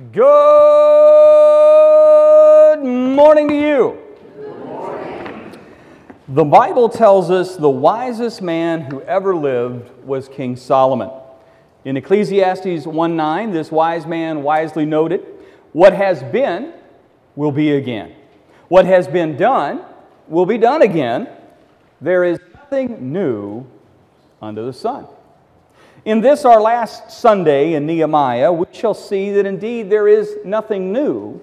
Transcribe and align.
Good 0.00 1.66
morning 2.82 3.48
to 3.48 3.54
you. 3.54 3.98
The 6.26 6.42
Bible 6.42 6.88
tells 6.88 7.30
us 7.30 7.56
the 7.56 7.68
wisest 7.68 8.40
man 8.40 8.80
who 8.80 9.02
ever 9.02 9.36
lived 9.36 9.90
was 10.06 10.26
King 10.26 10.56
Solomon. 10.56 11.10
In 11.84 11.98
Ecclesiastes 11.98 12.86
1 12.86 13.14
9, 13.14 13.50
this 13.50 13.70
wise 13.70 14.06
man 14.06 14.42
wisely 14.42 14.86
noted, 14.86 15.20
What 15.74 15.92
has 15.92 16.22
been 16.22 16.72
will 17.36 17.52
be 17.52 17.72
again. 17.72 18.14
What 18.68 18.86
has 18.86 19.06
been 19.06 19.36
done 19.36 19.84
will 20.28 20.46
be 20.46 20.56
done 20.56 20.80
again. 20.80 21.28
There 22.00 22.24
is 22.24 22.38
nothing 22.54 23.12
new 23.12 23.66
under 24.40 24.64
the 24.64 24.72
sun. 24.72 25.06
In 26.06 26.22
this, 26.22 26.46
our 26.46 26.62
last 26.62 27.10
Sunday 27.10 27.74
in 27.74 27.84
Nehemiah, 27.84 28.50
we 28.50 28.64
shall 28.72 28.94
see 28.94 29.32
that 29.32 29.44
indeed 29.44 29.90
there 29.90 30.08
is 30.08 30.34
nothing 30.46 30.94
new 30.94 31.42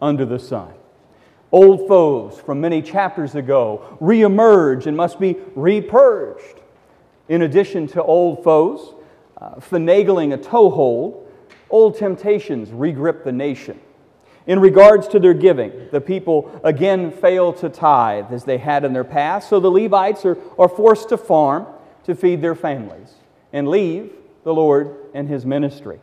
under 0.00 0.24
the 0.24 0.38
sun. 0.38 0.72
Old 1.50 1.86
foes 1.86 2.40
from 2.40 2.58
many 2.58 2.80
chapters 2.80 3.34
ago 3.34 3.98
reemerge 4.00 4.86
and 4.86 4.96
must 4.96 5.20
be 5.20 5.34
repurged. 5.54 6.60
In 7.28 7.42
addition 7.42 7.86
to 7.88 8.02
old 8.02 8.42
foes, 8.42 8.94
uh, 9.38 9.56
finagling 9.56 10.32
a 10.32 10.38
toehold, 10.38 11.30
old 11.68 11.98
temptations 11.98 12.70
regrip 12.70 13.24
the 13.24 13.32
nation. 13.32 13.78
In 14.46 14.58
regards 14.58 15.06
to 15.08 15.20
their 15.20 15.34
giving, 15.34 15.88
the 15.92 16.00
people 16.00 16.50
again 16.64 17.10
fail 17.10 17.52
to 17.54 17.68
tithe 17.68 18.32
as 18.32 18.44
they 18.44 18.56
had 18.56 18.84
in 18.84 18.94
their 18.94 19.04
past, 19.04 19.50
so 19.50 19.60
the 19.60 19.70
Levites 19.70 20.24
are, 20.24 20.38
are 20.58 20.68
forced 20.68 21.10
to 21.10 21.18
farm 21.18 21.66
to 22.04 22.14
feed 22.14 22.40
their 22.40 22.54
families 22.54 23.16
and 23.52 23.68
leave 23.68 24.12
the 24.44 24.54
Lord 24.54 24.96
and 25.14 25.28
his 25.28 25.44
ministry. 25.46 26.00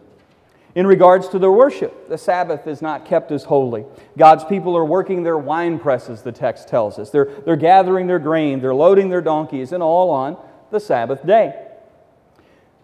In 0.75 0.85
regards 0.85 1.27
to 1.29 1.39
their 1.39 1.51
worship, 1.51 2.09
the 2.09 2.17
Sabbath 2.17 2.67
is 2.67 2.81
not 2.81 3.05
kept 3.05 3.31
as 3.31 3.43
holy. 3.43 3.85
God's 4.17 4.43
people 4.43 4.77
are 4.77 4.85
working 4.85 5.23
their 5.23 5.37
wine 5.37 5.79
presses, 5.79 6.21
the 6.21 6.31
text 6.31 6.67
tells 6.67 6.99
us. 6.99 7.09
They're, 7.09 7.25
they're 7.25 7.55
gathering 7.55 8.07
their 8.07 8.19
grain, 8.19 8.61
they're 8.61 8.75
loading 8.75 9.09
their 9.09 9.21
donkeys, 9.21 9.71
and 9.71 9.81
all 9.81 10.11
on 10.11 10.37
the 10.71 10.79
Sabbath 10.79 11.25
day. 11.25 11.65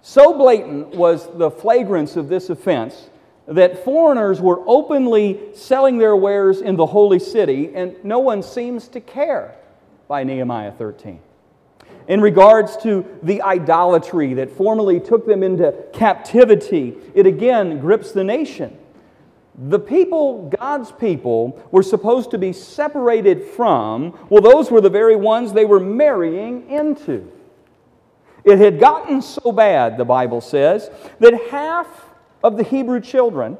So 0.01 0.37
blatant 0.37 0.95
was 0.95 1.29
the 1.37 1.51
flagrance 1.51 2.15
of 2.15 2.27
this 2.27 2.49
offense 2.49 3.09
that 3.47 3.83
foreigners 3.85 4.41
were 4.41 4.61
openly 4.65 5.39
selling 5.53 5.99
their 5.99 6.15
wares 6.15 6.61
in 6.61 6.75
the 6.75 6.87
holy 6.87 7.19
city, 7.19 7.71
and 7.75 7.95
no 8.03 8.17
one 8.17 8.41
seems 8.41 8.87
to 8.89 8.99
care 8.99 9.55
by 10.07 10.23
Nehemiah 10.23 10.71
13 10.71 11.19
in 12.07 12.21
regards 12.21 12.77
to 12.77 13.05
the 13.23 13.41
idolatry 13.41 14.33
that 14.35 14.51
formerly 14.51 14.99
took 14.99 15.25
them 15.25 15.43
into 15.43 15.73
captivity, 15.93 16.95
it 17.13 17.25
again 17.25 17.79
grips 17.79 18.11
the 18.11 18.23
nation. 18.23 18.77
The 19.57 19.79
people, 19.79 20.49
God's 20.59 20.91
people, 20.91 21.63
were 21.71 21.83
supposed 21.83 22.31
to 22.31 22.37
be 22.37 22.51
separated 22.51 23.43
from, 23.43 24.17
well, 24.29 24.41
those 24.41 24.69
were 24.69 24.81
the 24.81 24.89
very 24.89 25.15
ones 25.15 25.53
they 25.53 25.65
were 25.65 25.79
marrying 25.79 26.69
into. 26.69 27.31
It 28.43 28.59
had 28.59 28.79
gotten 28.79 29.21
so 29.21 29.51
bad, 29.51 29.97
the 29.97 30.05
Bible 30.05 30.41
says, 30.41 30.91
that 31.19 31.33
half 31.49 31.87
of 32.43 32.57
the 32.57 32.63
Hebrew 32.63 32.99
children 32.99 33.57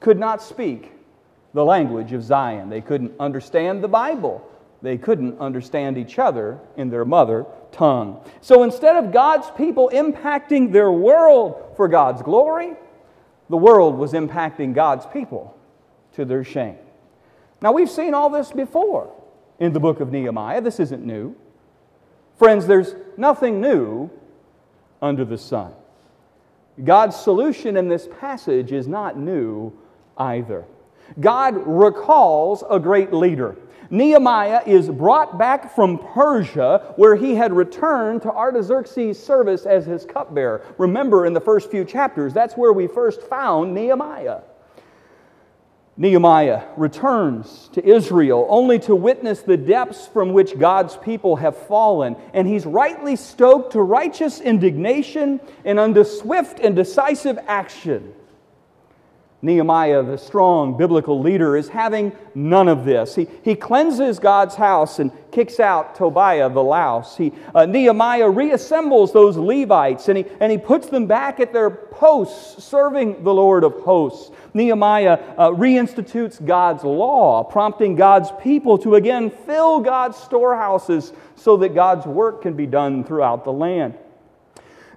could 0.00 0.18
not 0.18 0.42
speak 0.42 0.92
the 1.52 1.64
language 1.64 2.12
of 2.12 2.22
Zion. 2.22 2.70
They 2.70 2.80
couldn't 2.80 3.12
understand 3.18 3.82
the 3.82 3.88
Bible. 3.88 4.48
They 4.80 4.96
couldn't 4.96 5.38
understand 5.40 5.98
each 5.98 6.18
other 6.18 6.60
in 6.76 6.90
their 6.90 7.04
mother 7.04 7.44
tongue. 7.76 8.20
So 8.40 8.62
instead 8.62 8.96
of 8.96 9.12
God's 9.12 9.50
people 9.50 9.90
impacting 9.92 10.72
their 10.72 10.90
world 10.90 11.74
for 11.76 11.88
God's 11.88 12.22
glory, 12.22 12.74
the 13.48 13.56
world 13.56 13.96
was 13.96 14.12
impacting 14.12 14.74
God's 14.74 15.06
people 15.06 15.56
to 16.14 16.24
their 16.24 16.44
shame. 16.44 16.78
Now, 17.62 17.72
we've 17.72 17.90
seen 17.90 18.14
all 18.14 18.28
this 18.28 18.52
before 18.52 19.12
in 19.58 19.72
the 19.72 19.80
book 19.80 20.00
of 20.00 20.10
Nehemiah. 20.12 20.60
This 20.60 20.80
isn't 20.80 21.04
new. 21.04 21.34
Friends, 22.38 22.66
there's 22.66 22.94
nothing 23.16 23.60
new 23.60 24.10
under 25.00 25.24
the 25.24 25.38
sun. 25.38 25.72
God's 26.82 27.16
solution 27.16 27.76
in 27.76 27.88
this 27.88 28.08
passage 28.20 28.72
is 28.72 28.86
not 28.86 29.18
new 29.18 29.72
either. 30.18 30.66
God 31.18 31.54
recalls 31.66 32.62
a 32.68 32.78
great 32.78 33.12
leader. 33.12 33.56
Nehemiah 33.90 34.62
is 34.66 34.88
brought 34.88 35.38
back 35.38 35.74
from 35.74 35.98
Persia, 35.98 36.94
where 36.96 37.16
he 37.16 37.34
had 37.34 37.52
returned 37.52 38.22
to 38.22 38.32
Artaxerxes' 38.32 39.22
service 39.22 39.66
as 39.66 39.86
his 39.86 40.04
cupbearer. 40.04 40.64
Remember, 40.78 41.26
in 41.26 41.32
the 41.32 41.40
first 41.40 41.70
few 41.70 41.84
chapters, 41.84 42.32
that's 42.32 42.56
where 42.56 42.72
we 42.72 42.86
first 42.86 43.22
found 43.22 43.74
Nehemiah. 43.74 44.40
Nehemiah 45.98 46.64
returns 46.76 47.70
to 47.72 47.82
Israel 47.82 48.46
only 48.50 48.78
to 48.80 48.94
witness 48.94 49.40
the 49.40 49.56
depths 49.56 50.06
from 50.06 50.34
which 50.34 50.58
God's 50.58 50.96
people 50.98 51.36
have 51.36 51.56
fallen, 51.56 52.16
and 52.34 52.46
he's 52.46 52.66
rightly 52.66 53.16
stoked 53.16 53.72
to 53.72 53.80
righteous 53.80 54.40
indignation 54.40 55.40
and 55.64 55.78
unto 55.80 56.04
swift 56.04 56.60
and 56.60 56.76
decisive 56.76 57.38
action. 57.46 58.12
Nehemiah, 59.42 60.02
the 60.02 60.16
strong 60.16 60.78
biblical 60.78 61.20
leader, 61.20 61.56
is 61.56 61.68
having 61.68 62.12
none 62.34 62.68
of 62.68 62.86
this. 62.86 63.14
He, 63.14 63.28
he 63.42 63.54
cleanses 63.54 64.18
God's 64.18 64.54
house 64.54 64.98
and 64.98 65.12
kicks 65.30 65.60
out 65.60 65.94
Tobiah 65.94 66.48
the 66.48 66.62
louse. 66.62 67.18
He, 67.18 67.32
uh, 67.54 67.66
Nehemiah 67.66 68.24
reassembles 68.24 69.12
those 69.12 69.36
Levites 69.36 70.08
and 70.08 70.18
he, 70.18 70.24
and 70.40 70.50
he 70.50 70.56
puts 70.56 70.88
them 70.88 71.06
back 71.06 71.38
at 71.38 71.52
their 71.52 71.68
posts 71.68 72.64
serving 72.64 73.22
the 73.24 73.34
Lord 73.34 73.62
of 73.62 73.74
hosts. 73.80 74.30
Nehemiah 74.54 75.18
uh, 75.36 75.50
reinstitutes 75.50 76.44
God's 76.44 76.82
law, 76.82 77.44
prompting 77.44 77.94
God's 77.94 78.30
people 78.40 78.78
to 78.78 78.94
again 78.94 79.28
fill 79.28 79.80
God's 79.80 80.16
storehouses 80.16 81.12
so 81.34 81.58
that 81.58 81.74
God's 81.74 82.06
work 82.06 82.40
can 82.40 82.54
be 82.54 82.66
done 82.66 83.04
throughout 83.04 83.44
the 83.44 83.52
land. 83.52 83.98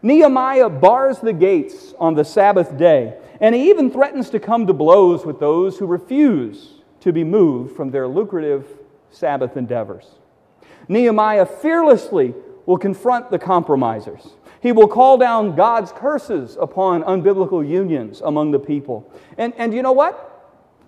Nehemiah 0.02 0.70
bars 0.70 1.20
the 1.20 1.34
gates 1.34 1.94
on 2.00 2.16
the 2.16 2.24
Sabbath 2.24 2.78
day 2.78 3.18
and 3.40 3.56
he 3.56 3.70
even 3.70 3.92
threatens 3.92 4.30
to 4.32 4.40
come 4.40 4.68
to 4.68 4.74
blows 4.74 5.26
with 5.26 5.40
those 5.40 5.78
who 5.78 5.86
refuse 5.86 6.82
to 7.02 7.14
be 7.14 7.24
moved 7.24 7.76
from 7.76 7.92
their 7.92 8.08
lucrative 8.08 8.66
Sabbath 9.12 9.58
endeavors. 9.58 10.06
Nehemiah 10.88 11.46
fearlessly 11.46 12.34
will 12.66 12.78
confront 12.78 13.32
the 13.32 13.40
compromisers. 13.40 14.36
He 14.62 14.72
will 14.72 14.88
call 14.88 15.18
down 15.18 15.56
God's 15.56 15.92
curses 15.92 16.58
upon 16.60 17.04
unbiblical 17.04 17.68
unions 17.68 18.22
among 18.22 18.52
the 18.52 18.60
people. 18.60 19.10
And, 19.38 19.54
and 19.58 19.74
you 19.74 19.82
know 19.82 19.94
what? 19.94 20.26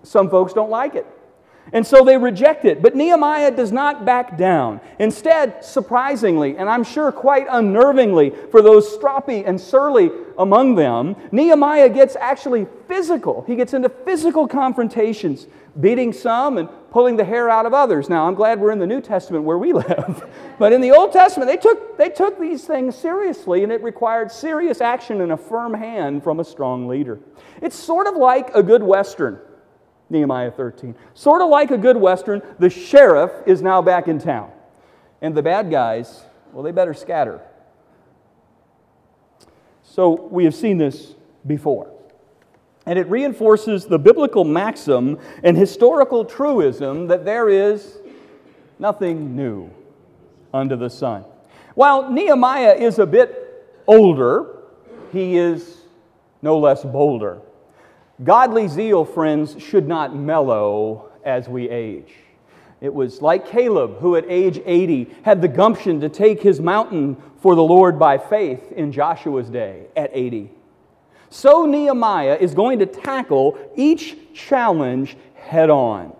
Some 0.02 0.28
folks 0.28 0.52
don't 0.52 0.70
like 0.70 0.94
it. 0.94 1.06
And 1.72 1.86
so 1.86 2.04
they 2.04 2.16
reject 2.16 2.64
it. 2.64 2.82
But 2.82 2.96
Nehemiah 2.96 3.50
does 3.50 3.72
not 3.72 4.04
back 4.04 4.36
down. 4.36 4.80
Instead, 4.98 5.64
surprisingly, 5.64 6.56
and 6.56 6.68
I'm 6.68 6.84
sure 6.84 7.12
quite 7.12 7.46
unnervingly 7.48 8.50
for 8.50 8.60
those 8.60 8.96
stroppy 8.96 9.46
and 9.46 9.60
surly 9.60 10.10
among 10.36 10.74
them, 10.74 11.16
Nehemiah 11.30 11.88
gets 11.88 12.16
actually 12.16 12.66
physical. 12.88 13.44
He 13.46 13.56
gets 13.56 13.72
into 13.72 13.88
physical 13.88 14.46
confrontations, 14.46 15.46
beating 15.80 16.12
some 16.12 16.58
and 16.58 16.68
pulling 16.90 17.16
the 17.16 17.24
hair 17.24 17.48
out 17.48 17.64
of 17.64 17.72
others. 17.72 18.10
Now, 18.10 18.26
I'm 18.26 18.34
glad 18.34 18.60
we're 18.60 18.72
in 18.72 18.78
the 18.78 18.86
New 18.86 19.00
Testament 19.00 19.44
where 19.44 19.58
we 19.58 19.72
live. 19.72 20.28
but 20.58 20.72
in 20.72 20.80
the 20.82 20.90
Old 20.90 21.12
Testament, 21.12 21.50
they 21.50 21.56
took, 21.56 21.96
they 21.96 22.10
took 22.10 22.38
these 22.38 22.64
things 22.64 22.96
seriously, 22.96 23.62
and 23.62 23.72
it 23.72 23.82
required 23.82 24.30
serious 24.30 24.80
action 24.82 25.22
and 25.22 25.32
a 25.32 25.36
firm 25.36 25.72
hand 25.72 26.22
from 26.22 26.40
a 26.40 26.44
strong 26.44 26.86
leader. 26.86 27.18
It's 27.62 27.76
sort 27.76 28.06
of 28.06 28.16
like 28.16 28.50
a 28.54 28.62
good 28.62 28.82
Western. 28.82 29.38
Nehemiah 30.12 30.50
13. 30.50 30.94
Sort 31.14 31.42
of 31.42 31.48
like 31.48 31.70
a 31.70 31.78
good 31.78 31.96
Western, 31.96 32.42
the 32.58 32.70
sheriff 32.70 33.32
is 33.46 33.62
now 33.62 33.82
back 33.82 34.06
in 34.06 34.18
town. 34.18 34.52
And 35.20 35.34
the 35.34 35.42
bad 35.42 35.70
guys, 35.70 36.22
well, 36.52 36.62
they 36.62 36.70
better 36.70 36.94
scatter. 36.94 37.40
So 39.82 40.28
we 40.30 40.44
have 40.44 40.54
seen 40.54 40.78
this 40.78 41.14
before. 41.46 41.90
And 42.86 42.98
it 42.98 43.08
reinforces 43.08 43.86
the 43.86 43.98
biblical 43.98 44.44
maxim 44.44 45.18
and 45.42 45.56
historical 45.56 46.24
truism 46.24 47.06
that 47.08 47.24
there 47.24 47.48
is 47.48 47.98
nothing 48.78 49.36
new 49.36 49.70
under 50.52 50.76
the 50.76 50.90
sun. 50.90 51.24
While 51.74 52.10
Nehemiah 52.10 52.74
is 52.74 52.98
a 52.98 53.06
bit 53.06 53.74
older, 53.86 54.58
he 55.12 55.36
is 55.36 55.78
no 56.42 56.58
less 56.58 56.82
bolder. 56.82 57.40
Godly 58.24 58.68
zeal, 58.68 59.04
friends, 59.04 59.56
should 59.60 59.88
not 59.88 60.14
mellow 60.14 61.10
as 61.24 61.48
we 61.48 61.68
age. 61.68 62.12
It 62.80 62.92
was 62.92 63.22
like 63.22 63.46
Caleb, 63.46 63.98
who 63.98 64.16
at 64.16 64.24
age 64.28 64.60
80 64.64 65.14
had 65.22 65.40
the 65.40 65.48
gumption 65.48 66.00
to 66.00 66.08
take 66.08 66.42
his 66.42 66.60
mountain 66.60 67.16
for 67.40 67.54
the 67.54 67.62
Lord 67.62 67.98
by 67.98 68.18
faith 68.18 68.72
in 68.72 68.92
Joshua's 68.92 69.48
day 69.48 69.86
at 69.96 70.10
80. 70.12 70.50
So 71.30 71.64
Nehemiah 71.64 72.36
is 72.40 72.54
going 72.54 72.80
to 72.80 72.86
tackle 72.86 73.58
each 73.76 74.16
challenge 74.34 75.16
head 75.34 75.70
on. 75.70 76.14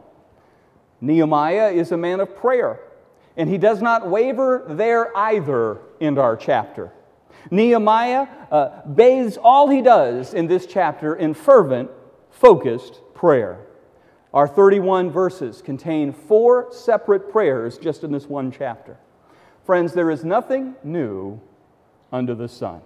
Nehemiah 1.00 1.70
is 1.70 1.92
a 1.92 1.96
man 1.96 2.20
of 2.20 2.36
prayer, 2.36 2.80
and 3.36 3.48
he 3.48 3.58
does 3.58 3.82
not 3.82 4.08
waver 4.08 4.64
there 4.68 5.16
either 5.16 5.78
in 6.00 6.16
our 6.16 6.36
chapter. 6.36 6.92
Nehemiah 7.50 8.26
uh, 8.50 8.86
bathes 8.86 9.36
all 9.36 9.68
he 9.68 9.82
does 9.82 10.34
in 10.34 10.46
this 10.46 10.66
chapter 10.66 11.14
in 11.14 11.34
fervent 11.34 11.90
focused 12.30 13.00
prayer. 13.14 13.66
Our 14.32 14.48
31 14.48 15.10
verses 15.10 15.60
contain 15.60 16.12
four 16.12 16.72
separate 16.72 17.30
prayers 17.30 17.76
just 17.78 18.02
in 18.02 18.12
this 18.12 18.26
one 18.26 18.50
chapter. 18.50 18.96
Friends, 19.64 19.92
there 19.92 20.10
is 20.10 20.24
nothing 20.24 20.74
new 20.82 21.40
under 22.10 22.34
the 22.34 22.48
sun. 22.48 22.80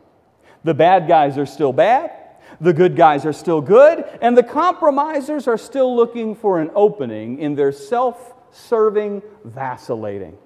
The 0.65 0.75
bad 0.75 1.07
guys 1.07 1.39
are 1.39 1.47
still 1.47 1.73
bad, 1.73 2.11
the 2.61 2.73
good 2.73 2.97
guys 2.97 3.25
are 3.25 3.33
still 3.33 3.61
good, 3.61 4.05
and 4.21 4.37
the 4.37 4.43
compromisers 4.43 5.47
are 5.47 5.59
still 5.59 5.95
looking 5.95 6.35
for 6.35 6.61
an 6.61 6.71
opening 6.75 7.39
in 7.39 7.55
their 7.55 7.73
self 7.73 8.35
serving 8.51 9.23
vacillating. 9.45 10.37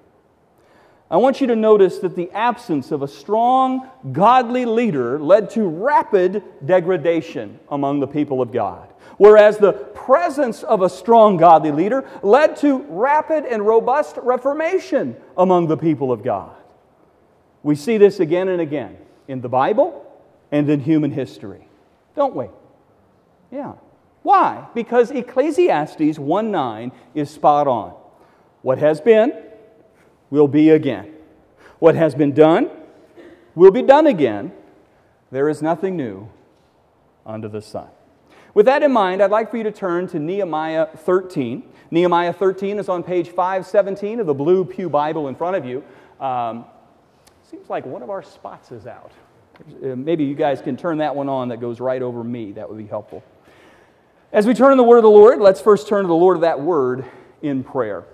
I 1.11 1.17
want 1.17 1.41
you 1.41 1.47
to 1.47 1.57
notice 1.57 1.99
that 1.99 2.15
the 2.15 2.31
absence 2.31 2.89
of 2.91 3.01
a 3.01 3.07
strong, 3.07 3.89
godly 4.13 4.63
leader 4.63 5.19
led 5.19 5.49
to 5.51 5.67
rapid 5.67 6.41
degradation 6.65 7.59
among 7.69 7.99
the 7.99 8.07
people 8.07 8.41
of 8.41 8.53
God, 8.53 8.87
whereas 9.17 9.57
the 9.57 9.73
presence 9.73 10.63
of 10.63 10.81
a 10.81 10.89
strong, 10.89 11.35
godly 11.35 11.71
leader 11.71 12.09
led 12.23 12.55
to 12.57 12.85
rapid 12.87 13.45
and 13.45 13.67
robust 13.67 14.15
reformation 14.23 15.17
among 15.37 15.67
the 15.67 15.75
people 15.75 16.13
of 16.13 16.23
God. 16.23 16.55
We 17.61 17.75
see 17.75 17.97
this 17.97 18.21
again 18.21 18.47
and 18.47 18.61
again 18.61 18.97
in 19.27 19.41
the 19.41 19.49
Bible 19.49 20.09
and 20.49 20.69
in 20.69 20.79
human 20.79 21.11
history, 21.11 21.67
don't 22.15 22.37
we? 22.37 22.45
Yeah. 23.51 23.73
Why? 24.23 24.65
Because 24.73 25.11
Ecclesiastes 25.11 26.17
1 26.17 26.51
9 26.51 26.91
is 27.13 27.29
spot 27.29 27.67
on. 27.67 27.95
What 28.61 28.77
has 28.77 29.01
been 29.01 29.50
will 30.31 30.47
be 30.47 30.69
again. 30.69 31.13
What 31.77 31.93
has 31.93 32.15
been 32.15 32.31
done 32.31 32.71
will 33.53 33.69
be 33.69 33.83
done 33.83 34.07
again. 34.07 34.51
There 35.29 35.47
is 35.47 35.61
nothing 35.61 35.95
new 35.95 36.29
under 37.25 37.47
the 37.47 37.61
sun. 37.61 37.89
With 38.53 38.65
that 38.65 38.83
in 38.83 38.91
mind, 38.91 39.21
I'd 39.21 39.31
like 39.31 39.51
for 39.51 39.57
you 39.57 39.63
to 39.63 39.71
turn 39.71 40.07
to 40.07 40.19
Nehemiah 40.19 40.87
13. 40.87 41.63
Nehemiah 41.91 42.33
13 42.33 42.79
is 42.79 42.89
on 42.89 43.03
page 43.03 43.29
517 43.29 44.19
of 44.19 44.25
the 44.25 44.33
Blue 44.33 44.65
Pew 44.65 44.89
Bible 44.89 45.27
in 45.27 45.35
front 45.35 45.55
of 45.55 45.65
you. 45.65 45.83
Um, 46.19 46.65
seems 47.49 47.69
like 47.69 47.85
one 47.85 48.01
of 48.01 48.09
our 48.09 48.23
spots 48.23 48.71
is 48.71 48.87
out. 48.87 49.11
Uh, 49.83 49.95
maybe 49.95 50.23
you 50.23 50.35
guys 50.35 50.61
can 50.61 50.75
turn 50.75 50.97
that 50.97 51.15
one 51.15 51.29
on 51.29 51.49
that 51.49 51.61
goes 51.61 51.79
right 51.79 52.01
over 52.01 52.23
me. 52.23 52.51
That 52.53 52.69
would 52.69 52.77
be 52.77 52.87
helpful. 52.87 53.23
As 54.33 54.45
we 54.45 54.53
turn 54.53 54.71
to 54.71 54.75
the 54.77 54.83
word 54.83 54.97
of 54.97 55.03
the 55.03 55.09
Lord, 55.09 55.39
let's 55.39 55.61
first 55.61 55.87
turn 55.87 56.03
to 56.03 56.07
the 56.07 56.13
Lord 56.13 56.37
of 56.37 56.41
that 56.41 56.59
word 56.59 57.05
in 57.41 57.63
prayer. 57.63 58.05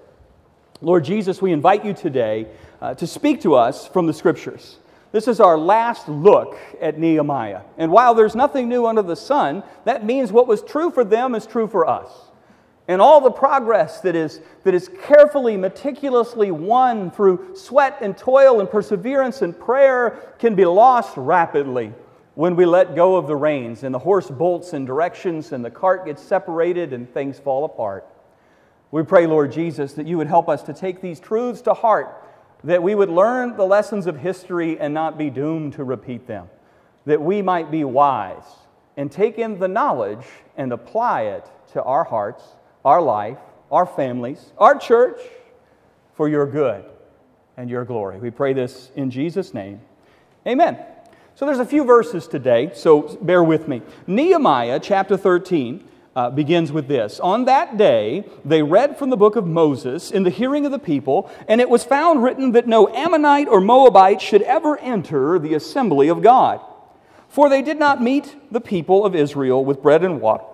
Lord 0.81 1.05
Jesus, 1.05 1.41
we 1.41 1.51
invite 1.51 1.83
you 1.83 1.93
today 1.93 2.47
uh, 2.81 2.93
to 2.95 3.07
speak 3.07 3.41
to 3.41 3.55
us 3.55 3.87
from 3.87 4.05
the 4.05 4.13
scriptures. 4.13 4.77
This 5.11 5.27
is 5.27 5.39
our 5.39 5.57
last 5.57 6.07
look 6.07 6.57
at 6.79 6.99
Nehemiah. 6.99 7.61
And 7.77 7.91
while 7.91 8.13
there's 8.13 8.35
nothing 8.35 8.69
new 8.69 8.85
under 8.85 9.01
the 9.01 9.15
sun, 9.15 9.63
that 9.85 10.05
means 10.05 10.31
what 10.31 10.47
was 10.47 10.61
true 10.61 10.91
for 10.91 11.03
them 11.03 11.33
is 11.33 11.47
true 11.47 11.67
for 11.67 11.87
us. 11.87 12.11
And 12.87 13.01
all 13.01 13.19
the 13.19 13.31
progress 13.31 14.01
that 14.01 14.15
is, 14.15 14.39
that 14.63 14.73
is 14.73 14.89
carefully, 15.03 15.57
meticulously 15.57 16.51
won 16.51 17.09
through 17.09 17.55
sweat 17.55 17.97
and 18.01 18.17
toil 18.17 18.59
and 18.59 18.69
perseverance 18.69 19.41
and 19.41 19.57
prayer 19.59 20.33
can 20.39 20.55
be 20.55 20.65
lost 20.65 21.17
rapidly 21.17 21.91
when 22.35 22.55
we 22.55 22.65
let 22.65 22.95
go 22.95 23.15
of 23.15 23.25
the 23.25 23.35
reins 23.35 23.83
and 23.83 23.93
the 23.93 23.99
horse 23.99 24.29
bolts 24.29 24.73
in 24.73 24.85
directions 24.85 25.51
and 25.51 25.65
the 25.65 25.71
cart 25.71 26.05
gets 26.05 26.21
separated 26.21 26.93
and 26.93 27.11
things 27.13 27.39
fall 27.39 27.65
apart. 27.65 28.05
We 28.91 29.03
pray, 29.03 29.27
Lord 29.27 29.51
Jesus, 29.51 29.93
that 29.93 30.07
you 30.07 30.17
would 30.17 30.27
help 30.27 30.47
us 30.47 30.63
to 30.63 30.73
take 30.73 31.01
these 31.01 31.19
truths 31.19 31.61
to 31.61 31.73
heart, 31.73 32.23
that 32.63 32.81
we 32.81 32.95
would 32.95 33.09
learn 33.09 33.57
the 33.57 33.65
lessons 33.65 34.07
of 34.07 34.17
history 34.17 34.79
and 34.79 34.93
not 34.93 35.17
be 35.17 35.29
doomed 35.29 35.73
to 35.73 35.83
repeat 35.83 36.27
them, 36.27 36.49
that 37.05 37.21
we 37.21 37.41
might 37.41 37.69
be 37.69 37.83
wise 37.83 38.45
and 38.95 39.11
take 39.11 39.37
in 39.37 39.59
the 39.59 39.67
knowledge 39.67 40.25
and 40.55 40.71
apply 40.71 41.23
it 41.23 41.45
to 41.73 41.83
our 41.83 42.03
hearts, 42.03 42.43
our 42.85 43.01
life, 43.01 43.37
our 43.71 43.85
families, 43.85 44.53
our 44.57 44.77
church, 44.77 45.19
for 46.15 46.29
your 46.29 46.47
good 46.47 46.85
and 47.57 47.69
your 47.69 47.85
glory. 47.85 48.17
We 48.17 48.31
pray 48.31 48.53
this 48.53 48.91
in 48.95 49.11
Jesus' 49.11 49.53
name. 49.53 49.81
Amen. 50.47 50.79
So 51.35 51.45
there's 51.45 51.59
a 51.59 51.65
few 51.65 51.83
verses 51.83 52.27
today, 52.27 52.71
so 52.73 53.01
bear 53.21 53.43
with 53.43 53.67
me. 53.67 53.83
Nehemiah 54.07 54.79
chapter 54.79 55.17
13 55.17 55.87
uh, 56.17 56.31
begins 56.31 56.71
with 56.71 56.87
this 56.87 57.19
On 57.19 57.45
that 57.45 57.77
day, 57.77 58.25
they 58.43 58.63
read 58.63 58.97
from 58.97 59.11
the 59.11 59.15
book 59.15 59.35
of 59.35 59.45
Moses 59.45 60.09
in 60.09 60.23
the 60.23 60.31
hearing 60.31 60.65
of 60.65 60.71
the 60.71 60.79
people, 60.79 61.29
and 61.47 61.61
it 61.61 61.69
was 61.69 61.83
found 61.83 62.23
written 62.23 62.53
that 62.53 62.67
no 62.67 62.89
Ammonite 62.89 63.47
or 63.47 63.61
Moabite 63.61 64.19
should 64.19 64.41
ever 64.41 64.79
enter 64.79 65.37
the 65.37 65.53
assembly 65.53 66.07
of 66.07 66.23
God. 66.23 66.59
For 67.29 67.49
they 67.49 67.61
did 67.61 67.77
not 67.77 68.01
meet 68.01 68.35
the 68.51 68.59
people 68.59 69.05
of 69.05 69.13
Israel 69.13 69.63
with 69.63 69.83
bread 69.83 70.03
and 70.03 70.19
water, 70.19 70.45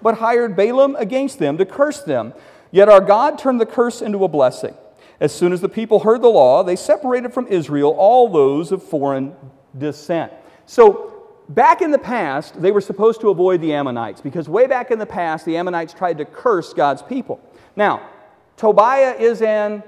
but 0.00 0.18
hired 0.18 0.56
Balaam 0.56 0.96
against 0.96 1.38
them 1.38 1.58
to 1.58 1.66
curse 1.66 2.00
them. 2.00 2.32
Yet 2.70 2.88
our 2.88 3.02
God 3.02 3.38
turned 3.38 3.60
the 3.60 3.66
curse 3.66 4.00
into 4.00 4.24
a 4.24 4.28
blessing. 4.28 4.74
As 5.20 5.34
soon 5.34 5.52
as 5.52 5.60
the 5.60 5.68
people 5.68 6.00
heard 6.00 6.22
the 6.22 6.28
law, 6.28 6.62
they 6.62 6.76
separated 6.76 7.34
from 7.34 7.46
Israel 7.48 7.90
all 7.90 8.30
those 8.30 8.72
of 8.72 8.82
foreign 8.82 9.36
descent. 9.76 10.32
So 10.64 11.19
back 11.50 11.82
in 11.82 11.90
the 11.90 11.98
past, 11.98 12.60
they 12.60 12.70
were 12.70 12.80
supposed 12.80 13.20
to 13.20 13.28
avoid 13.28 13.60
the 13.60 13.72
Ammonites 13.72 14.20
because 14.20 14.48
way 14.48 14.66
back 14.66 14.90
in 14.90 14.98
the 14.98 15.06
past, 15.06 15.44
the 15.44 15.56
Ammonites 15.56 15.92
tried 15.92 16.18
to 16.18 16.24
curse 16.24 16.72
God's 16.72 17.02
people. 17.02 17.40
Now, 17.76 18.08
Tobiah 18.56 19.14
is 19.18 19.42
an 19.42 19.82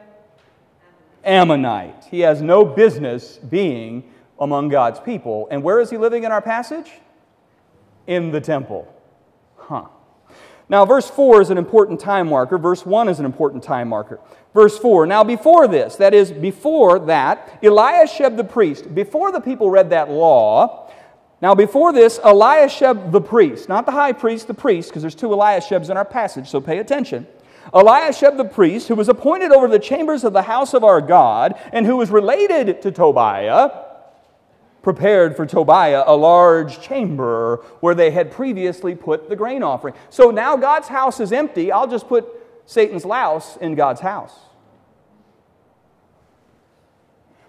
Ammonite. 1.25 2.05
He 2.11 2.21
has 2.21 2.43
no 2.43 2.65
business 2.65 3.39
being 3.39 4.11
among 4.41 4.69
God's 4.69 4.99
people. 4.99 5.49
And 5.51 5.63
where 5.63 5.81
is 5.81 5.91
he 5.91 5.97
living 5.97 6.25
in 6.25 6.33
our 6.33 6.43
passage? 6.43 6.91
In 8.07 8.33
the 8.33 8.41
temple. 8.41 8.93
Huh. 9.57 9.87
Now, 10.69 10.85
verse 10.85 11.09
4 11.09 11.43
is 11.43 11.51
an 11.51 11.59
important 11.59 12.01
time 12.01 12.29
marker. 12.29 12.59
Verse 12.59 12.85
1 12.85 13.09
is 13.09 13.19
an 13.21 13.27
important 13.27 13.63
time 13.63 13.89
marker. 13.89 14.21
Verse 14.55 14.77
4 14.79 15.07
Now, 15.07 15.23
before 15.23 15.69
this, 15.69 15.97
that 15.97 16.15
is, 16.15 16.33
before 16.33 16.99
that, 17.01 17.59
Eliashib 17.63 18.37
the 18.37 18.45
priest, 18.45 18.93
before 18.95 19.31
the 19.31 19.41
people 19.41 19.71
read 19.71 19.91
that 19.91 20.11
law, 20.11 20.91
now, 21.43 21.57
before 21.57 21.93
this, 21.93 22.21
Eliashib 22.25 23.11
the 23.11 23.21
priest, 23.21 23.69
not 23.69 23.85
the 23.85 23.91
high 23.91 24.13
priest, 24.13 24.47
the 24.47 24.55
priest, 24.55 24.91
because 24.91 25.03
there's 25.03 25.17
two 25.17 25.31
Eliashibs 25.31 25.91
in 25.91 25.97
our 25.97 26.05
passage, 26.05 26.49
so 26.49 26.61
pay 26.61 26.79
attention. 26.79 27.27
Eliashib 27.75 28.37
the 28.37 28.45
priest, 28.45 28.87
who 28.87 28.95
was 28.95 29.09
appointed 29.09 29.51
over 29.51 29.67
the 29.67 29.81
chambers 29.81 30.23
of 30.23 30.33
the 30.33 30.43
house 30.43 30.73
of 30.73 30.85
our 30.85 31.01
God, 31.01 31.59
and 31.73 31.85
who 31.85 31.97
was 31.97 32.11
related 32.11 32.81
to 32.83 32.93
Tobiah, 32.93 33.71
prepared 34.83 35.37
for 35.37 35.45
Tobiah 35.45 36.05
a 36.07 36.15
large 36.15 36.81
chamber 36.81 37.57
where 37.81 37.97
they 37.97 38.13
had 38.13 38.31
previously 38.31 38.95
put 38.95 39.29
the 39.29 39.35
grain 39.35 39.65
offering. 39.65 39.95
So 40.11 40.31
now 40.31 40.57
God's 40.57 40.87
house 40.87 41.19
is 41.19 41.33
empty. 41.33 41.73
I'll 41.73 41.89
just 41.89 42.07
put 42.07 42.25
Satan's 42.67 43.05
louse 43.05 43.57
in 43.57 43.75
God's 43.75 44.01
house. 44.01 44.33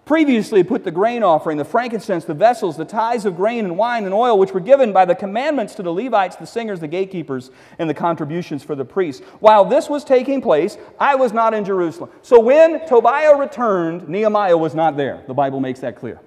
Previously 0.06 0.64
put 0.64 0.84
the 0.84 0.92
grain 0.92 1.24
offering, 1.24 1.58
the 1.58 1.66
frankincense, 1.66 2.26
the 2.26 2.34
vessels, 2.34 2.76
the 2.76 2.86
tithes 2.86 3.26
of 3.26 3.36
grain 3.36 3.66
and 3.66 3.78
wine 3.78 4.04
and 4.06 4.14
oil, 4.14 4.38
which 4.38 4.52
were 4.52 4.60
given 4.60 4.92
by 4.92 5.06
the 5.06 5.16
commandments 5.16 5.76
to 5.76 5.84
the 5.84 5.94
Levites, 5.94 6.36
the 6.36 6.46
singers, 6.46 6.80
the 6.80 6.88
gatekeepers, 6.88 7.52
and 7.80 7.90
the 7.90 7.94
contributions 7.94 8.64
for 8.64 8.76
the 8.76 8.86
priests. 8.86 9.24
While 9.40 9.66
this 9.66 9.90
was 9.90 10.04
taking 10.04 10.42
place, 10.42 10.78
I 11.00 11.16
was 11.16 11.32
not 11.32 11.54
in 11.54 11.64
Jerusalem. 11.64 12.10
So 12.22 12.40
when 12.40 12.86
Tobiah 12.88 13.38
returned, 13.38 14.10
Nehemiah 14.10 14.58
was 14.58 14.76
not 14.76 14.98
there. 14.98 15.24
The 15.28 15.34
Bible 15.34 15.60
makes 15.60 15.80
that 15.80 15.96
clear. 15.96 16.20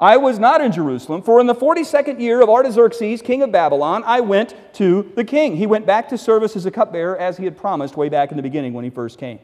I 0.00 0.16
was 0.16 0.38
not 0.38 0.62
in 0.62 0.72
Jerusalem, 0.72 1.20
for 1.20 1.40
in 1.40 1.46
the 1.46 1.54
42nd 1.54 2.18
year 2.18 2.40
of 2.40 2.48
Artaxerxes, 2.48 3.20
king 3.20 3.42
of 3.42 3.52
Babylon, 3.52 4.02
I 4.06 4.20
went 4.20 4.54
to 4.74 5.12
the 5.14 5.24
king. 5.24 5.56
He 5.56 5.66
went 5.66 5.84
back 5.84 6.08
to 6.08 6.16
service 6.16 6.56
as 6.56 6.64
a 6.64 6.70
cupbearer 6.70 7.18
as 7.18 7.36
he 7.36 7.44
had 7.44 7.54
promised 7.54 7.98
way 7.98 8.08
back 8.08 8.30
in 8.30 8.38
the 8.38 8.42
beginning 8.42 8.72
when 8.72 8.82
he 8.82 8.88
first 8.88 9.18
came. 9.18 9.38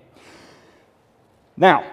Now, 1.58 1.84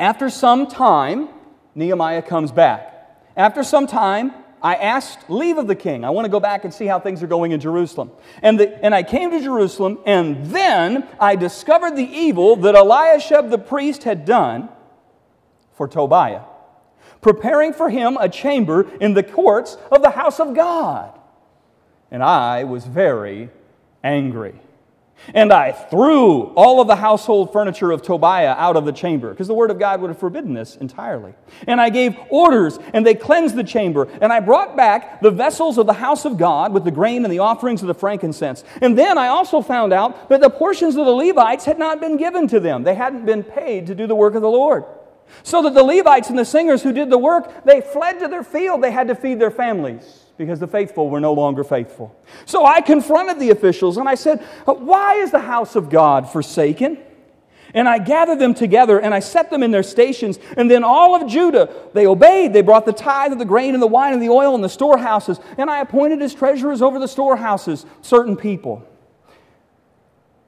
after 0.00 0.30
some 0.30 0.66
time, 0.66 1.28
Nehemiah 1.74 2.22
comes 2.22 2.50
back. 2.50 3.20
After 3.36 3.62
some 3.62 3.86
time, 3.86 4.32
I 4.62 4.74
asked 4.76 5.30
leave 5.30 5.58
of 5.58 5.66
the 5.66 5.74
king. 5.74 6.04
I 6.04 6.10
want 6.10 6.24
to 6.24 6.30
go 6.30 6.40
back 6.40 6.64
and 6.64 6.72
see 6.72 6.86
how 6.86 6.98
things 6.98 7.22
are 7.22 7.26
going 7.26 7.52
in 7.52 7.60
Jerusalem. 7.60 8.10
And, 8.42 8.58
the, 8.58 8.84
and 8.84 8.94
I 8.94 9.02
came 9.02 9.30
to 9.30 9.40
Jerusalem, 9.40 9.98
and 10.06 10.46
then 10.46 11.06
I 11.20 11.36
discovered 11.36 11.96
the 11.96 12.04
evil 12.04 12.56
that 12.56 12.74
Eliashib 12.74 13.50
the 13.50 13.58
priest 13.58 14.04
had 14.04 14.24
done 14.24 14.68
for 15.74 15.86
Tobiah, 15.86 16.42
preparing 17.20 17.72
for 17.72 17.88
him 17.88 18.16
a 18.18 18.28
chamber 18.28 18.90
in 19.00 19.14
the 19.14 19.22
courts 19.22 19.76
of 19.92 20.02
the 20.02 20.10
house 20.10 20.40
of 20.40 20.54
God. 20.54 21.18
And 22.10 22.22
I 22.22 22.64
was 22.64 22.84
very 22.86 23.50
angry. 24.02 24.60
And 25.34 25.52
I 25.52 25.72
threw 25.72 26.44
all 26.54 26.80
of 26.80 26.88
the 26.88 26.96
household 26.96 27.52
furniture 27.52 27.92
of 27.92 28.02
Tobiah 28.02 28.54
out 28.56 28.76
of 28.76 28.84
the 28.84 28.92
chamber, 28.92 29.30
because 29.30 29.48
the 29.48 29.54
word 29.54 29.70
of 29.70 29.78
God 29.78 30.00
would 30.00 30.08
have 30.08 30.18
forbidden 30.18 30.54
this 30.54 30.76
entirely. 30.76 31.34
And 31.66 31.80
I 31.80 31.90
gave 31.90 32.16
orders, 32.30 32.78
and 32.92 33.06
they 33.06 33.14
cleansed 33.14 33.54
the 33.54 33.64
chamber. 33.64 34.08
And 34.20 34.32
I 34.32 34.40
brought 34.40 34.76
back 34.76 35.20
the 35.20 35.30
vessels 35.30 35.78
of 35.78 35.86
the 35.86 35.92
house 35.92 36.24
of 36.24 36.38
God 36.38 36.72
with 36.72 36.84
the 36.84 36.90
grain 36.90 37.24
and 37.24 37.32
the 37.32 37.38
offerings 37.38 37.82
of 37.82 37.88
the 37.88 37.94
frankincense. 37.94 38.64
And 38.80 38.98
then 38.98 39.18
I 39.18 39.28
also 39.28 39.60
found 39.60 39.92
out 39.92 40.28
that 40.30 40.40
the 40.40 40.50
portions 40.50 40.96
of 40.96 41.06
the 41.06 41.12
Levites 41.12 41.64
had 41.64 41.78
not 41.78 42.00
been 42.00 42.16
given 42.16 42.48
to 42.48 42.60
them, 42.60 42.82
they 42.82 42.94
hadn't 42.94 43.26
been 43.26 43.44
paid 43.44 43.86
to 43.86 43.94
do 43.94 44.06
the 44.06 44.16
work 44.16 44.34
of 44.34 44.42
the 44.42 44.48
Lord. 44.48 44.84
So 45.44 45.62
that 45.62 45.74
the 45.74 45.84
Levites 45.84 46.28
and 46.28 46.38
the 46.38 46.44
singers 46.44 46.82
who 46.82 46.92
did 46.92 47.08
the 47.08 47.18
work, 47.18 47.64
they 47.64 47.80
fled 47.80 48.18
to 48.18 48.26
their 48.26 48.42
field. 48.42 48.82
They 48.82 48.90
had 48.90 49.06
to 49.08 49.14
feed 49.14 49.38
their 49.38 49.52
families 49.52 50.19
because 50.40 50.58
the 50.58 50.66
faithful 50.66 51.10
were 51.10 51.20
no 51.20 51.34
longer 51.34 51.62
faithful. 51.62 52.16
So 52.46 52.64
I 52.64 52.80
confronted 52.80 53.38
the 53.38 53.50
officials 53.50 53.98
and 53.98 54.08
I 54.08 54.14
said, 54.14 54.42
uh, 54.66 54.72
Why 54.72 55.16
is 55.16 55.30
the 55.30 55.38
house 55.38 55.76
of 55.76 55.90
God 55.90 56.32
forsaken? 56.32 56.96
And 57.74 57.86
I 57.86 57.98
gathered 57.98 58.38
them 58.38 58.54
together 58.54 58.98
and 58.98 59.12
I 59.12 59.20
set 59.20 59.50
them 59.50 59.62
in 59.62 59.70
their 59.70 59.82
stations. 59.82 60.38
And 60.56 60.70
then 60.70 60.82
all 60.82 61.14
of 61.14 61.28
Judah, 61.28 61.68
they 61.92 62.06
obeyed. 62.06 62.54
They 62.54 62.62
brought 62.62 62.86
the 62.86 62.92
tithe 62.94 63.32
of 63.32 63.38
the 63.38 63.44
grain 63.44 63.74
and 63.74 63.82
the 63.82 63.86
wine 63.86 64.14
and 64.14 64.22
the 64.22 64.30
oil 64.30 64.54
and 64.54 64.64
the 64.64 64.70
storehouses. 64.70 65.38
And 65.58 65.68
I 65.68 65.80
appointed 65.80 66.22
as 66.22 66.32
treasurers 66.32 66.80
over 66.80 66.98
the 66.98 67.06
storehouses 67.06 67.84
certain 68.00 68.34
people. 68.34 68.82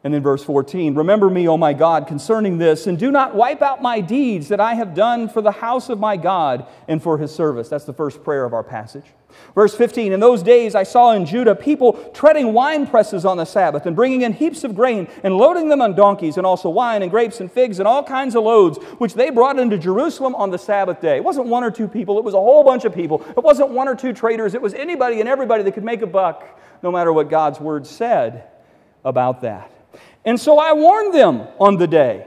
And 0.04 0.12
then 0.12 0.22
verse 0.22 0.42
14 0.42 0.94
Remember 0.94 1.30
me, 1.30 1.46
O 1.46 1.56
my 1.56 1.72
God, 1.72 2.06
concerning 2.06 2.58
this, 2.58 2.86
and 2.86 2.98
do 2.98 3.10
not 3.10 3.34
wipe 3.34 3.62
out 3.62 3.82
my 3.82 4.00
deeds 4.00 4.48
that 4.48 4.60
I 4.60 4.74
have 4.74 4.94
done 4.94 5.28
for 5.28 5.40
the 5.40 5.52
house 5.52 5.88
of 5.88 6.00
my 6.00 6.16
God 6.16 6.66
and 6.88 7.02
for 7.02 7.18
his 7.18 7.32
service. 7.34 7.68
That's 7.68 7.84
the 7.84 7.92
first 7.92 8.24
prayer 8.24 8.44
of 8.44 8.52
our 8.52 8.64
passage. 8.64 9.04
Verse 9.54 9.74
15 9.74 10.12
In 10.12 10.20
those 10.20 10.42
days 10.42 10.74
I 10.74 10.82
saw 10.82 11.12
in 11.12 11.24
Judah 11.24 11.54
people 11.54 11.94
treading 12.12 12.52
wine 12.52 12.86
presses 12.86 13.24
on 13.24 13.36
the 13.36 13.44
Sabbath 13.44 13.86
and 13.86 13.96
bringing 13.96 14.22
in 14.22 14.32
heaps 14.32 14.64
of 14.64 14.74
grain 14.74 15.08
and 15.22 15.36
loading 15.36 15.68
them 15.68 15.80
on 15.80 15.94
donkeys, 15.94 16.36
and 16.36 16.46
also 16.46 16.68
wine 16.68 17.02
and 17.02 17.10
grapes 17.10 17.40
and 17.40 17.50
figs 17.50 17.78
and 17.78 17.86
all 17.86 18.02
kinds 18.02 18.34
of 18.34 18.44
loads, 18.44 18.78
which 18.98 19.14
they 19.14 19.30
brought 19.30 19.58
into 19.58 19.78
Jerusalem 19.78 20.34
on 20.34 20.50
the 20.50 20.58
Sabbath 20.58 21.00
day. 21.00 21.16
It 21.16 21.24
wasn't 21.24 21.46
one 21.46 21.64
or 21.64 21.70
two 21.70 21.88
people, 21.88 22.18
it 22.18 22.24
was 22.24 22.34
a 22.34 22.38
whole 22.38 22.64
bunch 22.64 22.84
of 22.84 22.94
people. 22.94 23.24
It 23.36 23.42
wasn't 23.42 23.70
one 23.70 23.88
or 23.88 23.94
two 23.94 24.12
traders, 24.12 24.54
it 24.54 24.62
was 24.62 24.74
anybody 24.74 25.20
and 25.20 25.28
everybody 25.28 25.62
that 25.62 25.72
could 25.72 25.84
make 25.84 26.02
a 26.02 26.06
buck, 26.06 26.58
no 26.82 26.90
matter 26.90 27.12
what 27.12 27.30
God's 27.30 27.60
word 27.60 27.86
said 27.86 28.48
about 29.04 29.40
that. 29.42 29.71
And 30.24 30.40
so 30.40 30.58
I 30.58 30.72
warned 30.72 31.14
them 31.14 31.48
on 31.58 31.76
the 31.76 31.86
day 31.86 32.26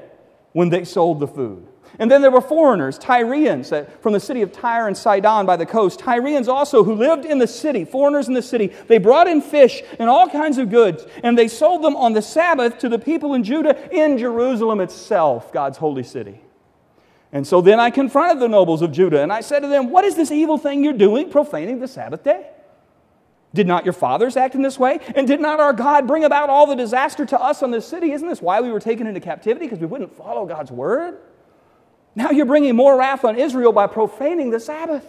when 0.52 0.70
they 0.70 0.84
sold 0.84 1.20
the 1.20 1.28
food. 1.28 1.68
And 1.98 2.12
then 2.12 2.22
there 2.22 2.32
were 2.32 2.42
foreigners, 2.42 2.98
Tyrians, 3.00 3.72
from 4.02 4.14
the 4.14 4.20
city 4.20 4.42
of 4.42 4.52
Tyre 4.52 4.88
and 4.88 4.98
Sidon 4.98 5.46
by 5.46 5.56
the 5.56 5.66
coast. 5.66 6.00
Tyrians 6.00 6.48
also 6.48 6.84
who 6.84 6.94
lived 6.94 7.26
in 7.26 7.40
the 7.40 7.48
city, 7.48 7.86
foreigners 7.86 8.28
in 8.28 8.34
the 8.34 8.42
city. 8.42 8.68
They 8.88 8.98
brought 8.98 9.28
in 9.28 9.42
fish 9.42 9.82
and 9.98 10.10
all 10.10 10.30
kinds 10.30 10.58
of 10.58 10.70
goods, 10.70 11.06
and 11.24 11.38
they 11.38 11.48
sold 11.48 11.84
them 11.84 11.96
on 11.96 12.14
the 12.14 12.22
Sabbath 12.22 12.80
to 12.80 12.90
the 12.90 13.00
people 13.00 13.34
in 13.34 13.44
Judah 13.44 13.90
in 13.96 14.18
Jerusalem 14.18 14.82
itself, 14.82 15.54
God's 15.54 15.78
holy 15.78 16.04
city. 16.04 16.42
And 17.32 17.46
so 17.46 17.62
then 17.62 17.80
I 17.80 17.92
confronted 17.92 18.40
the 18.40 18.48
nobles 18.50 18.82
of 18.82 18.92
Judah, 18.92 19.22
and 19.22 19.32
I 19.32 19.42
said 19.42 19.62
to 19.62 19.68
them, 19.68 19.90
What 19.90 20.06
is 20.06 20.16
this 20.16 20.32
evil 20.32 20.58
thing 20.58 20.84
you're 20.84 20.94
doing, 20.94 21.30
profaning 21.30 21.80
the 21.80 21.88
Sabbath 21.88 22.24
day? 22.24 22.50
Did 23.56 23.68
not 23.68 23.86
your 23.86 23.94
fathers 23.94 24.36
act 24.36 24.54
in 24.54 24.62
this 24.62 24.78
way? 24.78 25.00
And 25.16 25.26
did 25.26 25.40
not 25.40 25.62
our 25.62 25.72
God 25.72 26.08
bring 26.08 26.26
about 26.26 26.50
all 26.50 26.68
the 26.68 26.76
disaster 26.76 27.26
to 27.28 27.40
us 27.40 27.64
on 27.64 27.72
this 27.72 27.88
city? 27.88 28.12
Isn't 28.12 28.28
this 28.28 28.42
why 28.42 28.60
we 28.60 28.70
were 28.70 28.82
taken 28.82 29.08
into 29.08 29.22
captivity? 29.22 29.66
Because 29.66 29.80
we 29.80 29.86
wouldn't 29.86 30.16
follow 30.16 30.46
God's 30.46 30.72
word? 30.72 31.18
Now 32.16 32.32
you're 32.32 32.46
bringing 32.46 32.76
more 32.76 33.00
wrath 33.00 33.24
on 33.24 33.38
Israel 33.38 33.72
by 33.72 33.88
profaning 33.88 34.50
the 34.50 34.60
Sabbath. 34.60 35.06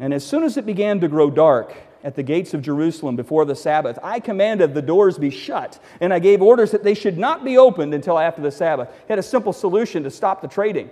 And 0.00 0.14
as 0.14 0.26
soon 0.26 0.42
as 0.42 0.56
it 0.56 0.64
began 0.64 0.98
to 1.00 1.08
grow 1.08 1.30
dark 1.30 1.74
at 2.02 2.14
the 2.14 2.22
gates 2.22 2.54
of 2.54 2.62
Jerusalem 2.62 3.14
before 3.14 3.44
the 3.44 3.56
Sabbath, 3.56 3.98
I 4.02 4.18
commanded 4.18 4.72
the 4.72 4.80
doors 4.80 5.18
be 5.18 5.30
shut, 5.30 5.78
and 6.00 6.14
I 6.14 6.18
gave 6.18 6.40
orders 6.40 6.70
that 6.70 6.82
they 6.82 6.94
should 6.94 7.18
not 7.18 7.44
be 7.44 7.58
opened 7.58 7.92
until 7.92 8.18
after 8.18 8.40
the 8.40 8.50
Sabbath. 8.50 8.88
He 8.88 9.12
had 9.12 9.18
a 9.18 9.22
simple 9.22 9.52
solution 9.52 10.02
to 10.04 10.10
stop 10.10 10.40
the 10.40 10.48
trading. 10.48 10.90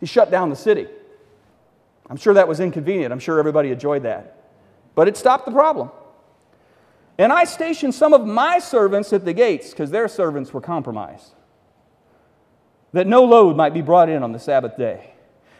He 0.00 0.06
shut 0.06 0.30
down 0.30 0.50
the 0.50 0.56
city. 0.56 0.86
I'm 2.10 2.18
sure 2.18 2.34
that 2.34 2.46
was 2.46 2.60
inconvenient. 2.60 3.10
I'm 3.10 3.20
sure 3.20 3.38
everybody 3.38 3.70
enjoyed 3.70 4.02
that 4.02 4.36
but 4.96 5.06
it 5.06 5.16
stopped 5.16 5.44
the 5.44 5.52
problem. 5.52 5.90
And 7.18 7.32
I 7.32 7.44
stationed 7.44 7.94
some 7.94 8.12
of 8.12 8.26
my 8.26 8.58
servants 8.58 9.12
at 9.12 9.24
the 9.24 9.32
gates 9.32 9.70
because 9.70 9.92
their 9.92 10.08
servants 10.08 10.52
were 10.52 10.60
compromised, 10.60 11.34
that 12.92 13.06
no 13.06 13.22
load 13.24 13.56
might 13.56 13.72
be 13.72 13.82
brought 13.82 14.08
in 14.08 14.24
on 14.24 14.32
the 14.32 14.40
Sabbath 14.40 14.76
day. 14.76 15.12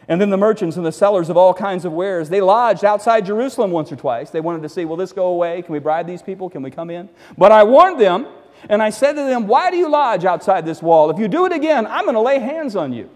And 0.09 0.21
then 0.21 0.31
the 0.31 0.37
merchants 0.37 0.76
and 0.76 0.87
the 0.87 0.93
sellers 0.93 1.28
of 1.28 1.37
all 1.37 1.52
kinds 1.52 1.85
of 1.85 1.93
wares, 1.93 2.28
they 2.28 2.40
lodged 2.40 2.85
outside 2.85 3.26
Jerusalem 3.26 3.73
once 3.73 3.90
or 3.90 3.97
twice. 3.97 4.31
They 4.31 4.40
wanted 4.40 4.62
to 4.62 4.69
see, 4.69 4.85
will 4.85 4.97
this 4.97 5.12
go 5.12 5.26
away? 5.26 5.62
Can 5.62 5.73
we 5.73 5.81
bribe 5.81 6.07
these 6.07 6.23
people? 6.23 6.49
Can 6.49 6.62
we 6.62 6.71
come 6.71 6.90
in? 6.90 7.09
But 7.37 7.50
I 7.50 7.64
warned 7.64 8.00
them, 8.00 8.26
and 8.69 8.83
I 8.83 8.90
said 8.90 9.14
to 9.14 9.23
them, 9.23 9.49
Why 9.49 9.71
do 9.71 9.76
you 9.76 9.88
lodge 9.88 10.25
outside 10.25 10.64
this 10.64 10.81
wall? 10.81 11.11
If 11.11 11.19
you 11.19 11.26
do 11.26 11.45
it 11.45 11.52
again, 11.52 11.87
I'm 11.87 12.05
going 12.05 12.14
to 12.14 12.21
lay 12.21 12.38
hands 12.38 12.76
on 12.76 12.93
you. 12.93 13.11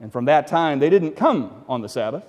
And 0.00 0.12
from 0.12 0.26
that 0.26 0.46
time, 0.46 0.78
they 0.78 0.90
didn't 0.90 1.16
come 1.16 1.64
on 1.68 1.82
the 1.82 1.88
Sabbath. 1.88 2.24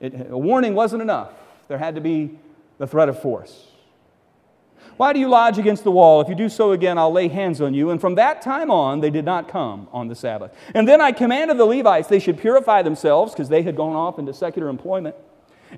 It, 0.00 0.30
a 0.30 0.38
warning 0.38 0.74
wasn't 0.74 1.02
enough. 1.02 1.32
There 1.68 1.78
had 1.78 1.94
to 1.94 2.00
be 2.00 2.38
the 2.78 2.86
threat 2.86 3.08
of 3.08 3.20
force. 3.20 3.68
Why 4.96 5.12
do 5.12 5.18
you 5.18 5.28
lodge 5.28 5.58
against 5.58 5.84
the 5.84 5.90
wall? 5.90 6.20
If 6.20 6.28
you 6.28 6.34
do 6.34 6.48
so 6.48 6.72
again, 6.72 6.98
I'll 6.98 7.12
lay 7.12 7.28
hands 7.28 7.60
on 7.60 7.74
you. 7.74 7.90
And 7.90 8.00
from 8.00 8.16
that 8.16 8.42
time 8.42 8.70
on, 8.70 9.00
they 9.00 9.10
did 9.10 9.24
not 9.24 9.48
come 9.48 9.88
on 9.92 10.08
the 10.08 10.14
Sabbath. 10.14 10.52
And 10.74 10.86
then 10.86 11.00
I 11.00 11.12
commanded 11.12 11.58
the 11.58 11.64
Levites 11.64 12.08
they 12.08 12.18
should 12.18 12.38
purify 12.38 12.82
themselves 12.82 13.32
because 13.32 13.48
they 13.48 13.62
had 13.62 13.74
gone 13.74 13.96
off 13.96 14.18
into 14.18 14.34
secular 14.34 14.68
employment 14.68 15.16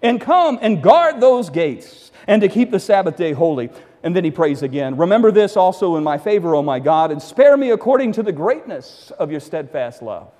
and 0.03 0.21
come 0.21 0.59
and 0.61 0.83
guard 0.83 1.21
those 1.21 1.49
gates 1.51 2.11
and 2.27 2.43
to 2.43 2.49
keep 2.49 2.71
the 2.71 2.81
Sabbath 2.81 3.17
day 3.17 3.33
holy. 3.33 3.71
And 4.03 4.15
then 4.15 4.25
he 4.25 4.31
prays 4.31 4.63
again 4.63 4.97
Remember 4.97 5.31
this 5.31 5.57
also 5.57 5.97
in 5.97 6.05
my 6.05 6.19
favor, 6.19 6.55
O 6.55 6.63
my 6.63 6.79
God, 6.79 7.11
and 7.11 7.23
spare 7.23 7.57
me 7.57 7.71
according 7.71 8.13
to 8.13 8.23
the 8.23 8.33
greatness 8.33 9.13
of 9.19 9.31
your 9.31 9.41
steadfast 9.41 10.03
love. 10.03 10.31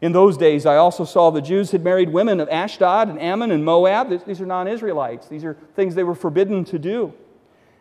In 0.00 0.12
those 0.12 0.38
days, 0.38 0.64
I 0.64 0.76
also 0.76 1.04
saw 1.04 1.30
the 1.30 1.42
Jews 1.42 1.72
had 1.72 1.84
married 1.84 2.10
women 2.10 2.40
of 2.40 2.48
Ashdod 2.48 3.08
and 3.08 3.20
Ammon 3.20 3.50
and 3.50 3.64
Moab. 3.64 4.08
These 4.26 4.40
are 4.40 4.46
non 4.46 4.66
Israelites, 4.66 5.28
these 5.28 5.44
are 5.44 5.54
things 5.74 5.94
they 5.94 6.04
were 6.04 6.14
forbidden 6.14 6.64
to 6.66 6.78
do. 6.78 7.12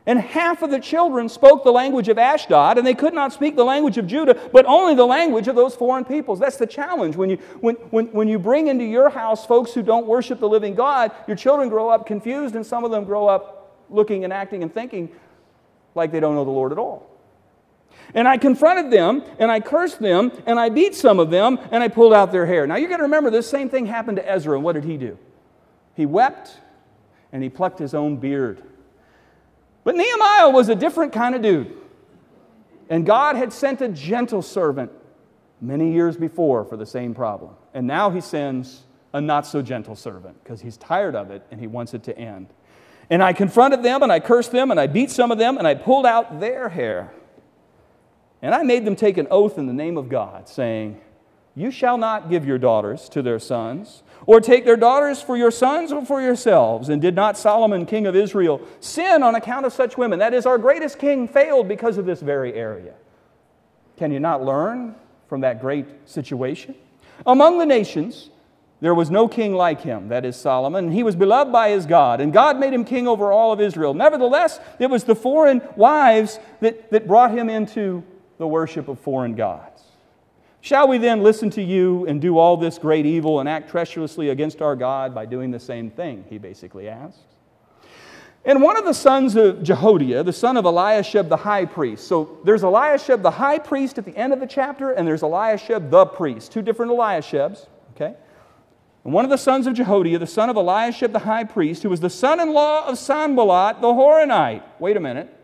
And 0.06 0.20
half 0.20 0.64
of 0.64 0.72
the 0.72 0.80
children 0.80 1.30
spoke 1.30 1.64
the 1.64 1.72
language 1.72 2.10
of 2.10 2.18
Ashdod, 2.18 2.78
and 2.78 2.88
they 2.88 2.96
could 2.96 3.14
not 3.14 3.32
speak 3.32 3.56
the 3.56 3.64
language 3.64 3.98
of 3.98 4.08
Judah, 4.08 4.50
but 4.52 4.66
only 4.66 4.96
the 4.96 5.06
language 5.06 5.48
of 5.48 5.56
those 5.56 5.76
foreign 5.76 6.04
peoples. 6.04 6.40
That's 6.40 6.58
the 6.58 6.66
challenge. 6.66 7.16
When 7.16 7.30
you, 7.30 7.38
when, 7.60 7.76
when, 7.92 8.08
when 8.08 8.28
you 8.28 8.40
bring 8.40 8.68
into 8.68 8.86
your 8.86 9.10
house 9.10 9.46
folks 9.46 9.74
who 9.74 9.84
don't 9.84 10.08
worship 10.08 10.40
the 10.40 10.50
living 10.50 10.74
God, 10.74 11.12
your 11.28 11.38
children 11.38 11.70
grow 11.70 11.90
up 11.90 12.08
confused, 12.08 12.56
and 12.56 12.66
some 12.66 12.84
of 12.84 12.92
them 12.92 13.04
grow 13.04 13.28
up 13.28 13.86
looking 13.90 14.24
and 14.24 14.34
acting 14.34 14.64
and 14.64 14.74
thinking 14.74 15.10
like 15.96 16.12
they 16.12 16.20
don't 16.20 16.34
know 16.34 16.46
the 16.46 16.52
Lord 16.52 16.72
at 16.72 16.78
all. 16.78 17.09
And 18.14 18.28
I 18.28 18.38
confronted 18.38 18.92
them, 18.92 19.24
and 19.38 19.52
I 19.52 19.60
cursed 19.60 20.00
them, 20.00 20.32
and 20.46 20.60
I 20.60 20.70
beat 20.70 20.96
some 20.96 21.20
of 21.20 21.30
them, 21.30 21.60
and 21.72 21.84
I 21.84 21.88
pulled 21.88 22.14
out 22.14 22.32
their 22.32 22.46
hair. 22.46 22.66
Now 22.66 22.76
you 22.76 22.88
got 22.88 22.98
to 22.98 23.04
remember, 23.04 23.30
this 23.30 23.50
same 23.50 23.70
thing 23.70 23.86
happened 23.86 24.18
to 24.18 24.28
Ezra, 24.28 24.56
and 24.56 24.64
what 24.64 24.74
did 24.74 24.84
he 24.84 24.98
do? 24.98 25.18
He 25.96 26.06
wept, 26.06 26.58
and 27.32 27.44
he 27.44 27.50
plucked 27.50 27.78
his 27.78 27.94
own 27.94 28.18
beard. 28.18 28.64
But 29.84 29.96
Nehemiah 29.96 30.50
was 30.50 30.70
a 30.70 30.76
different 30.76 31.14
kind 31.14 31.36
of 31.36 31.42
dude. 31.42 31.76
And 32.90 33.06
God 33.06 33.36
had 33.36 33.54
sent 33.54 33.82
a 33.82 33.88
gentle 33.88 34.42
servant 34.42 34.92
many 35.62 35.92
years 35.94 36.18
before 36.18 36.66
for 36.66 36.78
the 36.78 36.86
same 36.86 37.14
problem. 37.14 37.52
And 37.74 37.86
now 37.86 38.10
he 38.10 38.22
sends 38.22 38.84
a 39.14 39.22
not 39.22 39.46
so 39.46 39.62
gentle 39.62 39.96
servant 39.96 40.44
because 40.44 40.62
he's 40.62 40.78
tired 40.78 41.16
of 41.16 41.32
it 41.32 41.46
and 41.52 41.60
he 41.60 41.68
wants 41.68 41.94
it 41.94 42.04
to 42.04 42.18
end. 42.18 42.48
And 43.10 43.24
I 43.24 43.34
confronted 43.34 43.84
them 43.84 44.04
and 44.04 44.12
I 44.12 44.20
cursed 44.20 44.52
them 44.52 44.72
and 44.72 44.80
I 44.80 44.88
beat 44.88 45.12
some 45.12 45.32
of 45.32 45.38
them 45.38 45.58
and 45.58 45.68
I 45.68 45.76
pulled 45.76 46.06
out 46.06 46.40
their 46.40 46.70
hair. 46.70 47.12
And 48.42 48.56
I 48.56 48.64
made 48.64 48.86
them 48.86 48.96
take 48.96 49.18
an 49.18 49.28
oath 49.30 49.58
in 49.58 49.68
the 49.68 49.74
name 49.74 49.98
of 49.98 50.10
God, 50.10 50.48
saying, 50.48 51.00
You 51.56 51.72
shall 51.72 51.98
not 51.98 52.30
give 52.30 52.46
your 52.46 52.58
daughters 52.58 53.10
to 53.10 53.22
their 53.22 53.40
sons, 53.40 54.04
or 54.26 54.40
take 54.40 54.66
their 54.66 54.78
daughters 54.78 55.22
for 55.22 55.36
your 55.36 55.52
sons 55.52 55.92
or 55.92 56.06
for 56.06 56.22
yourselves. 56.22 56.90
And 56.90 57.02
did 57.02 57.16
not 57.16 57.38
Solomon, 57.38 57.86
king 57.86 58.08
of 58.08 58.16
Israel, 58.16 58.62
sin 58.80 59.24
on 59.24 59.36
account 59.36 59.66
of 59.66 59.74
such 59.74 59.98
women? 59.98 60.20
That 60.20 60.34
is, 60.34 60.46
our 60.46 60.58
greatest 60.58 61.00
king 61.00 61.28
failed 61.28 61.68
because 61.68 61.98
of 61.98 62.06
this 62.06 62.22
very 62.22 62.54
area. 62.54 62.94
Can 63.98 64.12
you 64.12 64.20
not 64.20 64.44
learn 64.44 64.96
from 65.28 65.42
that 65.42 65.60
great 65.60 65.86
situation? 66.06 66.76
Among 67.26 67.58
the 67.58 67.66
nations, 67.66 68.30
there 68.82 68.96
was 68.96 69.12
no 69.12 69.28
king 69.28 69.54
like 69.54 69.82
him, 69.82 70.08
that 70.08 70.24
is 70.24 70.38
Solomon, 70.38 70.86
and 70.86 70.94
he 70.94 71.04
was 71.04 71.16
beloved 71.16 71.52
by 71.52 71.70
his 71.70 71.86
God, 71.86 72.22
and 72.22 72.32
God 72.32 72.58
made 72.58 72.72
him 72.72 72.86
king 72.86 73.10
over 73.10 73.32
all 73.32 73.52
of 73.52 73.60
Israel. 73.60 73.94
Nevertheless, 73.94 74.60
it 74.80 74.90
was 74.90 75.04
the 75.04 75.16
foreign 75.16 75.62
wives 75.76 76.40
that, 76.62 76.90
that 76.92 77.06
brought 77.06 77.32
him 77.32 77.50
into 77.50 78.04
the 78.40 78.48
worship 78.48 78.88
of 78.88 79.00
foreign 79.00 79.36
gods. 79.36 79.84
Shall 80.62 80.88
we 80.88 80.98
then 80.98 81.22
listen 81.22 81.50
to 81.52 81.62
you 81.62 82.08
and 82.08 82.20
do 82.20 82.38
all 82.38 82.58
this 82.58 82.78
great 82.78 83.06
evil 83.06 83.40
and 83.40 83.48
act 83.48 83.70
treacherously 83.70 84.30
against 84.30 84.62
our 84.62 84.76
God 84.76 85.14
by 85.14 85.26
doing 85.26 85.52
the 85.52 85.60
same 85.60 85.92
thing? 85.92 86.26
He 86.30 86.38
basically 86.38 86.90
asks. 86.90 87.20
And 88.46 88.62
one 88.62 88.78
of 88.78 88.86
the 88.86 88.94
sons 88.94 89.36
of 89.36 89.62
Jehoiada, 89.62 90.24
the 90.24 90.34
son 90.34 90.56
of 90.56 90.66
Eliashib 90.66 91.28
the 91.28 91.38
high 91.38 91.66
priest. 91.66 92.08
So 92.08 92.40
there's 92.46 92.64
Eliashib 92.64 93.22
the 93.22 93.32
high 93.32 93.60
priest 93.60 93.98
at 93.98 94.06
the 94.06 94.16
end 94.16 94.32
of 94.32 94.40
the 94.40 94.48
chapter, 94.48 94.92
and 94.92 95.06
there's 95.06 95.22
Eliashib 95.22 95.90
the 95.90 96.06
priest. 96.06 96.52
Two 96.52 96.62
different 96.62 96.92
Eliashibs, 96.94 97.68
okay? 97.96 98.16
And 99.04 99.14
one 99.14 99.26
of 99.26 99.32
the 99.32 99.38
sons 99.38 99.68
of 99.68 99.74
Jehoiada, 99.74 100.20
the 100.20 100.28
son 100.28 100.50
of 100.50 100.56
Eliashib 100.56 101.12
the 101.12 101.20
high 101.20 101.44
priest, 101.44 101.84
who 101.84 101.90
was 101.90 102.00
the 102.00 102.10
son 102.10 102.40
in 102.40 102.54
law 102.54 102.88
of 102.88 102.98
Sanballat 102.98 103.82
the 103.82 103.88
Horonite. 103.88 104.64
Wait 104.80 104.96
a 104.96 105.02
minute. 105.02 105.36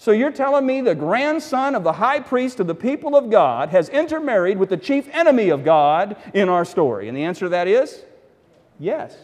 So 0.00 0.12
you're 0.12 0.32
telling 0.32 0.64
me 0.64 0.80
the 0.80 0.94
grandson 0.94 1.74
of 1.74 1.84
the 1.84 1.92
high 1.92 2.20
priest 2.20 2.58
of 2.58 2.66
the 2.66 2.74
people 2.74 3.14
of 3.14 3.28
God 3.28 3.68
has 3.68 3.90
intermarried 3.90 4.56
with 4.56 4.70
the 4.70 4.78
chief 4.78 5.06
enemy 5.12 5.50
of 5.50 5.62
God 5.62 6.16
in 6.32 6.48
our 6.48 6.64
story? 6.64 7.06
And 7.06 7.14
the 7.14 7.24
answer 7.24 7.44
to 7.44 7.48
that 7.50 7.68
is 7.68 8.02
yes. 8.78 9.14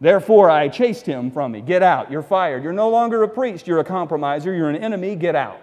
Therefore, 0.00 0.48
I 0.48 0.68
chased 0.68 1.04
him 1.04 1.30
from 1.30 1.52
me. 1.52 1.60
Get 1.60 1.82
out. 1.82 2.10
You're 2.10 2.22
fired. 2.22 2.64
You're 2.64 2.72
no 2.72 2.88
longer 2.88 3.22
a 3.22 3.28
priest. 3.28 3.66
You're 3.66 3.80
a 3.80 3.84
compromiser. 3.84 4.54
You're 4.54 4.70
an 4.70 4.76
enemy. 4.76 5.16
Get 5.16 5.36
out. 5.36 5.60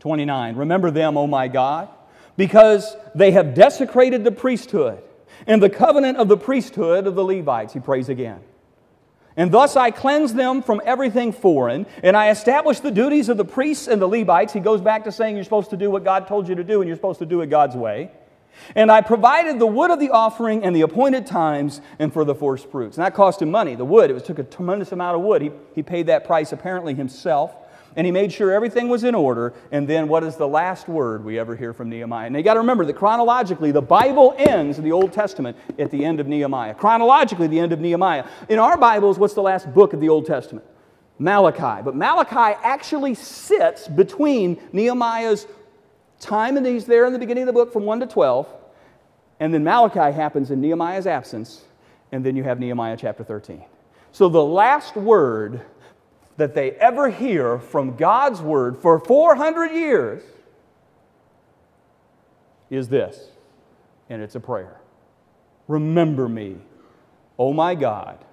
29. 0.00 0.56
Remember 0.56 0.90
them, 0.90 1.16
O 1.16 1.28
my 1.28 1.46
God 1.46 1.88
because 2.38 2.96
they 3.16 3.32
have 3.32 3.52
desecrated 3.52 4.22
the 4.24 4.30
priesthood 4.30 5.02
and 5.46 5.60
the 5.60 5.68
covenant 5.68 6.16
of 6.16 6.28
the 6.28 6.36
priesthood 6.36 7.06
of 7.06 7.16
the 7.16 7.24
Levites. 7.24 7.74
He 7.74 7.80
prays 7.80 8.08
again. 8.08 8.40
And 9.38 9.52
thus 9.52 9.76
I 9.76 9.92
cleanse 9.92 10.34
them 10.34 10.62
from 10.62 10.82
everything 10.84 11.32
foreign, 11.32 11.86
and 12.02 12.16
I 12.16 12.30
establish 12.30 12.80
the 12.80 12.90
duties 12.90 13.28
of 13.28 13.36
the 13.36 13.44
priests 13.44 13.86
and 13.86 14.02
the 14.02 14.08
Levites. 14.08 14.52
He 14.52 14.58
goes 14.58 14.80
back 14.80 15.04
to 15.04 15.12
saying 15.12 15.36
you're 15.36 15.44
supposed 15.44 15.70
to 15.70 15.76
do 15.76 15.90
what 15.90 16.02
God 16.02 16.26
told 16.26 16.48
you 16.48 16.56
to 16.56 16.64
do, 16.64 16.80
and 16.80 16.88
you're 16.88 16.96
supposed 16.96 17.20
to 17.20 17.26
do 17.26 17.40
it 17.40 17.46
God's 17.46 17.76
way. 17.76 18.10
And 18.74 18.90
I 18.90 19.00
provided 19.00 19.60
the 19.60 19.66
wood 19.66 19.92
of 19.92 20.00
the 20.00 20.10
offering 20.10 20.64
and 20.64 20.74
the 20.74 20.80
appointed 20.80 21.24
times 21.24 21.80
and 22.00 22.12
for 22.12 22.24
the 22.24 22.34
first 22.34 22.68
fruits. 22.68 22.96
And 22.96 23.06
that 23.06 23.14
cost 23.14 23.40
him 23.40 23.52
money. 23.52 23.76
The 23.76 23.84
wood, 23.84 24.10
it 24.10 24.14
was, 24.14 24.24
took 24.24 24.40
a 24.40 24.42
tremendous 24.42 24.90
amount 24.90 25.16
of 25.16 25.22
wood. 25.22 25.40
He, 25.40 25.52
he 25.76 25.84
paid 25.84 26.08
that 26.08 26.24
price 26.24 26.50
apparently 26.50 26.94
himself. 26.94 27.54
And 27.98 28.06
he 28.06 28.12
made 28.12 28.32
sure 28.32 28.52
everything 28.52 28.88
was 28.88 29.02
in 29.02 29.16
order. 29.16 29.54
And 29.72 29.88
then 29.88 30.06
what 30.06 30.22
is 30.22 30.36
the 30.36 30.46
last 30.46 30.86
word 30.86 31.24
we 31.24 31.36
ever 31.36 31.56
hear 31.56 31.72
from 31.72 31.88
Nehemiah? 31.90 32.28
And 32.28 32.36
you 32.36 32.44
got 32.44 32.54
to 32.54 32.60
remember 32.60 32.84
that 32.84 32.94
chronologically, 32.94 33.72
the 33.72 33.82
Bible 33.82 34.36
ends 34.38 34.78
in 34.78 34.84
the 34.84 34.92
Old 34.92 35.12
Testament 35.12 35.56
at 35.80 35.90
the 35.90 36.04
end 36.04 36.20
of 36.20 36.28
Nehemiah. 36.28 36.74
Chronologically, 36.74 37.48
the 37.48 37.58
end 37.58 37.72
of 37.72 37.80
Nehemiah. 37.80 38.24
In 38.48 38.60
our 38.60 38.78
Bibles, 38.78 39.18
what's 39.18 39.34
the 39.34 39.42
last 39.42 39.74
book 39.74 39.94
of 39.94 40.00
the 40.00 40.08
Old 40.08 40.26
Testament? 40.26 40.64
Malachi. 41.18 41.82
But 41.82 41.96
Malachi 41.96 42.56
actually 42.62 43.14
sits 43.14 43.88
between 43.88 44.60
Nehemiah's 44.72 45.48
time, 46.20 46.56
and 46.56 46.64
he's 46.64 46.84
there 46.84 47.04
in 47.04 47.12
the 47.12 47.18
beginning 47.18 47.42
of 47.42 47.46
the 47.48 47.52
book 47.52 47.72
from 47.72 47.82
1 47.82 47.98
to 47.98 48.06
12. 48.06 48.46
And 49.40 49.52
then 49.52 49.64
Malachi 49.64 50.14
happens 50.14 50.52
in 50.52 50.60
Nehemiah's 50.60 51.08
absence. 51.08 51.64
And 52.12 52.24
then 52.24 52.36
you 52.36 52.44
have 52.44 52.60
Nehemiah 52.60 52.96
chapter 52.96 53.24
13. 53.24 53.64
So 54.12 54.28
the 54.28 54.44
last 54.44 54.94
word 54.94 55.62
that 56.38 56.54
they 56.54 56.70
ever 56.72 57.10
hear 57.10 57.58
from 57.58 57.96
God's 57.96 58.40
word 58.40 58.78
for 58.78 58.98
400 58.98 59.72
years 59.72 60.22
is 62.70 62.88
this, 62.88 63.28
and 64.08 64.22
it's 64.22 64.34
a 64.34 64.40
prayer 64.40 64.80
Remember 65.66 66.28
me, 66.28 66.56
oh 67.38 67.52
my 67.52 67.74
God, 67.74 68.24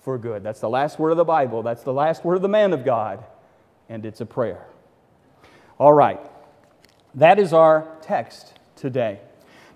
for 0.00 0.16
good. 0.16 0.44
That's 0.44 0.60
the 0.60 0.68
last 0.68 0.98
word 0.98 1.10
of 1.10 1.16
the 1.16 1.24
Bible, 1.24 1.62
that's 1.62 1.82
the 1.82 1.92
last 1.92 2.24
word 2.24 2.36
of 2.36 2.42
the 2.42 2.48
man 2.48 2.72
of 2.72 2.84
God, 2.84 3.24
and 3.88 4.06
it's 4.06 4.20
a 4.20 4.26
prayer. 4.26 4.66
All 5.78 5.92
right, 5.92 6.20
that 7.14 7.40
is 7.40 7.52
our 7.52 7.88
text 8.02 8.54
today. 8.76 9.20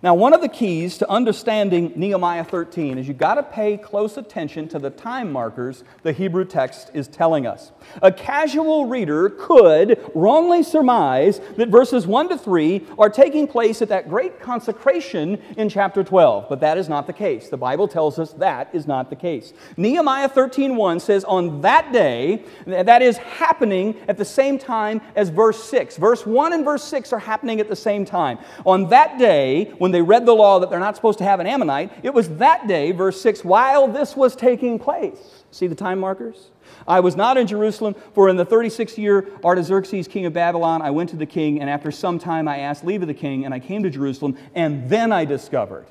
Now, 0.02 0.14
one 0.14 0.34
of 0.34 0.42
the 0.42 0.48
keys 0.48 0.98
to 0.98 1.10
understanding 1.10 1.92
Nehemiah 1.96 2.44
13 2.44 2.98
is 2.98 3.08
you've 3.08 3.16
got 3.16 3.36
to 3.36 3.42
pay 3.42 3.78
close 3.78 4.18
attention 4.18 4.68
to 4.68 4.78
the 4.78 4.90
time 4.90 5.32
markers 5.32 5.84
the 6.02 6.12
Hebrew 6.12 6.44
text 6.44 6.90
is 6.92 7.08
telling 7.08 7.46
us. 7.46 7.72
A 8.02 8.12
casual 8.12 8.86
reader 8.86 9.30
could 9.30 9.98
wrongly 10.14 10.62
surmise 10.62 11.40
that 11.56 11.70
verses 11.70 12.06
1 12.06 12.28
to 12.28 12.38
3 12.38 12.86
are 12.98 13.08
taking 13.08 13.46
place 13.46 13.80
at 13.80 13.88
that 13.88 14.08
great 14.08 14.38
consecration 14.38 15.40
in 15.56 15.68
chapter 15.70 16.04
12, 16.04 16.46
but 16.48 16.60
that 16.60 16.76
is 16.76 16.88
not 16.90 17.06
the 17.06 17.12
case. 17.12 17.48
The 17.48 17.56
Bible 17.56 17.88
tells 17.88 18.18
us 18.18 18.32
that 18.34 18.68
is 18.74 18.86
not 18.86 19.08
the 19.08 19.16
case. 19.16 19.54
Nehemiah 19.78 20.28
13:1 20.28 21.00
says 21.00 21.24
on 21.24 21.62
that 21.62 21.92
day, 21.92 22.44
that 22.66 23.00
is 23.00 23.16
happening 23.16 23.94
at 24.08 24.18
the 24.18 24.24
same 24.24 24.58
time 24.58 25.00
as 25.14 25.30
verse 25.30 25.62
6. 25.64 25.96
Verse 25.96 26.26
1 26.26 26.52
and 26.52 26.64
verse 26.64 26.84
6 26.84 27.12
are 27.12 27.18
happening 27.18 27.60
at 27.60 27.68
the 27.68 27.76
same 27.76 28.04
time. 28.04 28.38
On 28.66 28.88
that 28.90 29.18
day, 29.18 29.72
when 29.78 29.85
they 29.92 30.02
read 30.02 30.26
the 30.26 30.34
law 30.34 30.60
that 30.60 30.70
they're 30.70 30.80
not 30.80 30.96
supposed 30.96 31.18
to 31.18 31.24
have 31.24 31.40
an 31.40 31.46
Ammonite, 31.46 31.92
it 32.02 32.12
was 32.12 32.28
that 32.36 32.66
day, 32.66 32.92
verse 32.92 33.20
6, 33.20 33.44
while 33.44 33.88
this 33.88 34.16
was 34.16 34.34
taking 34.36 34.78
place. 34.78 35.44
See 35.50 35.66
the 35.66 35.74
time 35.74 35.98
markers? 35.98 36.50
I 36.86 37.00
was 37.00 37.16
not 37.16 37.36
in 37.36 37.46
Jerusalem, 37.46 37.94
for 38.14 38.28
in 38.28 38.36
the 38.36 38.46
36th 38.46 38.98
year 38.98 39.28
Artaxerxes, 39.44 40.08
king 40.08 40.26
of 40.26 40.32
Babylon, 40.32 40.82
I 40.82 40.90
went 40.90 41.10
to 41.10 41.16
the 41.16 41.26
king, 41.26 41.60
and 41.60 41.70
after 41.70 41.90
some 41.90 42.18
time 42.18 42.48
I 42.48 42.58
asked 42.58 42.84
leave 42.84 43.02
of 43.02 43.08
the 43.08 43.14
king, 43.14 43.44
and 43.44 43.52
I 43.52 43.58
came 43.58 43.82
to 43.82 43.90
Jerusalem, 43.90 44.36
and 44.54 44.88
then 44.88 45.12
I 45.12 45.24
discovered. 45.24 45.86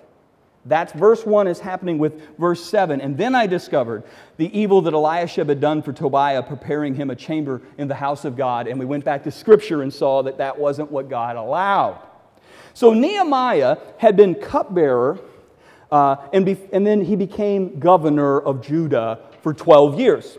That's 0.66 0.92
verse 0.94 1.26
1 1.26 1.48
is 1.48 1.60
happening 1.60 2.00
with 2.00 2.20
verse 2.38 2.64
7. 2.66 3.00
And 3.00 3.16
then 3.18 3.36
I 3.36 3.46
discovered 3.46 4.04
the 4.38 4.58
evil 4.58 4.82
that 4.82 4.94
Eliashib 4.94 5.48
had 5.48 5.62
done 5.62 5.84
for 5.84 5.94
Tobiah, 5.94 6.42
preparing 6.42 6.96
him 6.96 7.12
a 7.12 7.16
chamber 7.16 7.62
in 7.78 7.88
the 7.88 7.96
house 7.96 8.26
of 8.26 8.36
God. 8.36 8.68
And 8.68 8.80
we 8.80 8.86
went 8.86 9.06
back 9.06 9.24
to 9.26 9.32
Scripture 9.32 9.84
and 9.84 9.94
saw 9.94 10.24
that 10.24 10.40
that 10.40 10.58
wasn't 10.58 10.90
what 10.90 11.08
God 11.08 11.36
allowed. 11.36 12.02
So 12.76 12.94
Nehemiah 12.94 13.78
had 13.98 14.18
been 14.18 14.36
cupbearer, 14.36 15.18
uh, 15.90 16.18
and, 16.34 16.46
be- 16.46 16.60
and 16.74 16.86
then 16.86 17.06
he 17.06 17.16
became 17.16 17.80
governor 17.80 18.38
of 18.42 18.62
Judah 18.62 19.20
for 19.42 19.54
12 19.54 19.98
years. 19.98 20.38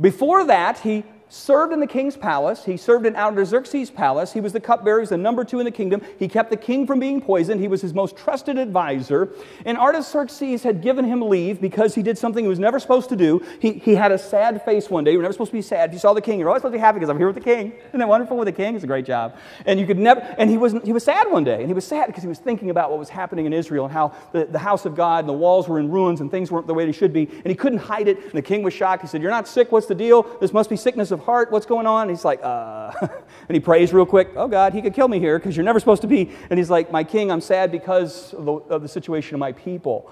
Before 0.00 0.44
that, 0.46 0.80
he 0.80 1.04
served 1.28 1.72
in 1.72 1.80
the 1.80 1.86
king's 1.86 2.16
palace. 2.16 2.64
He 2.64 2.76
served 2.76 3.06
in 3.06 3.14
Artaxerxes' 3.16 3.90
palace. 3.90 4.32
He 4.32 4.40
was 4.40 4.52
the 4.52 4.60
cupbearer. 4.60 4.98
He 4.98 5.02
was 5.02 5.10
the 5.10 5.16
number 5.16 5.44
two 5.44 5.58
in 5.58 5.64
the 5.64 5.70
kingdom. 5.70 6.02
He 6.18 6.28
kept 6.28 6.50
the 6.50 6.56
king 6.56 6.86
from 6.86 6.98
being 6.98 7.20
poisoned. 7.20 7.60
He 7.60 7.68
was 7.68 7.82
his 7.82 7.94
most 7.94 8.16
trusted 8.16 8.58
advisor. 8.58 9.30
And 9.64 9.76
Artaxerxes 9.76 10.62
had 10.62 10.82
given 10.82 11.04
him 11.04 11.22
leave 11.22 11.60
because 11.60 11.94
he 11.94 12.02
did 12.02 12.18
something 12.18 12.44
he 12.44 12.48
was 12.48 12.58
never 12.58 12.78
supposed 12.78 13.08
to 13.10 13.16
do. 13.16 13.44
He, 13.60 13.72
he 13.72 13.94
had 13.94 14.12
a 14.12 14.18
sad 14.18 14.64
face 14.64 14.88
one 14.88 15.04
day. 15.04 15.12
You 15.12 15.18
were 15.18 15.22
never 15.22 15.32
supposed 15.32 15.50
to 15.50 15.56
be 15.56 15.62
sad. 15.62 15.92
You 15.92 15.98
saw 15.98 16.12
the 16.14 16.20
king. 16.20 16.38
You're 16.38 16.48
always 16.48 16.60
supposed 16.60 16.74
to 16.74 16.78
be 16.78 16.80
happy 16.80 16.98
because 16.98 17.10
I'm 17.10 17.18
here 17.18 17.26
with 17.26 17.36
the 17.36 17.42
king. 17.42 17.72
Isn't 17.88 18.00
that 18.00 18.08
wonderful 18.08 18.36
with 18.36 18.46
the 18.46 18.52
king? 18.52 18.74
It's 18.74 18.84
a 18.84 18.88
great 18.88 19.04
job. 19.06 19.36
And 19.66 19.78
you 19.78 19.86
could 19.86 19.98
never, 19.98 20.20
and 20.38 20.48
he, 20.48 20.56
wasn't, 20.56 20.84
he 20.84 20.92
was 20.92 21.04
sad 21.04 21.30
one 21.30 21.44
day. 21.44 21.60
And 21.60 21.66
he 21.66 21.74
was 21.74 21.86
sad 21.86 22.06
because 22.06 22.22
he 22.22 22.28
was 22.28 22.38
thinking 22.38 22.70
about 22.70 22.90
what 22.90 22.98
was 22.98 23.08
happening 23.08 23.46
in 23.46 23.52
Israel 23.52 23.84
and 23.84 23.92
how 23.92 24.12
the, 24.32 24.46
the 24.46 24.58
house 24.58 24.86
of 24.86 24.94
God 24.94 25.20
and 25.20 25.28
the 25.28 25.34
walls 25.34 25.68
were 25.68 25.78
in 25.78 25.90
ruins 25.90 26.20
and 26.20 26.30
things 26.30 26.50
weren't 26.50 26.66
the 26.66 26.74
way 26.74 26.86
they 26.86 26.92
should 26.92 27.12
be. 27.12 27.28
And 27.28 27.46
he 27.46 27.54
couldn't 27.54 27.78
hide 27.78 28.08
it. 28.08 28.18
And 28.22 28.32
the 28.32 28.42
king 28.42 28.62
was 28.62 28.74
shocked. 28.74 29.02
He 29.02 29.08
said, 29.08 29.22
You're 29.22 29.30
not 29.30 29.46
sick. 29.46 29.72
What's 29.72 29.86
the 29.86 29.94
deal? 29.94 30.22
This 30.40 30.52
must 30.52 30.70
be 30.70 30.76
sickness 30.76 31.10
of 31.10 31.17
heart. 31.20 31.50
What's 31.50 31.66
going 31.66 31.86
on? 31.86 31.98
on? 31.98 32.08
he's 32.08 32.24
like, 32.24 32.40
uh, 32.42 32.92
and 33.48 33.54
he 33.54 33.60
prays 33.60 33.92
real 33.92 34.06
quick, 34.06 34.30
oh 34.36 34.48
God, 34.48 34.72
he 34.72 34.80
could 34.80 34.94
kill 34.94 35.08
me 35.08 35.18
here 35.18 35.38
because 35.38 35.56
you're 35.56 35.64
never 35.64 35.80
supposed 35.80 36.02
to 36.02 36.08
be. 36.08 36.30
And 36.50 36.58
he's 36.58 36.70
like, 36.70 36.90
my 36.90 37.04
king, 37.04 37.30
I'm 37.30 37.40
sad 37.40 37.70
because 37.70 38.32
of 38.34 38.44
the, 38.44 38.52
of 38.52 38.82
the 38.82 38.88
situation 38.88 39.34
of 39.34 39.40
my 39.40 39.52
people. 39.52 40.10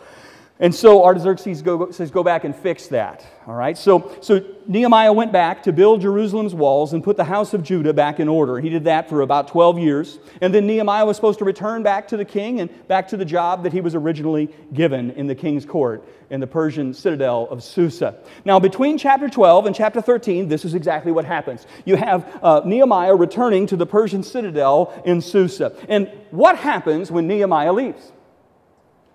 And 0.58 0.74
so 0.74 1.04
Artaxerxes 1.04 1.60
go, 1.60 1.90
says, 1.90 2.10
Go 2.10 2.22
back 2.22 2.44
and 2.44 2.56
fix 2.56 2.86
that. 2.86 3.26
All 3.46 3.54
right? 3.54 3.76
So, 3.76 4.16
so 4.22 4.42
Nehemiah 4.66 5.12
went 5.12 5.30
back 5.30 5.62
to 5.64 5.72
build 5.72 6.00
Jerusalem's 6.00 6.54
walls 6.54 6.94
and 6.94 7.04
put 7.04 7.18
the 7.18 7.24
house 7.24 7.52
of 7.52 7.62
Judah 7.62 7.92
back 7.92 8.20
in 8.20 8.26
order. 8.26 8.58
He 8.58 8.70
did 8.70 8.84
that 8.84 9.06
for 9.06 9.20
about 9.20 9.48
12 9.48 9.78
years. 9.78 10.18
And 10.40 10.54
then 10.54 10.66
Nehemiah 10.66 11.04
was 11.04 11.16
supposed 11.16 11.40
to 11.40 11.44
return 11.44 11.82
back 11.82 12.08
to 12.08 12.16
the 12.16 12.24
king 12.24 12.60
and 12.60 12.88
back 12.88 13.06
to 13.08 13.18
the 13.18 13.24
job 13.26 13.64
that 13.64 13.72
he 13.74 13.82
was 13.82 13.94
originally 13.94 14.48
given 14.72 15.10
in 15.10 15.26
the 15.26 15.34
king's 15.34 15.66
court 15.66 16.08
in 16.30 16.40
the 16.40 16.46
Persian 16.46 16.92
citadel 16.92 17.46
of 17.50 17.62
Susa. 17.62 18.16
Now, 18.44 18.58
between 18.58 18.98
chapter 18.98 19.28
12 19.28 19.66
and 19.66 19.74
chapter 19.74 20.00
13, 20.00 20.48
this 20.48 20.64
is 20.64 20.74
exactly 20.74 21.12
what 21.12 21.24
happens. 21.24 21.66
You 21.84 21.96
have 21.96 22.38
uh, 22.42 22.62
Nehemiah 22.64 23.14
returning 23.14 23.66
to 23.68 23.76
the 23.76 23.86
Persian 23.86 24.22
citadel 24.22 24.92
in 25.04 25.20
Susa. 25.20 25.74
And 25.88 26.10
what 26.30 26.56
happens 26.56 27.10
when 27.10 27.26
Nehemiah 27.26 27.72
leaves? 27.72 28.12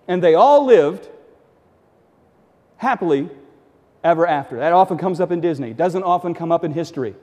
And 0.08 0.22
they 0.22 0.34
all 0.34 0.64
lived 0.64 1.08
happily 2.76 3.28
ever 4.02 4.26
after. 4.26 4.56
That 4.56 4.72
often 4.72 4.98
comes 4.98 5.20
up 5.20 5.30
in 5.30 5.40
Disney, 5.40 5.72
doesn't 5.72 6.02
often 6.02 6.34
come 6.34 6.50
up 6.50 6.64
in 6.64 6.72
history, 6.72 7.14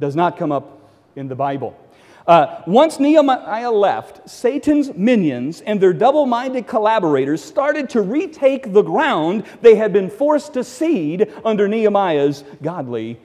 does 0.00 0.16
not 0.16 0.36
come 0.36 0.50
up 0.50 0.90
in 1.14 1.28
the 1.28 1.36
Bible. 1.36 1.78
Uh, 2.28 2.60
once 2.66 3.00
Nehemiah 3.00 3.70
left, 3.70 4.28
Satan's 4.28 4.92
minions 4.92 5.62
and 5.62 5.80
their 5.80 5.94
double 5.94 6.26
minded 6.26 6.66
collaborators 6.66 7.42
started 7.42 7.88
to 7.90 8.02
retake 8.02 8.74
the 8.74 8.82
ground 8.82 9.44
they 9.62 9.76
had 9.76 9.94
been 9.94 10.10
forced 10.10 10.52
to 10.52 10.62
cede 10.62 11.32
under 11.42 11.66
Nehemiah's 11.66 12.44
godly 12.62 13.18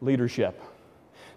leadership. 0.00 0.60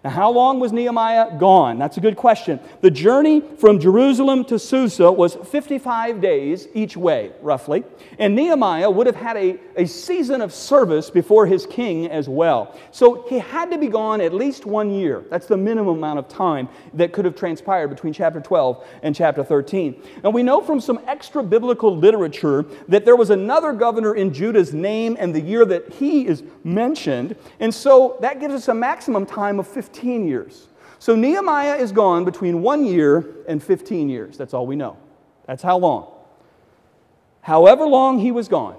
Now, 0.04 0.10
how 0.10 0.32
long 0.32 0.58
was 0.58 0.72
Nehemiah 0.72 1.38
gone? 1.38 1.78
That's 1.78 1.96
a 1.96 2.00
good 2.00 2.16
question. 2.16 2.58
The 2.80 2.90
journey 2.90 3.40
from 3.40 3.78
Jerusalem 3.78 4.44
to 4.46 4.58
Susa 4.58 5.12
was 5.12 5.36
55 5.36 6.20
days 6.20 6.66
each 6.74 6.96
way, 6.96 7.30
roughly. 7.40 7.84
And 8.18 8.34
Nehemiah 8.34 8.90
would 8.90 9.06
have 9.06 9.14
had 9.14 9.36
a, 9.36 9.60
a 9.76 9.86
season 9.86 10.40
of 10.40 10.52
service 10.52 11.08
before 11.08 11.46
his 11.46 11.66
king 11.66 12.10
as 12.10 12.28
well. 12.28 12.76
So 12.90 13.24
he 13.28 13.38
had 13.38 13.70
to 13.70 13.78
be 13.78 13.86
gone 13.86 14.20
at 14.20 14.34
least 14.34 14.66
one 14.66 14.90
year. 14.90 15.24
That's 15.30 15.46
the 15.46 15.56
minimum 15.56 15.98
amount 15.98 16.18
of 16.18 16.26
time 16.26 16.68
that 16.94 17.12
could 17.12 17.24
have 17.24 17.36
transpired 17.36 17.86
between 17.86 18.12
chapter 18.12 18.40
12 18.40 18.84
and 19.04 19.14
chapter 19.14 19.44
13. 19.44 20.02
And 20.24 20.34
we 20.34 20.42
know 20.42 20.60
from 20.62 20.80
some 20.80 20.98
extra 21.06 21.44
biblical 21.44 21.96
literature 21.96 22.64
that 22.88 23.04
there 23.04 23.14
was 23.14 23.30
another 23.30 23.72
governor 23.72 24.16
in 24.16 24.34
Judah's 24.34 24.74
name 24.74 25.16
and 25.20 25.32
the 25.32 25.40
year 25.40 25.64
that 25.64 25.92
he 25.92 26.26
is 26.26 26.42
mentioned. 26.64 27.36
And 27.60 27.72
so 27.72 28.16
that 28.20 28.40
gives 28.40 28.54
us 28.54 28.66
a 28.66 28.74
maximum 28.74 29.26
time 29.26 29.60
of 29.60 29.68
50 29.68 29.91
15 29.92 30.26
years. 30.26 30.68
So 30.98 31.14
Nehemiah 31.14 31.76
is 31.76 31.92
gone 31.92 32.24
between 32.24 32.62
one 32.62 32.86
year 32.86 33.26
and 33.46 33.62
15 33.62 34.08
years. 34.08 34.38
That's 34.38 34.54
all 34.54 34.66
we 34.66 34.74
know. 34.74 34.96
That's 35.46 35.62
how 35.62 35.76
long. 35.76 36.10
However 37.42 37.86
long 37.86 38.18
he 38.18 38.30
was 38.30 38.48
gone 38.48 38.76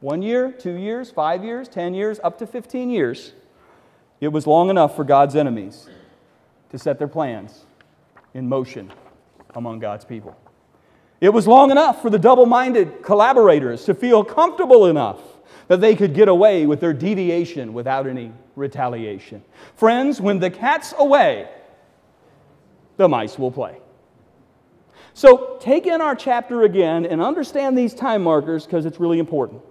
one 0.00 0.22
year, 0.22 0.50
two 0.52 0.74
years, 0.74 1.10
five 1.10 1.44
years, 1.44 1.68
10 1.68 1.92
years, 1.92 2.20
up 2.22 2.38
to 2.38 2.46
15 2.46 2.90
years 2.90 3.32
it 4.18 4.28
was 4.28 4.46
long 4.46 4.70
enough 4.70 4.96
for 4.96 5.04
God's 5.04 5.36
enemies 5.36 5.90
to 6.70 6.78
set 6.78 6.98
their 6.98 7.08
plans 7.08 7.66
in 8.32 8.48
motion 8.48 8.90
among 9.54 9.80
God's 9.80 10.06
people. 10.06 10.34
It 11.20 11.30
was 11.30 11.46
long 11.46 11.70
enough 11.70 12.00
for 12.00 12.08
the 12.08 12.18
double 12.18 12.46
minded 12.46 13.02
collaborators 13.02 13.84
to 13.84 13.94
feel 13.94 14.24
comfortable 14.24 14.86
enough 14.86 15.20
that 15.68 15.80
they 15.80 15.96
could 15.96 16.14
get 16.14 16.28
away 16.28 16.66
with 16.66 16.80
their 16.80 16.92
deviation 16.92 17.72
without 17.72 18.06
any 18.06 18.32
retaliation. 18.54 19.42
Friends, 19.74 20.20
when 20.20 20.38
the 20.38 20.50
cat's 20.50 20.94
away, 20.98 21.48
the 22.96 23.08
mice 23.08 23.38
will 23.38 23.50
play. 23.50 23.78
So 25.14 25.56
take 25.60 25.86
in 25.86 26.00
our 26.00 26.14
chapter 26.14 26.62
again 26.62 27.06
and 27.06 27.22
understand 27.22 27.76
these 27.76 27.94
time 27.94 28.22
markers 28.22 28.66
because 28.66 28.84
it's 28.84 29.00
really 29.00 29.18
important. 29.18 29.62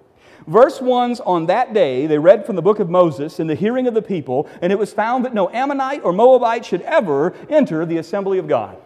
Verse 0.48 0.80
1's 0.80 1.20
on 1.22 1.48
that 1.48 1.74
day, 1.74 2.06
they 2.08 2.20
read 2.20 2.46
from 2.46 2.56
the 2.56 2.62
book 2.62 2.80
of 2.80 2.90
Moses 2.90 3.40
in 3.40 3.48
the 3.48 3.56
hearing 3.56 3.88
of 3.88 3.94
the 3.94 4.02
people, 4.02 4.48
and 4.62 4.72
it 4.72 4.78
was 4.78 4.94
found 4.94 5.26
that 5.26 5.34
no 5.34 5.50
Ammonite 5.50 6.04
or 6.04 6.14
Moabite 6.14 6.66
should 6.66 6.82
ever 6.82 7.34
enter 7.50 7.86
the 7.86 7.98
assembly 7.98 8.38
of 8.38 8.48
God. 8.48 8.78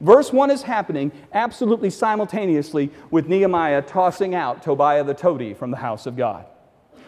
Verse 0.00 0.32
1 0.32 0.50
is 0.50 0.62
happening 0.62 1.10
absolutely 1.32 1.90
simultaneously 1.90 2.90
with 3.10 3.28
Nehemiah 3.28 3.82
tossing 3.82 4.34
out 4.34 4.62
Tobiah 4.62 5.04
the 5.04 5.14
toady 5.14 5.54
from 5.54 5.70
the 5.70 5.76
house 5.76 6.06
of 6.06 6.16
God, 6.16 6.46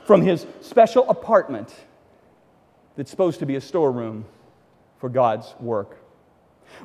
from 0.04 0.22
his 0.22 0.46
special 0.60 1.08
apartment 1.08 1.72
that's 2.96 3.10
supposed 3.10 3.38
to 3.38 3.46
be 3.46 3.54
a 3.54 3.60
storeroom 3.60 4.24
for 4.98 5.08
God's 5.08 5.54
work. 5.60 5.98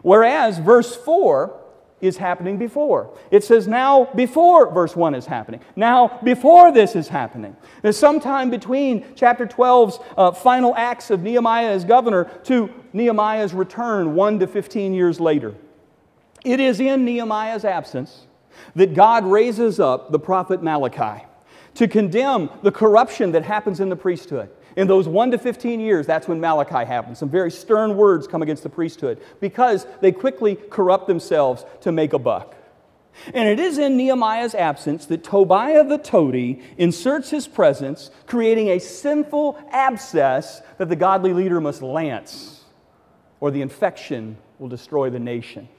Whereas 0.04 0.60
verse 0.60 0.96
4 0.96 1.62
is 2.02 2.18
happening 2.18 2.58
before. 2.58 3.18
It 3.32 3.44
says 3.44 3.68
now 3.68 4.10
before 4.16 4.72
verse 4.72 4.96
1 4.96 5.16
is 5.16 5.26
happening. 5.26 5.62
Now 5.76 6.20
before 6.24 6.72
this 6.72 6.96
is 6.96 7.08
happening. 7.08 7.56
There's 7.82 7.98
sometime 7.98 8.50
between 8.50 9.06
chapter 9.16 9.48
12's 9.48 10.00
uh, 10.18 10.32
final 10.32 10.76
acts 10.76 11.10
of 11.10 11.24
Nehemiah 11.24 11.72
as 11.72 11.84
governor 11.84 12.26
to 12.44 12.70
Nehemiah's 12.94 13.54
return 13.54 14.14
1 14.14 14.40
to 14.40 14.48
15 14.48 14.94
years 14.94 15.20
later. 15.20 15.56
It 16.46 16.60
is 16.60 16.80
in 16.80 17.04
Nehemiah's 17.04 17.66
absence 17.66 18.28
that 18.76 18.94
God 18.94 19.26
raises 19.26 19.80
up 19.80 20.12
the 20.12 20.20
prophet 20.20 20.62
Malachi 20.62 21.26
to 21.74 21.88
condemn 21.88 22.50
the 22.62 22.72
corruption 22.72 23.32
that 23.34 23.44
happens 23.44 23.80
in 23.80 23.90
the 23.90 23.96
priesthood. 23.96 24.50
In 24.76 24.88
those 24.88 25.08
1 25.08 25.32
to 25.32 25.38
15 25.38 25.80
years, 25.80 26.06
that's 26.06 26.28
when 26.28 26.40
Malachi 26.40 26.86
happens. 26.86 27.20
Some 27.20 27.30
very 27.30 27.50
stern 27.50 27.96
words 27.98 28.28
come 28.28 28.42
against 28.42 28.64
the 28.64 28.70
priesthood 28.70 29.22
because 29.40 29.88
they 30.02 30.12
quickly 30.12 30.56
corrupt 30.56 31.08
themselves 31.08 31.66
to 31.82 31.92
make 31.92 32.14
a 32.14 32.20
buck. 32.20 32.56
And 33.34 33.48
it 33.48 33.60
is 33.60 33.78
in 33.78 33.98
Nehemiah's 33.98 34.54
absence 34.54 35.06
that 35.08 35.24
Tobiah 35.24 35.86
the 35.86 35.98
toady 35.98 36.62
inserts 36.78 37.30
his 37.30 37.48
presence, 37.48 38.12
creating 38.28 38.70
a 38.70 38.80
sinful 38.80 39.58
abscess 39.72 40.62
that 40.78 40.90
the 40.90 40.96
godly 40.98 41.34
leader 41.34 41.62
must 41.62 41.82
lance, 41.82 42.66
or 43.40 43.52
the 43.52 43.62
infection 43.62 44.38
will 44.60 44.68
destroy 44.68 45.10
the 45.10 45.20
nation. 45.20 45.70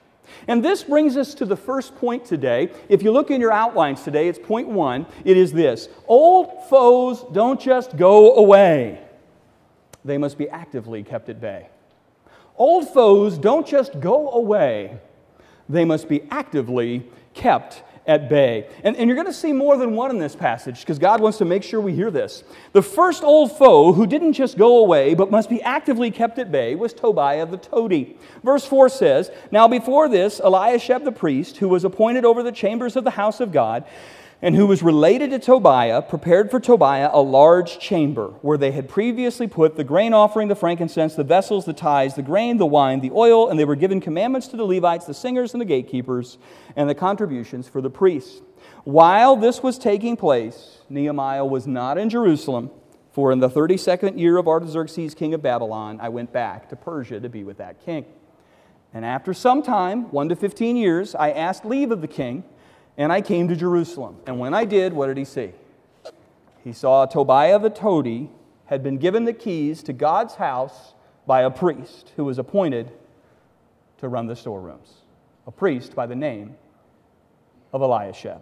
And 0.48 0.64
this 0.64 0.82
brings 0.82 1.16
us 1.16 1.34
to 1.34 1.44
the 1.44 1.56
first 1.56 1.96
point 1.96 2.24
today. 2.24 2.70
If 2.88 3.02
you 3.02 3.12
look 3.12 3.30
in 3.30 3.40
your 3.40 3.52
outlines 3.52 4.02
today, 4.02 4.28
it's 4.28 4.38
point 4.38 4.68
one. 4.68 5.06
It 5.24 5.36
is 5.36 5.52
this 5.52 5.88
Old 6.06 6.68
foes 6.68 7.24
don't 7.32 7.60
just 7.60 7.96
go 7.96 8.34
away, 8.34 9.00
they 10.04 10.18
must 10.18 10.38
be 10.38 10.48
actively 10.48 11.02
kept 11.02 11.28
at 11.28 11.40
bay. 11.40 11.68
Old 12.56 12.88
foes 12.88 13.36
don't 13.36 13.66
just 13.66 14.00
go 14.00 14.30
away, 14.30 14.98
they 15.68 15.84
must 15.84 16.08
be 16.08 16.22
actively 16.30 17.06
kept 17.34 17.82
at 18.06 18.28
bay. 18.28 18.68
And, 18.84 18.96
and 18.96 19.08
you're 19.08 19.16
going 19.16 19.26
to 19.26 19.32
see 19.32 19.52
more 19.52 19.76
than 19.76 19.92
one 19.94 20.10
in 20.10 20.18
this 20.18 20.36
passage 20.36 20.80
because 20.80 20.98
God 20.98 21.20
wants 21.20 21.38
to 21.38 21.44
make 21.44 21.62
sure 21.62 21.80
we 21.80 21.94
hear 21.94 22.10
this. 22.10 22.44
The 22.72 22.82
first 22.82 23.22
old 23.22 23.56
foe 23.56 23.92
who 23.92 24.06
didn't 24.06 24.34
just 24.34 24.56
go 24.56 24.78
away 24.78 25.14
but 25.14 25.30
must 25.30 25.50
be 25.50 25.60
actively 25.62 26.10
kept 26.10 26.38
at 26.38 26.52
bay 26.52 26.74
was 26.74 26.92
Tobiah 26.92 27.46
the 27.46 27.56
toady. 27.56 28.16
Verse 28.44 28.64
4 28.64 28.88
says, 28.88 29.30
Now 29.50 29.68
before 29.68 30.08
this, 30.08 30.40
Eliashib 30.40 31.04
the 31.04 31.12
priest, 31.12 31.56
who 31.58 31.68
was 31.68 31.84
appointed 31.84 32.24
over 32.24 32.42
the 32.42 32.52
chambers 32.52 32.96
of 32.96 33.04
the 33.04 33.10
house 33.10 33.40
of 33.40 33.52
God, 33.52 33.84
and 34.42 34.54
who 34.54 34.66
was 34.66 34.82
related 34.82 35.30
to 35.30 35.38
Tobiah, 35.38 36.02
prepared 36.02 36.50
for 36.50 36.60
Tobiah 36.60 37.10
a 37.12 37.20
large 37.20 37.78
chamber 37.78 38.28
where 38.42 38.58
they 38.58 38.70
had 38.70 38.88
previously 38.88 39.46
put 39.46 39.76
the 39.76 39.84
grain 39.84 40.12
offering, 40.12 40.48
the 40.48 40.54
frankincense, 40.54 41.14
the 41.14 41.24
vessels, 41.24 41.64
the 41.64 41.72
tithes, 41.72 42.14
the 42.14 42.22
grain, 42.22 42.58
the 42.58 42.66
wine, 42.66 43.00
the 43.00 43.10
oil, 43.12 43.48
and 43.48 43.58
they 43.58 43.64
were 43.64 43.76
given 43.76 44.00
commandments 44.00 44.46
to 44.48 44.56
the 44.56 44.66
Levites, 44.66 45.06
the 45.06 45.14
singers, 45.14 45.54
and 45.54 45.60
the 45.60 45.66
gatekeepers, 45.66 46.36
and 46.76 46.88
the 46.88 46.94
contributions 46.94 47.66
for 47.66 47.80
the 47.80 47.90
priests. 47.90 48.42
While 48.84 49.36
this 49.36 49.62
was 49.62 49.78
taking 49.78 50.16
place, 50.16 50.78
Nehemiah 50.90 51.44
was 51.44 51.66
not 51.66 51.96
in 51.96 52.10
Jerusalem, 52.10 52.70
for 53.12 53.32
in 53.32 53.40
the 53.40 53.48
32nd 53.48 54.18
year 54.18 54.36
of 54.36 54.46
Artaxerxes, 54.46 55.14
king 55.14 55.32
of 55.32 55.40
Babylon, 55.40 55.98
I 56.02 56.10
went 56.10 56.32
back 56.32 56.68
to 56.68 56.76
Persia 56.76 57.18
to 57.18 57.28
be 57.30 57.44
with 57.44 57.56
that 57.56 57.82
king. 57.82 58.04
And 58.92 59.04
after 59.04 59.32
some 59.32 59.62
time, 59.62 60.10
one 60.12 60.28
to 60.28 60.36
15 60.36 60.76
years, 60.76 61.14
I 61.14 61.30
asked 61.30 61.64
leave 61.64 61.90
of 61.90 62.02
the 62.02 62.08
king 62.08 62.44
and 62.96 63.12
I 63.12 63.20
came 63.20 63.48
to 63.48 63.56
Jerusalem. 63.56 64.16
And 64.26 64.38
when 64.38 64.54
I 64.54 64.64
did, 64.64 64.92
what 64.92 65.06
did 65.06 65.16
he 65.16 65.24
see? 65.24 65.52
He 66.64 66.72
saw 66.72 67.06
Tobiah 67.06 67.58
the 67.58 67.70
toady 67.70 68.30
had 68.66 68.82
been 68.82 68.98
given 68.98 69.24
the 69.24 69.32
keys 69.32 69.82
to 69.84 69.92
God's 69.92 70.34
house 70.34 70.94
by 71.26 71.42
a 71.42 71.50
priest 71.50 72.12
who 72.16 72.24
was 72.24 72.38
appointed 72.38 72.90
to 73.98 74.08
run 74.08 74.26
the 74.26 74.36
storerooms, 74.36 74.94
a 75.46 75.50
priest 75.50 75.94
by 75.94 76.06
the 76.06 76.16
name 76.16 76.56
of 77.72 77.82
Eliashib. 77.82 78.40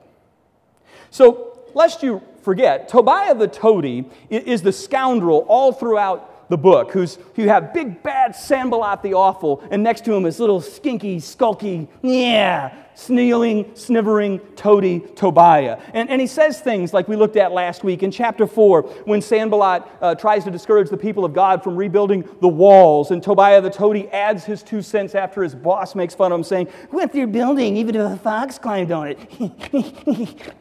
So, 1.11 1.59
lest 1.75 2.03
you 2.03 2.23
forget, 2.43 2.89
Tobiah 2.89 3.35
the 3.35 3.49
toady 3.49 4.05
is 4.31 4.63
the 4.63 4.73
scoundrel 4.73 5.45
all 5.49 5.73
throughout 5.73 6.49
the 6.51 6.59
book, 6.59 6.93
who's, 6.93 7.19
who 7.37 7.45
have 7.45 7.73
big 7.73 8.03
bad 8.03 8.35
Sanballat 8.35 9.03
the 9.03 9.15
Awful, 9.15 9.63
and 9.71 9.83
next 9.83 10.05
to 10.05 10.15
him 10.15 10.27
is 10.27 10.39
little 10.39 10.61
skinky, 10.61 11.17
skulky, 11.17 11.89
yeah, 12.03 12.84
snealing, 12.95 13.71
snivering 13.75 14.39
toady 14.57 15.01
Tobiah. 15.01 15.81
And, 15.93 16.09
and 16.09 16.21
he 16.21 16.27
says 16.27 16.61
things 16.61 16.93
like 16.93 17.09
we 17.09 17.17
looked 17.17 17.37
at 17.37 17.53
last 17.53 17.85
week 17.85 18.03
in 18.03 18.11
chapter 18.11 18.47
4 18.47 18.83
when 19.05 19.21
Sanballat 19.21 19.83
uh, 20.01 20.15
tries 20.15 20.45
to 20.45 20.51
discourage 20.51 20.91
the 20.91 20.97
people 20.97 21.25
of 21.25 21.33
God 21.33 21.63
from 21.63 21.77
rebuilding 21.77 22.29
the 22.41 22.49
walls. 22.49 23.11
And 23.11 23.23
Tobiah 23.23 23.61
the 23.61 23.71
toady 23.71 24.09
adds 24.11 24.45
his 24.45 24.63
two 24.63 24.83
cents 24.83 25.15
after 25.15 25.43
his 25.43 25.55
boss 25.55 25.95
makes 25.95 26.15
fun 26.15 26.33
of 26.33 26.39
him, 26.39 26.45
saying, 26.45 26.69
What 26.91 27.15
you're 27.15 27.27
building, 27.27 27.77
even 27.77 27.97
if 27.97 28.13
a 28.13 28.17
fox 28.17 28.59
climbed 28.59 28.93
on 28.93 29.09
it, 29.09 29.19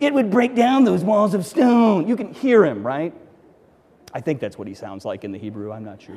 it 0.00 0.14
would 0.14 0.30
break 0.30 0.54
down 0.54 0.84
those 0.84 1.04
walls 1.04 1.34
of 1.34 1.44
stone. 1.44 2.08
You 2.08 2.16
can 2.16 2.32
hear 2.32 2.64
him, 2.64 2.86
right? 2.86 3.14
I 4.12 4.20
think 4.20 4.40
that's 4.40 4.56
what 4.56 4.68
he 4.68 4.74
sounds 4.74 5.04
like 5.04 5.24
in 5.24 5.32
the 5.32 5.38
Hebrew. 5.38 5.72
I'm 5.72 5.84
not 5.84 6.00
sure. 6.00 6.16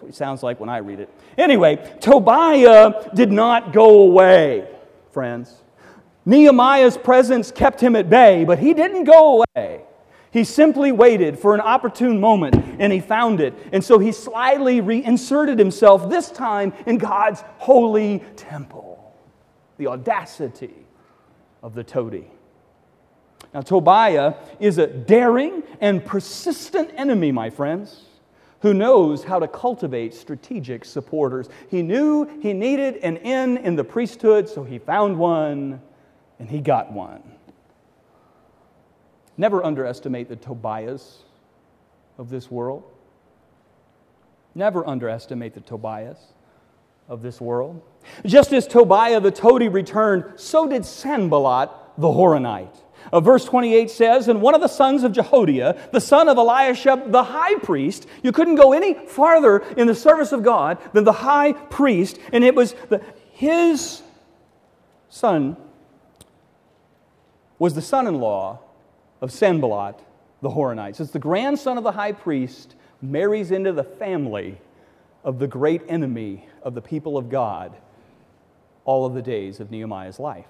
What 0.00 0.08
he 0.08 0.12
sounds 0.12 0.42
like 0.42 0.60
when 0.60 0.68
I 0.68 0.78
read 0.78 1.00
it. 1.00 1.10
Anyway, 1.36 1.76
Tobiah 2.00 3.10
did 3.14 3.30
not 3.30 3.72
go 3.72 4.00
away, 4.00 4.66
friends. 5.12 5.54
Nehemiah's 6.24 6.96
presence 6.96 7.50
kept 7.50 7.80
him 7.80 7.96
at 7.96 8.08
bay, 8.08 8.44
but 8.44 8.58
he 8.58 8.74
didn't 8.74 9.04
go 9.04 9.44
away. 9.56 9.82
He 10.32 10.44
simply 10.44 10.92
waited 10.92 11.38
for 11.38 11.54
an 11.54 11.60
opportune 11.60 12.20
moment 12.20 12.54
and 12.78 12.92
he 12.92 13.00
found 13.00 13.40
it. 13.40 13.52
And 13.72 13.82
so 13.82 13.98
he 13.98 14.12
slyly 14.12 14.80
reinserted 14.80 15.58
himself, 15.58 16.08
this 16.08 16.30
time 16.30 16.72
in 16.86 16.98
God's 16.98 17.42
holy 17.58 18.22
temple. 18.36 19.12
The 19.76 19.88
audacity 19.88 20.74
of 21.62 21.74
the 21.74 21.82
toady. 21.82 22.30
Now, 23.52 23.62
Tobiah 23.62 24.34
is 24.60 24.78
a 24.78 24.86
daring 24.86 25.64
and 25.80 26.04
persistent 26.04 26.90
enemy, 26.94 27.32
my 27.32 27.50
friends, 27.50 28.02
who 28.60 28.74
knows 28.74 29.24
how 29.24 29.38
to 29.38 29.48
cultivate 29.48 30.14
strategic 30.14 30.84
supporters. 30.84 31.48
He 31.70 31.82
knew 31.82 32.26
he 32.40 32.52
needed 32.52 32.96
an 32.96 33.16
in 33.18 33.56
in 33.58 33.76
the 33.76 33.84
priesthood, 33.84 34.48
so 34.48 34.64
he 34.64 34.78
found 34.78 35.18
one 35.18 35.80
and 36.38 36.48
he 36.48 36.60
got 36.60 36.92
one. 36.92 37.22
Never 39.36 39.64
underestimate 39.64 40.28
the 40.28 40.36
Tobias 40.36 41.24
of 42.18 42.28
this 42.28 42.50
world. 42.50 42.84
Never 44.54 44.86
underestimate 44.86 45.54
the 45.54 45.60
Tobias 45.60 46.18
of 47.08 47.22
this 47.22 47.40
world. 47.40 47.80
Just 48.26 48.52
as 48.52 48.66
Tobiah 48.66 49.20
the 49.20 49.30
toady 49.30 49.68
returned, 49.68 50.24
so 50.36 50.68
did 50.68 50.84
Sanballat 50.84 51.70
the 51.96 52.08
Horonite. 52.08 52.76
Uh, 53.12 53.20
verse 53.20 53.44
28 53.44 53.90
says, 53.90 54.28
And 54.28 54.40
one 54.40 54.54
of 54.54 54.60
the 54.60 54.68
sons 54.68 55.02
of 55.02 55.12
Jehoiada, 55.12 55.90
the 55.92 56.00
son 56.00 56.28
of 56.28 56.36
Eliashib, 56.36 57.10
the 57.10 57.24
high 57.24 57.56
priest, 57.56 58.06
you 58.22 58.32
couldn't 58.32 58.54
go 58.54 58.72
any 58.72 58.94
farther 58.94 59.58
in 59.76 59.86
the 59.86 59.94
service 59.94 60.32
of 60.32 60.42
God 60.42 60.78
than 60.92 61.04
the 61.04 61.12
high 61.12 61.52
priest, 61.52 62.18
and 62.32 62.44
it 62.44 62.54
was 62.54 62.74
the, 62.88 63.02
his 63.32 64.02
son 65.08 65.56
was 67.58 67.74
the 67.74 67.82
son 67.82 68.06
in 68.06 68.14
law 68.14 68.60
of 69.20 69.30
Sanballat 69.30 70.00
the 70.40 70.48
Horonite. 70.48 70.96
So 70.96 71.02
it's 71.02 71.12
the 71.12 71.18
grandson 71.18 71.76
of 71.76 71.84
the 71.84 71.92
high 71.92 72.12
priest 72.12 72.74
marries 73.02 73.50
into 73.50 73.72
the 73.72 73.84
family 73.84 74.58
of 75.24 75.38
the 75.38 75.46
great 75.46 75.82
enemy 75.88 76.46
of 76.62 76.74
the 76.74 76.80
people 76.80 77.18
of 77.18 77.28
God 77.28 77.76
all 78.84 79.04
of 79.04 79.14
the 79.14 79.22
days 79.22 79.60
of 79.60 79.70
Nehemiah's 79.70 80.18
life. 80.18 80.46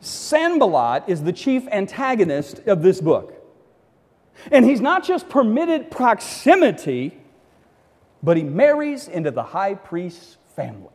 Sanballat 0.00 1.04
is 1.06 1.22
the 1.22 1.32
chief 1.32 1.66
antagonist 1.68 2.60
of 2.66 2.82
this 2.82 3.00
book. 3.00 3.34
And 4.50 4.64
he's 4.64 4.80
not 4.80 5.04
just 5.04 5.28
permitted 5.28 5.90
proximity, 5.90 7.16
but 8.22 8.36
he 8.36 8.42
marries 8.42 9.08
into 9.08 9.30
the 9.30 9.42
high 9.42 9.74
priest's 9.74 10.36
family. 10.56 10.88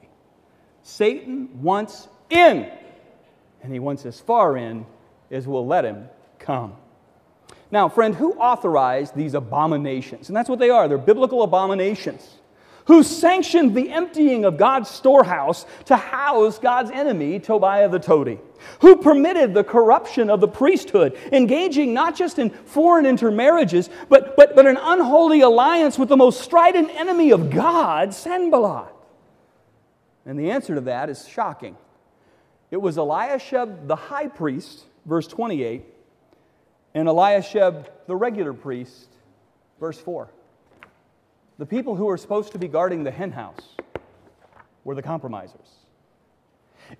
Satan 0.83 1.61
wants 1.61 2.07
in, 2.29 2.71
and 3.61 3.73
he 3.73 3.79
wants 3.79 4.05
as 4.05 4.19
far 4.19 4.57
in 4.57 4.85
as 5.31 5.47
we'll 5.47 5.65
let 5.65 5.85
him 5.85 6.09
come. 6.39 6.75
Now, 7.71 7.89
friend, 7.89 8.15
who 8.15 8.33
authorized 8.33 9.15
these 9.15 9.33
abominations? 9.33 10.29
And 10.29 10.35
that's 10.37 10.49
what 10.49 10.59
they 10.59 10.69
are 10.69 10.87
they're 10.87 10.97
biblical 10.97 11.43
abominations. 11.43 12.35
Who 12.87 13.03
sanctioned 13.03 13.75
the 13.75 13.91
emptying 13.91 14.45
of 14.45 14.57
God's 14.57 14.89
storehouse 14.89 15.65
to 15.85 15.95
house 15.95 16.57
God's 16.57 16.89
enemy, 16.89 17.39
Tobiah 17.39 17.89
the 17.89 17.99
Toady, 17.99 18.39
who 18.79 18.95
permitted 18.95 19.53
the 19.53 19.63
corruption 19.63 20.29
of 20.29 20.39
the 20.39 20.47
priesthood, 20.47 21.17
engaging 21.33 21.93
not 21.93 22.15
just 22.15 22.39
in 22.39 22.49
foreign 22.49 23.05
intermarriages, 23.05 23.89
but, 24.07 24.37
but, 24.37 24.55
but 24.55 24.65
an 24.65 24.77
unholy 24.79 25.41
alliance 25.41 25.99
with 25.99 26.07
the 26.07 26.17
most 26.17 26.41
strident 26.41 26.89
enemy 26.91 27.31
of 27.31 27.49
God, 27.49 28.13
Sanballat. 28.13 28.93
And 30.25 30.39
the 30.39 30.51
answer 30.51 30.75
to 30.75 30.81
that 30.81 31.09
is 31.09 31.27
shocking. 31.27 31.75
It 32.71 32.77
was 32.77 32.97
Eliashib 32.97 33.87
the 33.87 33.95
high 33.97 34.27
priest, 34.27 34.85
verse 35.05 35.27
28, 35.27 35.83
and 36.93 37.09
Eliashib 37.09 37.89
the 38.07 38.15
regular 38.15 38.53
priest, 38.53 39.09
verse 39.77 39.99
4. 39.99 40.29
The 41.57 41.65
people 41.65 41.95
who 41.95 42.05
were 42.05 42.17
supposed 42.17 42.51
to 42.51 42.59
be 42.59 42.67
guarding 42.67 43.03
the 43.03 43.11
henhouse 43.11 43.75
were 44.83 44.95
the 44.95 45.01
compromisers. 45.01 45.77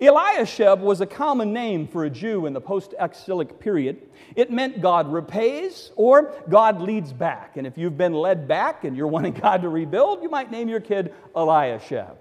Eliashib 0.00 0.80
was 0.80 1.00
a 1.00 1.06
common 1.06 1.52
name 1.52 1.86
for 1.86 2.04
a 2.04 2.10
Jew 2.10 2.46
in 2.46 2.52
the 2.52 2.60
post 2.60 2.94
exilic 2.98 3.58
period. 3.58 4.02
It 4.36 4.50
meant 4.50 4.82
God 4.82 5.10
repays 5.10 5.92
or 5.96 6.34
God 6.48 6.82
leads 6.82 7.12
back. 7.12 7.56
And 7.56 7.66
if 7.66 7.78
you've 7.78 7.96
been 7.96 8.12
led 8.12 8.46
back 8.46 8.84
and 8.84 8.96
you're 8.96 9.06
wanting 9.06 9.32
God 9.40 9.62
to 9.62 9.68
rebuild, 9.68 10.22
you 10.22 10.28
might 10.28 10.50
name 10.50 10.68
your 10.68 10.80
kid 10.80 11.14
Eliashib. 11.34 12.16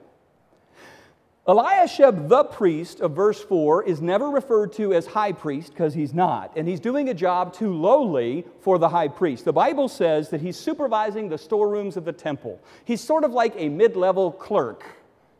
Eliashib, 1.48 2.28
the 2.28 2.44
priest 2.44 3.00
of 3.00 3.12
verse 3.12 3.42
4, 3.42 3.84
is 3.84 4.02
never 4.02 4.30
referred 4.30 4.74
to 4.74 4.94
as 4.94 5.06
high 5.06 5.32
priest 5.32 5.72
because 5.72 5.94
he's 5.94 6.14
not. 6.14 6.52
And 6.58 6.68
he's 6.68 6.82
doing 6.82 7.08
a 7.08 7.14
job 7.14 7.54
too 7.54 7.74
lowly 7.74 8.46
for 8.60 8.78
the 8.78 8.90
high 8.90 9.08
priest. 9.08 9.46
The 9.46 9.54
Bible 9.54 9.88
says 9.88 10.30
that 10.32 10.42
he's 10.42 10.58
supervising 10.58 11.30
the 11.30 11.38
storerooms 11.38 11.96
of 11.96 12.04
the 12.04 12.12
temple. 12.12 12.60
He's 12.84 13.00
sort 13.00 13.24
of 13.24 13.32
like 13.32 13.54
a 13.56 13.70
mid 13.70 13.96
level 13.96 14.30
clerk 14.30 14.84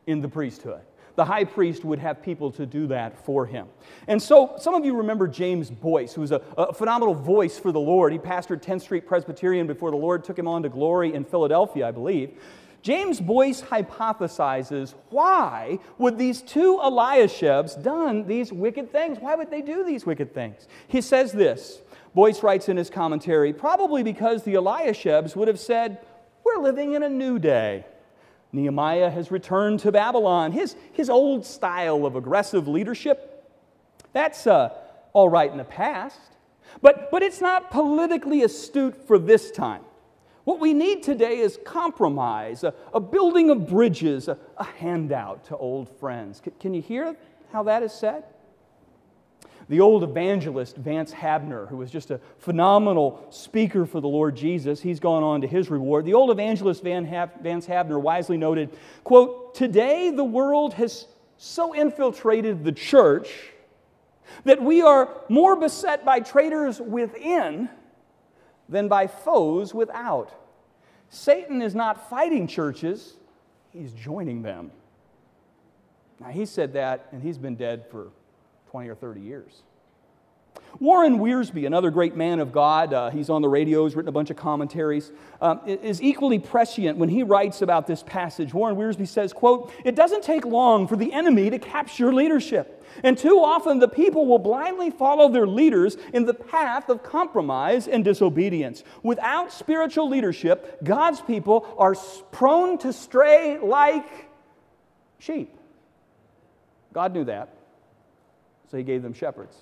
in 0.06 0.22
the 0.22 0.28
priesthood. 0.28 0.80
The 1.16 1.26
high 1.26 1.44
priest 1.44 1.84
would 1.84 1.98
have 1.98 2.22
people 2.22 2.52
to 2.52 2.64
do 2.64 2.86
that 2.86 3.22
for 3.26 3.44
him. 3.44 3.66
And 4.06 4.22
so, 4.22 4.54
some 4.56 4.74
of 4.74 4.86
you 4.86 4.96
remember 4.96 5.28
James 5.28 5.68
Boice, 5.68 6.14
who 6.14 6.22
was 6.22 6.32
a, 6.32 6.40
a 6.56 6.72
phenomenal 6.72 7.12
voice 7.12 7.58
for 7.58 7.70
the 7.70 7.80
Lord. 7.80 8.12
He 8.12 8.18
pastored 8.18 8.62
10th 8.62 8.82
Street 8.82 9.06
Presbyterian 9.06 9.66
before 9.66 9.90
the 9.90 9.96
Lord 9.96 10.24
took 10.24 10.38
him 10.38 10.48
on 10.48 10.62
to 10.62 10.70
glory 10.70 11.12
in 11.12 11.24
Philadelphia, 11.24 11.86
I 11.88 11.90
believe. 11.90 12.30
James 12.82 13.20
Boice 13.20 13.60
hypothesizes 13.60 14.94
why 15.10 15.78
would 15.98 16.16
these 16.16 16.42
two 16.42 16.78
Eliashibs 16.82 17.82
done 17.82 18.26
these 18.26 18.52
wicked 18.52 18.92
things? 18.92 19.18
Why 19.18 19.34
would 19.34 19.50
they 19.50 19.62
do 19.62 19.84
these 19.84 20.06
wicked 20.06 20.32
things? 20.32 20.68
He 20.86 21.00
says 21.00 21.32
this. 21.32 21.80
Boice 22.14 22.42
writes 22.42 22.68
in 22.68 22.76
his 22.76 22.90
commentary, 22.90 23.52
probably 23.52 24.02
because 24.02 24.42
the 24.42 24.54
Eliashibs 24.54 25.36
would 25.36 25.48
have 25.48 25.60
said, 25.60 25.98
We're 26.44 26.62
living 26.62 26.94
in 26.94 27.02
a 27.02 27.08
new 27.08 27.38
day. 27.38 27.84
Nehemiah 28.52 29.10
has 29.10 29.30
returned 29.30 29.80
to 29.80 29.92
Babylon. 29.92 30.52
His, 30.52 30.74
his 30.92 31.10
old 31.10 31.44
style 31.44 32.06
of 32.06 32.16
aggressive 32.16 32.66
leadership, 32.66 33.44
that's 34.12 34.46
uh, 34.46 34.70
all 35.12 35.28
right 35.28 35.50
in 35.50 35.58
the 35.58 35.64
past, 35.64 36.18
but, 36.80 37.10
but 37.10 37.22
it's 37.22 37.40
not 37.40 37.70
politically 37.70 38.42
astute 38.42 39.06
for 39.06 39.18
this 39.18 39.50
time. 39.50 39.82
What 40.48 40.60
we 40.60 40.72
need 40.72 41.02
today 41.02 41.40
is 41.40 41.58
compromise, 41.62 42.64
a, 42.64 42.72
a 42.94 43.00
building 43.00 43.50
of 43.50 43.68
bridges, 43.68 44.28
a, 44.28 44.38
a, 44.56 44.64
handout 44.64 45.44
to 45.48 45.56
old 45.58 45.90
friends. 45.98 46.40
C- 46.42 46.52
can 46.58 46.72
you 46.72 46.80
hear 46.80 47.14
how 47.52 47.64
that 47.64 47.82
is 47.82 47.92
said? 47.92 48.24
The 49.68 49.80
old 49.80 50.02
evangelist, 50.04 50.78
Vance 50.78 51.12
Havner, 51.12 51.68
who 51.68 51.76
was 51.76 51.90
just 51.90 52.10
a 52.10 52.18
phenomenal 52.38 53.26
speaker 53.28 53.84
for 53.84 54.00
the 54.00 54.08
Lord 54.08 54.36
Jesus, 54.36 54.80
he's 54.80 55.00
gone 55.00 55.22
on 55.22 55.42
to 55.42 55.46
his 55.46 55.68
reward. 55.68 56.06
The 56.06 56.14
old 56.14 56.30
evangelist 56.30 56.82
Van 56.82 57.04
Vance 57.04 57.66
Havner 57.66 58.00
wisely 58.00 58.38
noted, 58.38 58.70
quote, 59.04 59.54
Today 59.54 60.08
the 60.08 60.24
world 60.24 60.72
has 60.72 61.08
so 61.36 61.74
infiltrated 61.74 62.64
the 62.64 62.72
church 62.72 63.28
that 64.44 64.62
we 64.62 64.80
are 64.80 65.10
more 65.28 65.56
beset 65.56 66.06
by 66.06 66.20
traitors 66.20 66.80
within 66.80 67.68
than 68.68 68.88
by 68.88 69.06
foes 69.06 69.74
without. 69.74 70.34
Satan 71.08 71.62
is 71.62 71.74
not 71.74 72.10
fighting 72.10 72.46
churches, 72.46 73.16
he's 73.72 73.92
joining 73.92 74.42
them. 74.42 74.70
Now, 76.20 76.28
he 76.28 76.44
said 76.46 76.72
that, 76.74 77.08
and 77.12 77.22
he's 77.22 77.38
been 77.38 77.54
dead 77.54 77.86
for 77.90 78.08
20 78.70 78.88
or 78.88 78.94
30 78.94 79.20
years. 79.20 79.62
Warren 80.80 81.18
Wiersbe, 81.18 81.66
another 81.66 81.90
great 81.90 82.16
man 82.16 82.38
of 82.38 82.52
God, 82.52 82.92
uh, 82.92 83.10
he's 83.10 83.30
on 83.30 83.42
the 83.42 83.48
radio, 83.48 83.84
he's 83.84 83.96
written 83.96 84.08
a 84.08 84.12
bunch 84.12 84.30
of 84.30 84.36
commentaries, 84.36 85.10
um, 85.40 85.60
is 85.66 86.00
equally 86.00 86.38
prescient 86.38 86.98
when 86.98 87.08
he 87.08 87.22
writes 87.22 87.62
about 87.62 87.86
this 87.86 88.02
passage. 88.02 88.54
Warren 88.54 88.76
Wiersbe 88.76 89.08
says, 89.08 89.32
quote, 89.32 89.72
It 89.84 89.96
doesn't 89.96 90.22
take 90.22 90.44
long 90.44 90.86
for 90.86 90.96
the 90.96 91.12
enemy 91.12 91.50
to 91.50 91.58
capture 91.58 92.12
leadership. 92.12 92.84
And 93.02 93.18
too 93.18 93.38
often 93.40 93.78
the 93.78 93.88
people 93.88 94.26
will 94.26 94.38
blindly 94.38 94.90
follow 94.90 95.28
their 95.28 95.46
leaders 95.46 95.96
in 96.12 96.24
the 96.24 96.34
path 96.34 96.88
of 96.88 97.02
compromise 97.02 97.88
and 97.88 98.04
disobedience. 98.04 98.84
Without 99.02 99.52
spiritual 99.52 100.08
leadership, 100.08 100.82
God's 100.82 101.20
people 101.20 101.66
are 101.78 101.94
prone 102.30 102.78
to 102.78 102.92
stray 102.92 103.58
like 103.58 104.06
sheep. 105.18 105.54
God 106.92 107.12
knew 107.12 107.24
that, 107.24 107.54
so 108.70 108.76
he 108.76 108.82
gave 108.82 109.02
them 109.02 109.12
shepherds. 109.12 109.56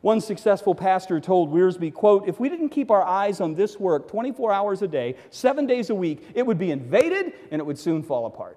One 0.00 0.20
successful 0.20 0.74
pastor 0.74 1.20
told 1.20 1.52
Wiersbe, 1.52 1.92
quote, 1.92 2.26
if 2.26 2.40
we 2.40 2.48
didn't 2.48 2.70
keep 2.70 2.90
our 2.90 3.02
eyes 3.02 3.40
on 3.40 3.54
this 3.54 3.78
work 3.78 4.08
24 4.08 4.52
hours 4.52 4.80
a 4.82 4.88
day, 4.88 5.16
seven 5.28 5.66
days 5.66 5.90
a 5.90 5.94
week, 5.94 6.26
it 6.34 6.46
would 6.46 6.58
be 6.58 6.70
invaded 6.70 7.34
and 7.50 7.60
it 7.60 7.64
would 7.64 7.78
soon 7.78 8.02
fall 8.02 8.24
apart. 8.24 8.56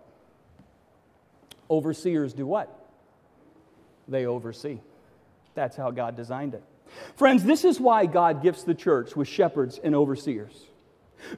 Overseers 1.69 2.33
do 2.33 2.45
what? 2.45 2.87
They 4.07 4.25
oversee. 4.25 4.79
That's 5.53 5.75
how 5.75 5.91
God 5.91 6.15
designed 6.15 6.53
it. 6.53 6.63
Friends, 7.15 7.43
this 7.43 7.65
is 7.65 7.79
why 7.79 8.05
God 8.05 8.41
gifts 8.41 8.63
the 8.63 8.75
church 8.75 9.15
with 9.15 9.27
shepherds 9.27 9.79
and 9.83 9.95
overseers. 9.95 10.67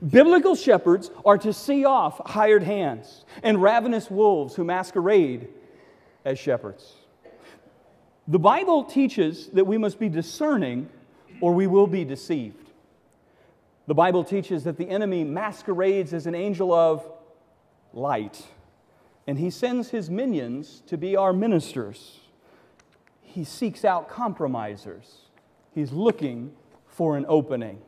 Biblical 0.07 0.55
shepherds 0.55 1.11
are 1.23 1.37
to 1.39 1.53
see 1.53 1.85
off 1.85 2.19
hired 2.25 2.63
hands 2.63 3.25
and 3.43 3.61
ravenous 3.61 4.09
wolves 4.09 4.55
who 4.55 4.63
masquerade 4.63 5.47
as 6.23 6.39
shepherds. 6.39 6.93
The 8.27 8.39
Bible 8.39 8.83
teaches 8.83 9.47
that 9.49 9.65
we 9.65 9.77
must 9.77 9.99
be 9.99 10.09
discerning 10.09 10.89
or 11.41 11.53
we 11.53 11.67
will 11.67 11.85
be 11.85 12.03
deceived. 12.03 12.71
The 13.87 13.93
Bible 13.93 14.23
teaches 14.23 14.63
that 14.63 14.77
the 14.77 14.89
enemy 14.89 15.23
masquerades 15.23 16.11
as 16.11 16.25
an 16.25 16.33
angel 16.33 16.73
of 16.73 17.07
light, 17.93 18.43
and 19.27 19.37
he 19.37 19.51
sends 19.51 19.89
his 19.89 20.09
minions 20.09 20.81
to 20.87 20.97
be 20.97 21.15
our 21.15 21.33
ministers. 21.33 22.19
He 23.21 23.43
seeks 23.43 23.85
out 23.85 24.09
compromisers, 24.09 25.29
he's 25.73 25.91
looking 25.91 26.53
for 26.87 27.17
an 27.17 27.25
opening. 27.27 27.79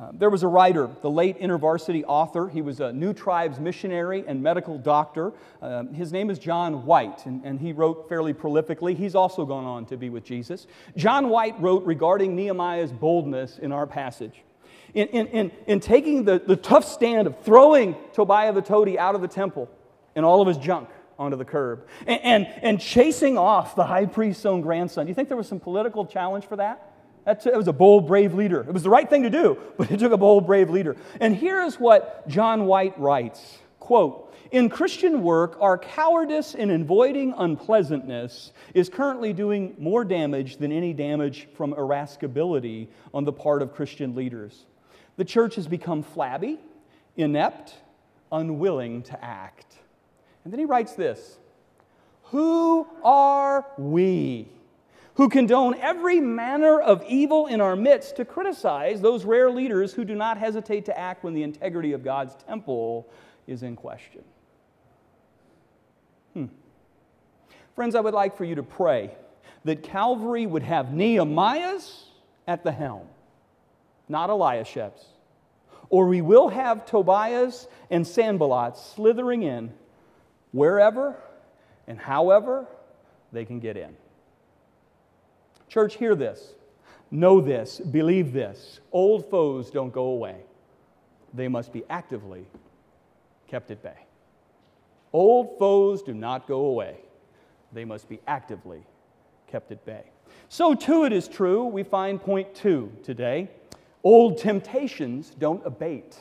Uh, 0.00 0.10
there 0.14 0.30
was 0.30 0.42
a 0.42 0.48
writer, 0.48 0.88
the 1.02 1.10
late 1.10 1.38
InterVarsity 1.40 2.04
author. 2.06 2.48
He 2.48 2.62
was 2.62 2.80
a 2.80 2.90
New 2.90 3.12
Tribes 3.12 3.60
missionary 3.60 4.24
and 4.26 4.42
medical 4.42 4.78
doctor. 4.78 5.34
Uh, 5.60 5.84
his 5.84 6.10
name 6.10 6.30
is 6.30 6.38
John 6.38 6.86
White, 6.86 7.26
and, 7.26 7.44
and 7.44 7.60
he 7.60 7.72
wrote 7.72 8.08
fairly 8.08 8.32
prolifically. 8.32 8.96
He's 8.96 9.14
also 9.14 9.44
gone 9.44 9.66
on 9.66 9.84
to 9.86 9.98
be 9.98 10.08
with 10.08 10.24
Jesus. 10.24 10.66
John 10.96 11.28
White 11.28 11.60
wrote 11.60 11.84
regarding 11.84 12.34
Nehemiah's 12.34 12.92
boldness 12.92 13.58
in 13.58 13.72
our 13.72 13.86
passage. 13.86 14.42
In, 14.94 15.08
in, 15.08 15.26
in, 15.26 15.52
in 15.66 15.80
taking 15.80 16.24
the, 16.24 16.38
the 16.38 16.56
tough 16.56 16.86
stand 16.86 17.26
of 17.26 17.38
throwing 17.42 17.94
Tobiah 18.14 18.54
the 18.54 18.62
toady 18.62 18.98
out 18.98 19.14
of 19.14 19.20
the 19.20 19.28
temple 19.28 19.68
and 20.16 20.24
all 20.24 20.40
of 20.40 20.48
his 20.48 20.56
junk 20.56 20.88
onto 21.18 21.36
the 21.36 21.44
curb 21.44 21.86
and, 22.06 22.20
and, 22.22 22.46
and 22.62 22.80
chasing 22.80 23.36
off 23.36 23.76
the 23.76 23.84
high 23.84 24.06
priest's 24.06 24.46
own 24.46 24.62
grandson. 24.62 25.04
Do 25.04 25.10
you 25.10 25.14
think 25.14 25.28
there 25.28 25.36
was 25.36 25.46
some 25.46 25.60
political 25.60 26.06
challenge 26.06 26.46
for 26.46 26.56
that? 26.56 26.89
That 27.24 27.44
was 27.54 27.68
a 27.68 27.72
bold, 27.72 28.06
brave 28.06 28.34
leader. 28.34 28.60
It 28.60 28.72
was 28.72 28.82
the 28.82 28.90
right 28.90 29.08
thing 29.08 29.24
to 29.24 29.30
do, 29.30 29.58
but 29.76 29.90
it 29.90 29.98
took 29.98 30.12
a 30.12 30.16
bold, 30.16 30.46
brave 30.46 30.70
leader. 30.70 30.96
And 31.20 31.36
here's 31.36 31.78
what 31.78 32.26
John 32.28 32.66
White 32.66 32.98
writes 32.98 33.58
quote, 33.78 34.30
in 34.50 34.68
Christian 34.68 35.22
work, 35.22 35.56
our 35.60 35.78
cowardice 35.78 36.54
in 36.54 36.70
avoiding 36.70 37.34
unpleasantness 37.36 38.52
is 38.74 38.88
currently 38.88 39.32
doing 39.32 39.76
more 39.78 40.04
damage 40.04 40.56
than 40.56 40.72
any 40.72 40.92
damage 40.92 41.46
from 41.54 41.72
irascibility 41.72 42.88
on 43.14 43.24
the 43.24 43.32
part 43.32 43.62
of 43.62 43.74
Christian 43.74 44.16
leaders. 44.16 44.66
The 45.16 45.24
church 45.24 45.54
has 45.54 45.68
become 45.68 46.02
flabby, 46.02 46.58
inept, 47.16 47.74
unwilling 48.32 49.02
to 49.04 49.24
act. 49.24 49.76
And 50.44 50.52
then 50.52 50.58
he 50.58 50.66
writes 50.66 50.94
this 50.94 51.38
Who 52.24 52.88
are 53.04 53.66
we? 53.78 54.48
Who 55.20 55.28
condone 55.28 55.74
every 55.74 56.18
manner 56.18 56.80
of 56.80 57.04
evil 57.06 57.46
in 57.46 57.60
our 57.60 57.76
midst 57.76 58.16
to 58.16 58.24
criticize 58.24 59.02
those 59.02 59.26
rare 59.26 59.50
leaders 59.50 59.92
who 59.92 60.02
do 60.02 60.14
not 60.14 60.38
hesitate 60.38 60.86
to 60.86 60.98
act 60.98 61.22
when 61.22 61.34
the 61.34 61.42
integrity 61.42 61.92
of 61.92 62.02
God's 62.02 62.34
temple 62.48 63.06
is 63.46 63.62
in 63.62 63.76
question. 63.76 64.22
Hmm. 66.32 66.46
Friends, 67.74 67.94
I 67.94 68.00
would 68.00 68.14
like 68.14 68.34
for 68.34 68.44
you 68.44 68.54
to 68.54 68.62
pray 68.62 69.14
that 69.64 69.82
Calvary 69.82 70.46
would 70.46 70.62
have 70.62 70.86
Nehemiahs 70.86 72.04
at 72.46 72.64
the 72.64 72.72
helm, 72.72 73.06
not 74.08 74.30
Eliashibs, 74.30 75.04
or 75.90 76.06
we 76.06 76.22
will 76.22 76.48
have 76.48 76.86
Tobias 76.86 77.68
and 77.90 78.06
Sanballat 78.06 78.78
slithering 78.78 79.42
in 79.42 79.74
wherever 80.52 81.14
and 81.86 81.98
however 81.98 82.64
they 83.32 83.44
can 83.44 83.60
get 83.60 83.76
in. 83.76 83.94
Church, 85.70 85.96
hear 85.96 86.16
this. 86.16 86.54
Know 87.12 87.40
this. 87.40 87.78
Believe 87.78 88.32
this. 88.32 88.80
Old 88.90 89.30
foes 89.30 89.70
don't 89.70 89.92
go 89.92 90.06
away, 90.06 90.36
they 91.32 91.48
must 91.48 91.72
be 91.72 91.84
actively 91.88 92.44
kept 93.46 93.70
at 93.70 93.82
bay. 93.82 94.06
Old 95.12 95.58
foes 95.58 96.02
do 96.02 96.12
not 96.12 96.46
go 96.46 96.66
away, 96.66 96.96
they 97.72 97.84
must 97.84 98.08
be 98.08 98.20
actively 98.26 98.82
kept 99.46 99.70
at 99.70 99.84
bay. 99.84 100.04
So, 100.48 100.74
too, 100.74 101.04
it 101.04 101.12
is 101.12 101.28
true. 101.28 101.64
We 101.64 101.84
find 101.84 102.20
point 102.20 102.54
two 102.54 102.92
today. 103.04 103.48
Old 104.02 104.38
temptations 104.38 105.30
don't 105.38 105.64
abate, 105.64 106.18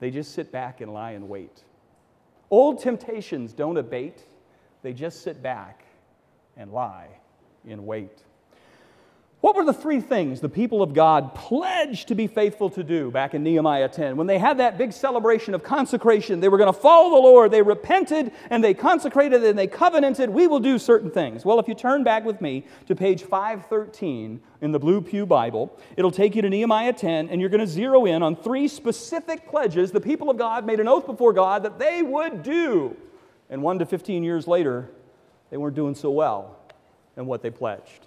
they 0.00 0.10
just 0.10 0.34
sit 0.34 0.52
back 0.52 0.82
and 0.82 0.92
lie 0.92 1.12
in 1.12 1.28
wait. 1.28 1.64
Old 2.50 2.82
temptations 2.82 3.54
don't 3.54 3.78
abate, 3.78 4.24
they 4.82 4.92
just 4.92 5.22
sit 5.22 5.42
back 5.42 5.84
and 6.58 6.72
lie 6.72 7.08
in 7.64 7.86
wait. 7.86 8.24
What 9.40 9.56
were 9.56 9.64
the 9.64 9.72
three 9.72 10.02
things 10.02 10.42
the 10.42 10.50
people 10.50 10.82
of 10.82 10.92
God 10.92 11.34
pledged 11.34 12.08
to 12.08 12.14
be 12.14 12.26
faithful 12.26 12.68
to 12.70 12.84
do 12.84 13.10
back 13.10 13.32
in 13.32 13.42
Nehemiah 13.42 13.88
10? 13.88 14.18
When 14.18 14.26
they 14.26 14.38
had 14.38 14.58
that 14.58 14.76
big 14.76 14.92
celebration 14.92 15.54
of 15.54 15.62
consecration, 15.62 16.40
they 16.40 16.50
were 16.50 16.58
going 16.58 16.72
to 16.72 16.78
follow 16.78 17.08
the 17.08 17.22
Lord. 17.22 17.50
They 17.50 17.62
repented 17.62 18.32
and 18.50 18.62
they 18.62 18.74
consecrated 18.74 19.42
and 19.42 19.58
they 19.58 19.66
covenanted, 19.66 20.28
we 20.28 20.46
will 20.46 20.60
do 20.60 20.78
certain 20.78 21.10
things. 21.10 21.42
Well, 21.42 21.58
if 21.58 21.68
you 21.68 21.74
turn 21.74 22.04
back 22.04 22.22
with 22.22 22.42
me 22.42 22.66
to 22.86 22.94
page 22.94 23.22
513 23.22 24.42
in 24.60 24.72
the 24.72 24.78
Blue 24.78 25.00
Pew 25.00 25.24
Bible, 25.24 25.74
it'll 25.96 26.10
take 26.10 26.36
you 26.36 26.42
to 26.42 26.50
Nehemiah 26.50 26.92
10, 26.92 27.30
and 27.30 27.40
you're 27.40 27.48
going 27.48 27.62
to 27.62 27.66
zero 27.66 28.04
in 28.04 28.22
on 28.22 28.36
three 28.36 28.68
specific 28.68 29.48
pledges 29.48 29.90
the 29.90 30.02
people 30.02 30.28
of 30.28 30.36
God 30.36 30.66
made 30.66 30.80
an 30.80 30.88
oath 30.88 31.06
before 31.06 31.32
God 31.32 31.62
that 31.62 31.78
they 31.78 32.02
would 32.02 32.42
do. 32.42 32.94
And 33.48 33.62
one 33.62 33.78
to 33.78 33.86
15 33.86 34.22
years 34.22 34.46
later, 34.46 34.90
they 35.48 35.56
weren't 35.56 35.76
doing 35.76 35.94
so 35.94 36.10
well 36.10 36.58
in 37.16 37.24
what 37.24 37.40
they 37.40 37.50
pledged. 37.50 38.06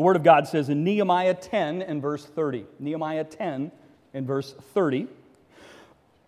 The 0.00 0.04
Word 0.04 0.16
of 0.16 0.22
God 0.22 0.48
says 0.48 0.70
in 0.70 0.82
Nehemiah 0.82 1.34
10 1.34 1.82
and 1.82 2.00
verse 2.00 2.24
30, 2.24 2.64
Nehemiah 2.78 3.22
10 3.22 3.70
and 4.14 4.26
verse 4.26 4.54
30, 4.72 5.08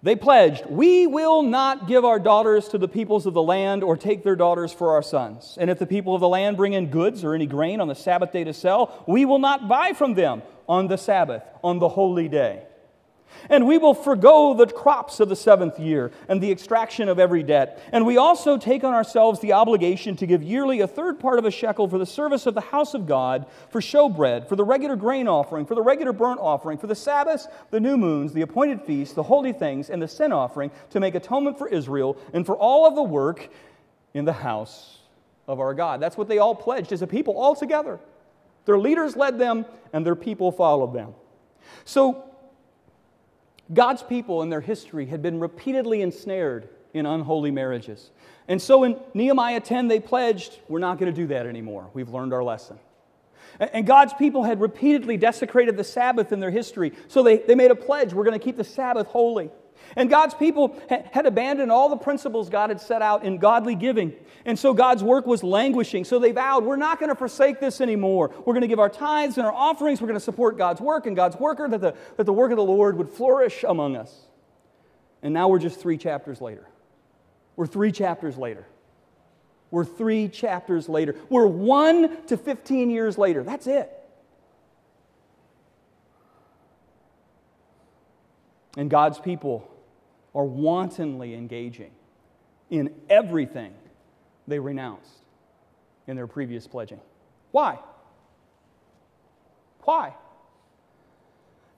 they 0.02 0.14
pledged, 0.14 0.66
We 0.66 1.06
will 1.06 1.42
not 1.42 1.88
give 1.88 2.04
our 2.04 2.18
daughters 2.18 2.68
to 2.68 2.76
the 2.76 2.86
peoples 2.86 3.24
of 3.24 3.32
the 3.32 3.42
land 3.42 3.82
or 3.82 3.96
take 3.96 4.24
their 4.24 4.36
daughters 4.36 4.74
for 4.74 4.90
our 4.90 5.02
sons. 5.02 5.56
And 5.58 5.70
if 5.70 5.78
the 5.78 5.86
people 5.86 6.14
of 6.14 6.20
the 6.20 6.28
land 6.28 6.58
bring 6.58 6.74
in 6.74 6.90
goods 6.90 7.24
or 7.24 7.34
any 7.34 7.46
grain 7.46 7.80
on 7.80 7.88
the 7.88 7.94
Sabbath 7.94 8.30
day 8.30 8.44
to 8.44 8.52
sell, 8.52 9.02
we 9.08 9.24
will 9.24 9.38
not 9.38 9.68
buy 9.68 9.94
from 9.94 10.12
them 10.12 10.42
on 10.68 10.88
the 10.88 10.98
Sabbath, 10.98 11.42
on 11.64 11.78
the 11.78 11.88
holy 11.88 12.28
day. 12.28 12.64
And 13.48 13.66
we 13.66 13.78
will 13.78 13.94
forego 13.94 14.54
the 14.54 14.66
crops 14.66 15.20
of 15.20 15.28
the 15.28 15.36
seventh 15.36 15.78
year 15.78 16.12
and 16.28 16.40
the 16.40 16.50
extraction 16.50 17.08
of 17.08 17.18
every 17.18 17.42
debt. 17.42 17.82
And 17.92 18.06
we 18.06 18.16
also 18.16 18.56
take 18.56 18.84
on 18.84 18.94
ourselves 18.94 19.40
the 19.40 19.52
obligation 19.52 20.16
to 20.16 20.26
give 20.26 20.42
yearly 20.42 20.80
a 20.80 20.86
third 20.86 21.18
part 21.18 21.38
of 21.38 21.44
a 21.44 21.50
shekel 21.50 21.88
for 21.88 21.98
the 21.98 22.06
service 22.06 22.46
of 22.46 22.54
the 22.54 22.60
house 22.60 22.94
of 22.94 23.06
God, 23.06 23.46
for 23.70 23.80
showbread, 23.80 24.48
for 24.48 24.56
the 24.56 24.64
regular 24.64 24.96
grain 24.96 25.28
offering, 25.28 25.66
for 25.66 25.74
the 25.74 25.82
regular 25.82 26.12
burnt 26.12 26.40
offering, 26.40 26.78
for 26.78 26.86
the 26.86 26.94
Sabbaths, 26.94 27.48
the 27.70 27.80
new 27.80 27.96
moons, 27.96 28.32
the 28.32 28.42
appointed 28.42 28.82
feasts, 28.82 29.14
the 29.14 29.22
holy 29.22 29.52
things, 29.52 29.90
and 29.90 30.00
the 30.00 30.08
sin 30.08 30.32
offering, 30.32 30.70
to 30.90 31.00
make 31.00 31.14
atonement 31.14 31.58
for 31.58 31.68
Israel, 31.68 32.16
and 32.32 32.46
for 32.46 32.56
all 32.56 32.86
of 32.86 32.94
the 32.94 33.02
work 33.02 33.48
in 34.14 34.24
the 34.24 34.32
house 34.32 34.98
of 35.48 35.60
our 35.60 35.74
God. 35.74 36.00
That's 36.00 36.16
what 36.16 36.28
they 36.28 36.38
all 36.38 36.54
pledged 36.54 36.92
as 36.92 37.02
a 37.02 37.06
people 37.06 37.36
all 37.36 37.54
together. 37.54 37.98
Their 38.64 38.78
leaders 38.78 39.16
led 39.16 39.38
them, 39.38 39.66
and 39.92 40.06
their 40.06 40.14
people 40.14 40.52
followed 40.52 40.94
them. 40.94 41.14
So, 41.84 42.24
God's 43.72 44.02
people 44.02 44.42
in 44.42 44.50
their 44.50 44.60
history 44.60 45.06
had 45.06 45.22
been 45.22 45.40
repeatedly 45.40 46.02
ensnared 46.02 46.68
in 46.94 47.06
unholy 47.06 47.50
marriages. 47.50 48.10
And 48.48 48.60
so 48.60 48.84
in 48.84 48.98
Nehemiah 49.14 49.60
10, 49.60 49.88
they 49.88 50.00
pledged, 50.00 50.58
we're 50.68 50.78
not 50.78 50.98
going 50.98 51.12
to 51.12 51.18
do 51.18 51.28
that 51.28 51.46
anymore. 51.46 51.88
We've 51.94 52.10
learned 52.10 52.34
our 52.34 52.42
lesson. 52.42 52.78
And 53.58 53.86
God's 53.86 54.12
people 54.14 54.44
had 54.44 54.60
repeatedly 54.60 55.16
desecrated 55.16 55.76
the 55.76 55.84
Sabbath 55.84 56.32
in 56.32 56.40
their 56.40 56.50
history. 56.50 56.92
So 57.08 57.22
they, 57.22 57.38
they 57.38 57.54
made 57.54 57.70
a 57.70 57.76
pledge 57.76 58.12
we're 58.12 58.24
going 58.24 58.38
to 58.38 58.44
keep 58.44 58.56
the 58.56 58.64
Sabbath 58.64 59.06
holy. 59.06 59.50
And 59.96 60.08
God's 60.08 60.34
people 60.34 60.80
had 60.88 61.26
abandoned 61.26 61.70
all 61.70 61.88
the 61.88 61.96
principles 61.96 62.48
God 62.48 62.70
had 62.70 62.80
set 62.80 63.02
out 63.02 63.24
in 63.24 63.38
godly 63.38 63.74
giving. 63.74 64.14
And 64.44 64.58
so 64.58 64.72
God's 64.72 65.02
work 65.02 65.26
was 65.26 65.42
languishing. 65.42 66.04
So 66.04 66.18
they 66.18 66.32
vowed, 66.32 66.64
we're 66.64 66.76
not 66.76 66.98
going 66.98 67.10
to 67.10 67.14
forsake 67.14 67.60
this 67.60 67.80
anymore. 67.80 68.32
We're 68.44 68.54
going 68.54 68.62
to 68.62 68.68
give 68.68 68.80
our 68.80 68.88
tithes 68.88 69.36
and 69.36 69.46
our 69.46 69.52
offerings. 69.52 70.00
We're 70.00 70.08
going 70.08 70.18
to 70.18 70.24
support 70.24 70.56
God's 70.56 70.80
work 70.80 71.06
and 71.06 71.14
God's 71.14 71.36
worker, 71.36 71.68
that 71.68 71.80
the, 71.80 71.94
that 72.16 72.24
the 72.24 72.32
work 72.32 72.50
of 72.50 72.56
the 72.56 72.64
Lord 72.64 72.96
would 72.96 73.08
flourish 73.08 73.64
among 73.64 73.96
us. 73.96 74.14
And 75.22 75.34
now 75.34 75.48
we're 75.48 75.58
just 75.58 75.78
three 75.78 75.98
chapters 75.98 76.40
later. 76.40 76.66
We're 77.56 77.66
three 77.66 77.92
chapters 77.92 78.36
later. 78.36 78.66
We're 79.70 79.84
three 79.84 80.28
chapters 80.28 80.88
later. 80.88 81.16
We're 81.28 81.46
one 81.46 82.24
to 82.26 82.36
15 82.36 82.90
years 82.90 83.16
later. 83.16 83.42
That's 83.42 83.66
it. 83.66 83.90
And 88.76 88.90
God's 88.90 89.18
people 89.18 89.71
are 90.34 90.44
wantonly 90.44 91.34
engaging 91.34 91.90
in 92.70 92.94
everything 93.10 93.74
they 94.48 94.58
renounced 94.58 95.22
in 96.06 96.16
their 96.16 96.26
previous 96.26 96.66
pledging. 96.66 97.00
Why? 97.50 97.78
Why? 99.82 100.14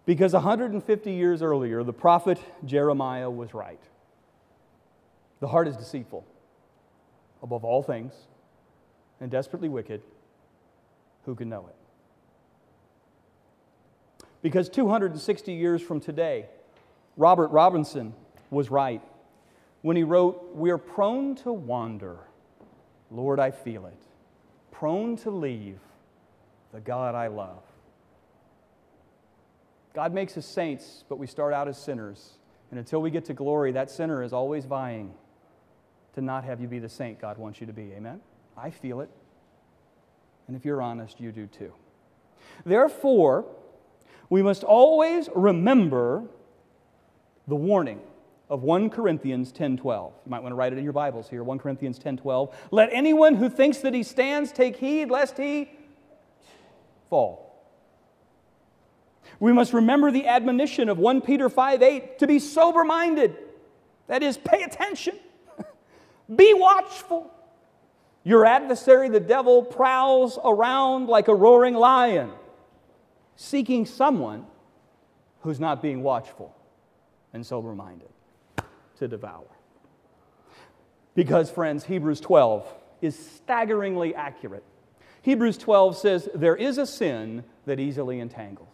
Because 0.06 0.32
150 0.34 1.12
years 1.12 1.42
earlier, 1.42 1.82
the 1.82 1.92
prophet 1.92 2.38
Jeremiah 2.64 3.30
was 3.30 3.54
right. 3.54 3.80
The 5.40 5.48
heart 5.48 5.66
is 5.66 5.76
deceitful 5.76 6.24
above 7.42 7.64
all 7.64 7.82
things 7.82 8.12
and 9.20 9.30
desperately 9.30 9.68
wicked. 9.68 10.02
Who 11.24 11.34
can 11.34 11.48
know 11.48 11.66
it? 11.68 11.74
Because 14.42 14.68
260 14.68 15.52
years 15.52 15.80
from 15.80 16.00
today, 16.00 16.46
Robert 17.16 17.48
Robinson 17.48 18.14
was 18.50 18.70
right 18.70 19.02
when 19.82 19.96
he 19.96 20.02
wrote, 20.02 20.50
We're 20.54 20.78
prone 20.78 21.34
to 21.36 21.52
wander. 21.52 22.18
Lord, 23.10 23.38
I 23.38 23.50
feel 23.50 23.86
it. 23.86 24.02
Prone 24.70 25.16
to 25.18 25.30
leave 25.30 25.78
the 26.72 26.80
God 26.80 27.14
I 27.14 27.28
love. 27.28 27.62
God 29.94 30.12
makes 30.12 30.36
us 30.36 30.46
saints, 30.46 31.04
but 31.08 31.18
we 31.18 31.26
start 31.26 31.52
out 31.52 31.68
as 31.68 31.80
sinners. 31.80 32.32
And 32.70 32.78
until 32.78 33.00
we 33.00 33.10
get 33.10 33.26
to 33.26 33.34
glory, 33.34 33.72
that 33.72 33.90
sinner 33.90 34.22
is 34.22 34.32
always 34.32 34.64
vying 34.64 35.14
to 36.14 36.20
not 36.20 36.44
have 36.44 36.60
you 36.60 36.66
be 36.66 36.78
the 36.78 36.88
saint 36.88 37.20
God 37.20 37.38
wants 37.38 37.60
you 37.60 37.66
to 37.66 37.72
be. 37.72 37.92
Amen? 37.92 38.20
I 38.56 38.70
feel 38.70 39.00
it. 39.00 39.10
And 40.48 40.56
if 40.56 40.64
you're 40.64 40.82
honest, 40.82 41.20
you 41.20 41.30
do 41.30 41.46
too. 41.46 41.72
Therefore, 42.64 43.44
we 44.30 44.42
must 44.42 44.64
always 44.64 45.28
remember 45.34 46.24
the 47.46 47.56
warning 47.56 48.00
of 48.50 48.62
1 48.62 48.90
Corinthians 48.90 49.52
10:12. 49.52 50.12
You 50.24 50.30
might 50.30 50.42
want 50.42 50.52
to 50.52 50.56
write 50.56 50.72
it 50.72 50.78
in 50.78 50.84
your 50.84 50.92
Bibles 50.92 51.28
here, 51.28 51.42
1 51.42 51.58
Corinthians 51.58 51.98
10:12. 51.98 52.54
Let 52.70 52.90
anyone 52.92 53.34
who 53.36 53.48
thinks 53.48 53.78
that 53.78 53.94
he 53.94 54.02
stands 54.02 54.52
take 54.52 54.76
heed 54.76 55.10
lest 55.10 55.38
he 55.38 55.70
fall. 57.08 57.40
We 59.40 59.52
must 59.52 59.72
remember 59.72 60.10
the 60.10 60.26
admonition 60.26 60.88
of 60.88 60.98
1 60.98 61.22
Peter 61.22 61.48
5:8 61.48 62.18
to 62.18 62.26
be 62.26 62.38
sober-minded. 62.38 63.36
That 64.06 64.22
is, 64.22 64.36
pay 64.36 64.62
attention. 64.62 65.18
be 66.36 66.52
watchful. 66.54 67.30
Your 68.22 68.44
adversary, 68.44 69.08
the 69.08 69.20
devil, 69.20 69.62
prowls 69.62 70.38
around 70.42 71.08
like 71.08 71.28
a 71.28 71.34
roaring 71.34 71.74
lion, 71.74 72.32
seeking 73.36 73.84
someone 73.84 74.46
who's 75.40 75.60
not 75.60 75.82
being 75.82 76.02
watchful 76.02 76.54
and 77.32 77.44
sober 77.44 77.74
minded 77.74 78.13
to 78.98 79.08
devour. 79.08 79.46
Because, 81.14 81.50
friends, 81.50 81.84
Hebrews 81.84 82.20
12 82.20 82.66
is 83.00 83.18
staggeringly 83.18 84.14
accurate. 84.14 84.64
Hebrews 85.22 85.58
12 85.58 85.96
says, 85.96 86.28
There 86.34 86.56
is 86.56 86.78
a 86.78 86.86
sin 86.86 87.44
that 87.66 87.78
easily 87.78 88.20
entangles. 88.20 88.68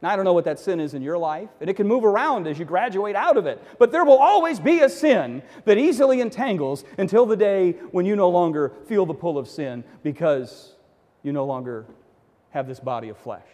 Now, 0.00 0.10
I 0.10 0.16
don't 0.16 0.24
know 0.24 0.32
what 0.34 0.44
that 0.44 0.58
sin 0.58 0.80
is 0.80 0.94
in 0.94 1.02
your 1.02 1.16
life, 1.16 1.48
and 1.60 1.70
it 1.70 1.74
can 1.74 1.88
move 1.88 2.04
around 2.04 2.46
as 2.46 2.58
you 2.58 2.64
graduate 2.64 3.16
out 3.16 3.36
of 3.36 3.46
it, 3.46 3.62
but 3.78 3.90
there 3.90 4.04
will 4.04 4.18
always 4.18 4.60
be 4.60 4.80
a 4.80 4.88
sin 4.88 5.42
that 5.64 5.78
easily 5.78 6.20
entangles 6.20 6.84
until 6.98 7.24
the 7.24 7.36
day 7.36 7.72
when 7.90 8.04
you 8.04 8.14
no 8.14 8.28
longer 8.28 8.72
feel 8.86 9.06
the 9.06 9.14
pull 9.14 9.38
of 9.38 9.48
sin 9.48 9.82
because 10.02 10.74
you 11.22 11.32
no 11.32 11.46
longer 11.46 11.86
have 12.50 12.66
this 12.66 12.80
body 12.80 13.08
of 13.08 13.16
flesh. 13.16 13.46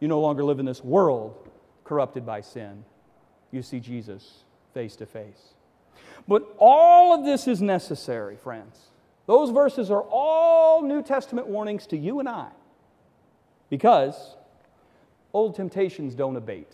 You 0.00 0.08
no 0.08 0.20
longer 0.20 0.42
live 0.42 0.58
in 0.58 0.66
this 0.66 0.82
world 0.82 1.48
corrupted 1.84 2.26
by 2.26 2.40
sin 2.40 2.84
you 3.52 3.62
see 3.62 3.78
Jesus 3.78 4.44
face 4.72 4.96
to 4.96 5.06
face. 5.06 5.54
But 6.28 6.54
all 6.58 7.14
of 7.14 7.24
this 7.24 7.48
is 7.48 7.60
necessary, 7.60 8.36
friends. 8.36 8.78
Those 9.26 9.50
verses 9.50 9.90
are 9.90 10.02
all 10.02 10.82
New 10.82 11.02
Testament 11.02 11.46
warnings 11.46 11.86
to 11.88 11.96
you 11.96 12.20
and 12.20 12.28
I. 12.28 12.48
Because 13.70 14.36
old 15.32 15.54
temptations 15.54 16.14
don't 16.14 16.36
abate, 16.36 16.72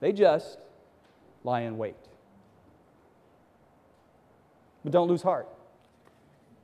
they 0.00 0.12
just 0.12 0.58
lie 1.44 1.60
in 1.60 1.78
wait. 1.78 1.96
But 4.82 4.92
don't 4.92 5.08
lose 5.08 5.22
heart. 5.22 5.48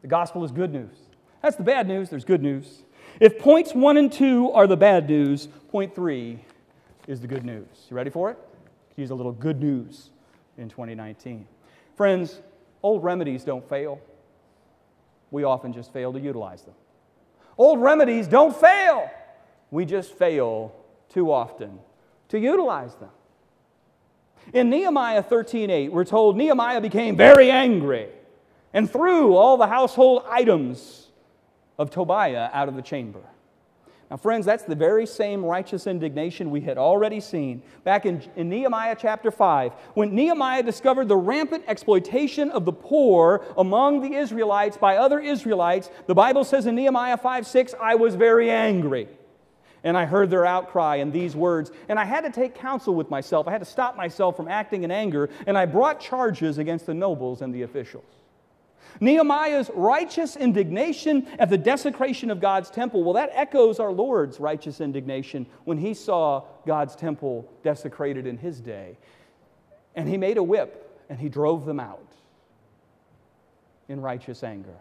The 0.02 0.08
gospel 0.08 0.44
is 0.44 0.50
good 0.50 0.72
news. 0.72 0.96
That's 1.42 1.56
the 1.56 1.62
bad 1.62 1.86
news, 1.86 2.10
there's 2.10 2.24
good 2.24 2.42
news. 2.42 2.82
If 3.20 3.38
points 3.38 3.74
one 3.74 3.96
and 3.96 4.12
two 4.12 4.50
are 4.52 4.66
the 4.66 4.76
bad 4.76 5.08
news, 5.08 5.48
point 5.70 5.94
three 5.94 6.40
is 7.06 7.20
the 7.20 7.26
good 7.26 7.44
news. 7.44 7.66
You 7.88 7.96
ready 7.96 8.10
for 8.10 8.30
it? 8.30 8.38
Use 8.96 9.10
a 9.10 9.14
little 9.14 9.32
good 9.32 9.60
news 9.60 10.10
in 10.58 10.68
2019. 10.68 11.46
Friends, 11.96 12.40
old 12.82 13.02
remedies 13.02 13.44
don't 13.44 13.66
fail. 13.68 14.00
We 15.30 15.44
often 15.44 15.72
just 15.72 15.92
fail 15.92 16.12
to 16.12 16.20
utilize 16.20 16.62
them. 16.62 16.74
Old 17.56 17.80
remedies 17.80 18.28
don't 18.28 18.56
fail. 18.56 19.10
We 19.70 19.84
just 19.84 20.12
fail 20.14 20.74
too 21.08 21.32
often 21.32 21.78
to 22.28 22.38
utilize 22.38 22.94
them. 22.96 23.10
In 24.52 24.70
Nehemiah 24.70 25.22
13:8, 25.22 25.90
we're 25.90 26.04
told 26.04 26.36
Nehemiah 26.36 26.80
became 26.80 27.16
very 27.16 27.50
angry 27.50 28.08
and 28.72 28.90
threw 28.90 29.34
all 29.34 29.56
the 29.56 29.66
household 29.66 30.24
items 30.28 31.10
of 31.78 31.90
Tobiah 31.90 32.50
out 32.52 32.68
of 32.68 32.76
the 32.76 32.82
chamber. 32.82 33.22
Now, 34.10 34.16
friends, 34.16 34.46
that's 34.46 34.62
the 34.62 34.74
very 34.74 35.04
same 35.04 35.44
righteous 35.44 35.86
indignation 35.86 36.50
we 36.50 36.62
had 36.62 36.78
already 36.78 37.20
seen 37.20 37.62
back 37.84 38.06
in, 38.06 38.22
in, 38.36 38.48
Nehemiah 38.48 38.96
chapter 38.98 39.30
5, 39.30 39.72
when 39.94 40.14
Nehemiah 40.14 40.62
discovered 40.62 41.08
the 41.08 41.16
rampant 41.16 41.64
exploitation 41.68 42.50
of 42.50 42.64
the 42.64 42.72
poor 42.72 43.44
among 43.58 44.00
the 44.00 44.16
Israelites 44.16 44.78
by 44.78 44.96
other 44.96 45.20
Israelites. 45.20 45.90
The 46.06 46.14
Bible 46.14 46.44
says 46.44 46.64
in 46.64 46.74
Nehemiah 46.74 47.18
5 47.18 47.46
6, 47.46 47.74
I 47.80 47.96
was 47.96 48.14
very 48.14 48.50
angry. 48.50 49.08
And 49.84 49.96
I 49.96 50.06
heard 50.06 50.30
their 50.30 50.44
outcry 50.44 50.96
in 50.96 51.12
these 51.12 51.36
words, 51.36 51.70
and 51.88 51.98
I 51.98 52.04
had 52.04 52.22
to 52.22 52.30
take 52.30 52.54
counsel 52.54 52.94
with 52.94 53.10
myself. 53.10 53.46
I 53.46 53.52
had 53.52 53.60
to 53.60 53.64
stop 53.64 53.96
myself 53.96 54.36
from 54.36 54.48
acting 54.48 54.82
in 54.82 54.90
anger, 54.90 55.28
and 55.46 55.56
I 55.56 55.66
brought 55.66 56.00
charges 56.00 56.58
against 56.58 56.86
the 56.86 56.94
nobles 56.94 57.42
and 57.42 57.54
the 57.54 57.62
officials. 57.62 58.04
Nehemiah's 59.00 59.70
righteous 59.74 60.36
indignation 60.36 61.26
at 61.38 61.50
the 61.50 61.58
desecration 61.58 62.30
of 62.30 62.40
God's 62.40 62.70
temple, 62.70 63.04
well, 63.04 63.14
that 63.14 63.30
echoes 63.32 63.80
our 63.80 63.92
Lord's 63.92 64.40
righteous 64.40 64.80
indignation 64.80 65.46
when 65.64 65.78
he 65.78 65.94
saw 65.94 66.44
God's 66.66 66.96
temple 66.96 67.48
desecrated 67.62 68.26
in 68.26 68.38
his 68.38 68.60
day. 68.60 68.96
And 69.94 70.08
he 70.08 70.16
made 70.16 70.36
a 70.36 70.42
whip 70.42 71.00
and 71.08 71.18
he 71.18 71.28
drove 71.28 71.64
them 71.64 71.80
out 71.80 72.12
in 73.88 74.00
righteous 74.00 74.42
anger. 74.42 74.76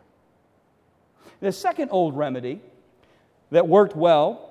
The 1.39 1.51
second 1.51 1.89
old 1.91 2.18
remedy 2.18 2.61
that 3.51 3.68
worked 3.68 3.95
well 3.95 4.47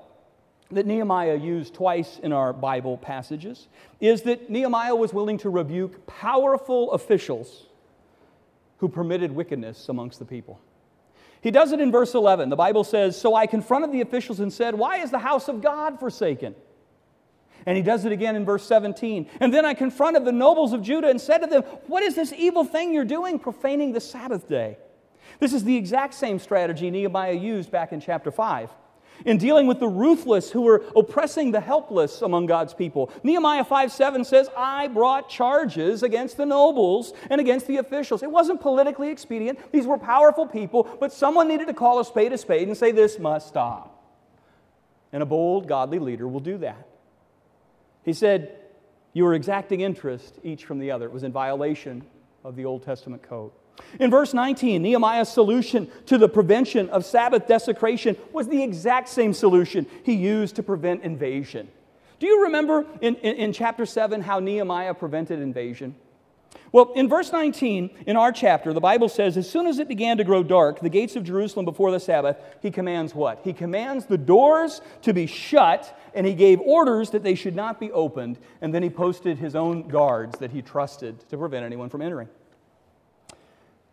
that 0.70 0.86
Nehemiah 0.86 1.36
used 1.36 1.74
twice 1.74 2.18
in 2.22 2.32
our 2.32 2.52
Bible 2.52 2.96
passages 2.96 3.68
is 4.00 4.22
that 4.22 4.50
Nehemiah 4.50 4.96
was 4.96 5.12
willing 5.12 5.38
to 5.38 5.50
rebuke 5.50 6.06
powerful 6.06 6.90
officials 6.92 7.65
who 8.78 8.88
permitted 8.88 9.32
wickedness 9.32 9.88
amongst 9.88 10.18
the 10.18 10.24
people. 10.24 10.60
He 11.40 11.50
does 11.50 11.72
it 11.72 11.80
in 11.80 11.92
verse 11.92 12.14
11. 12.14 12.48
The 12.48 12.56
Bible 12.56 12.84
says, 12.84 13.18
So 13.20 13.34
I 13.34 13.46
confronted 13.46 13.92
the 13.92 14.00
officials 14.00 14.40
and 14.40 14.52
said, 14.52 14.74
Why 14.74 14.98
is 14.98 15.10
the 15.10 15.18
house 15.18 15.48
of 15.48 15.62
God 15.62 16.00
forsaken? 16.00 16.54
And 17.66 17.76
he 17.76 17.82
does 17.82 18.04
it 18.04 18.12
again 18.12 18.36
in 18.36 18.44
verse 18.44 18.64
17. 18.66 19.28
And 19.40 19.52
then 19.52 19.64
I 19.64 19.74
confronted 19.74 20.24
the 20.24 20.32
nobles 20.32 20.72
of 20.72 20.82
Judah 20.82 21.08
and 21.08 21.20
said 21.20 21.38
to 21.38 21.46
them, 21.46 21.62
What 21.86 22.02
is 22.02 22.14
this 22.14 22.32
evil 22.32 22.64
thing 22.64 22.92
you're 22.92 23.04
doing, 23.04 23.38
profaning 23.38 23.92
the 23.92 24.00
Sabbath 24.00 24.48
day? 24.48 24.78
This 25.40 25.52
is 25.52 25.64
the 25.64 25.76
exact 25.76 26.14
same 26.14 26.38
strategy 26.38 26.90
Nehemiah 26.90 27.32
used 27.32 27.70
back 27.70 27.92
in 27.92 28.00
chapter 28.00 28.30
5 28.30 28.70
in 29.24 29.38
dealing 29.38 29.66
with 29.66 29.80
the 29.80 29.88
ruthless 29.88 30.50
who 30.50 30.62
were 30.62 30.84
oppressing 30.94 31.50
the 31.50 31.60
helpless 31.60 32.22
among 32.22 32.46
God's 32.46 32.74
people. 32.74 33.10
Nehemiah 33.22 33.64
5 33.64 33.92
7 33.92 34.24
says, 34.24 34.48
I 34.56 34.88
brought 34.88 35.28
charges 35.28 36.02
against 36.02 36.36
the 36.36 36.46
nobles 36.46 37.12
and 37.30 37.40
against 37.40 37.66
the 37.66 37.78
officials. 37.78 38.22
It 38.22 38.30
wasn't 38.30 38.60
politically 38.60 39.10
expedient. 39.10 39.72
These 39.72 39.86
were 39.86 39.98
powerful 39.98 40.46
people, 40.46 40.84
but 41.00 41.12
someone 41.12 41.48
needed 41.48 41.66
to 41.68 41.74
call 41.74 42.00
a 42.00 42.04
spade 42.04 42.32
a 42.32 42.38
spade 42.38 42.68
and 42.68 42.76
say, 42.76 42.92
This 42.92 43.18
must 43.18 43.48
stop. 43.48 43.92
And 45.12 45.22
a 45.22 45.26
bold, 45.26 45.68
godly 45.68 45.98
leader 45.98 46.28
will 46.28 46.40
do 46.40 46.58
that. 46.58 46.86
He 48.04 48.12
said, 48.12 48.56
You 49.12 49.24
were 49.24 49.34
exacting 49.34 49.80
interest 49.80 50.38
each 50.42 50.64
from 50.64 50.78
the 50.78 50.90
other. 50.90 51.06
It 51.06 51.12
was 51.12 51.22
in 51.22 51.32
violation 51.32 52.04
of 52.44 52.56
the 52.56 52.64
Old 52.64 52.84
Testament 52.84 53.22
code. 53.22 53.52
In 53.98 54.10
verse 54.10 54.34
19, 54.34 54.82
Nehemiah's 54.82 55.28
solution 55.28 55.90
to 56.06 56.18
the 56.18 56.28
prevention 56.28 56.88
of 56.90 57.04
Sabbath 57.04 57.46
desecration 57.46 58.16
was 58.32 58.48
the 58.48 58.62
exact 58.62 59.08
same 59.08 59.32
solution 59.32 59.86
he 60.02 60.14
used 60.14 60.56
to 60.56 60.62
prevent 60.62 61.02
invasion. 61.02 61.68
Do 62.18 62.26
you 62.26 62.44
remember 62.44 62.86
in, 63.00 63.16
in, 63.16 63.36
in, 63.36 63.52
chapter 63.52 63.84
7 63.84 64.22
how 64.22 64.38
Nehemiah 64.38 64.94
prevented 64.94 65.40
invasion? 65.40 65.94
Well, 66.72 66.92
in 66.94 67.08
verse 67.08 67.32
19 67.32 67.90
in 68.06 68.16
our 68.16 68.32
chapter, 68.32 68.72
the 68.72 68.80
Bible 68.80 69.08
says, 69.08 69.36
As 69.36 69.48
soon 69.48 69.66
as 69.66 69.78
it 69.78 69.88
began 69.88 70.16
to 70.16 70.24
grow 70.24 70.42
dark, 70.42 70.80
the 70.80 70.88
gates 70.88 71.16
of 71.16 71.24
Jerusalem 71.24 71.64
before 71.64 71.90
the 71.90 72.00
Sabbath, 72.00 72.36
he 72.62 72.70
commands 72.70 73.14
what? 73.14 73.40
He 73.44 73.52
commands 73.52 74.06
the 74.06 74.18
doors 74.18 74.80
to 75.02 75.12
be 75.12 75.26
shut, 75.26 75.98
and 76.14 76.26
he 76.26 76.34
gave 76.34 76.60
orders 76.60 77.10
that 77.10 77.22
they 77.22 77.34
should 77.34 77.54
not 77.54 77.78
be 77.78 77.92
opened, 77.92 78.38
and 78.60 78.74
then 78.74 78.82
he 78.82 78.90
posted 78.90 79.38
his 79.38 79.54
own 79.54 79.88
guards 79.88 80.38
that 80.38 80.50
he 80.50 80.62
trusted 80.62 81.20
to 81.28 81.36
prevent 81.36 81.64
anyone 81.64 81.88
from 81.88 82.02
entering. 82.02 82.28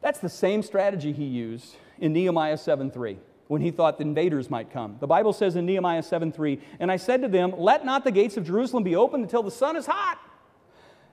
That's 0.04 0.20
the 0.20 0.30
same 0.30 0.62
strategy 0.62 1.14
he 1.14 1.24
used 1.24 1.78
in 1.97 2.14
Nehemiah 2.14 2.58
7:3 2.58 3.18
when 3.47 3.62
he 3.62 3.72
thought 3.72 3.97
the 3.97 4.04
invaders 4.04 4.49
might 4.49 4.70
come. 4.70 4.97
The 4.99 5.08
Bible 5.08 5.32
says 5.32 5.56
in 5.56 5.66
Nehemiah 5.66 6.04
7:3, 6.04 6.60
"And 6.80 6.91
I 6.91 6.97
said 6.97 7.22
to 7.22 7.30
them, 7.30 7.54
let 7.58 7.86
not 7.86 8.04
the 8.04 8.12
gates 8.12 8.36
of 8.36 8.45
Jerusalem 8.45 8.84
be 8.84 8.95
opened 8.95 9.24
until 9.24 9.41
the 9.41 9.49
sun 9.49 9.78
is 9.78 9.86
hot." 9.86 10.20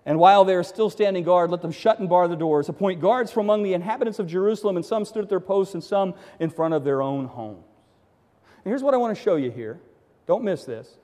And 0.05 0.19
while 0.19 0.45
they 0.45 0.55
are 0.55 0.63
still 0.63 0.91
standing 0.91 1.23
guard, 1.23 1.51
let 1.51 1.63
them 1.63 1.71
shut 1.71 2.01
and 2.01 2.09
bar 2.09 2.27
the 2.27 2.35
doors. 2.35 2.69
Appoint 2.69 3.01
guards 3.01 3.31
from 3.31 3.47
among 3.47 3.63
the 3.63 3.75
inhabitants 3.75 4.19
of 4.19 4.27
Jerusalem, 4.27 4.77
and 4.77 4.85
some 4.85 5.05
stood 5.05 5.23
at 5.23 5.29
their 5.29 5.41
posts, 5.41 5.75
and 5.75 5.85
some 5.85 6.15
in 6.41 6.51
front 6.51 6.75
of 6.75 6.85
their 6.85 7.01
own 7.01 7.27
homes. 7.27 7.65
And 8.65 8.71
here's 8.71 8.83
what 8.83 8.95
I 8.95 8.97
want 8.97 9.17
to 9.17 9.23
show 9.23 9.37
you 9.37 9.51
here. 9.51 9.81
Don't 10.27 10.43
miss 10.43 10.65
this. 10.65 10.97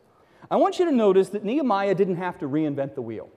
I 0.51 0.57
want 0.57 0.78
you 0.78 0.87
to 0.87 0.93
notice 0.93 1.28
that 1.28 1.45
Nehemiah 1.45 1.95
didn't 1.95 2.16
have 2.16 2.39
to 2.39 2.49
reinvent 2.49 2.95
the 2.95 3.03
wheel. 3.03 3.28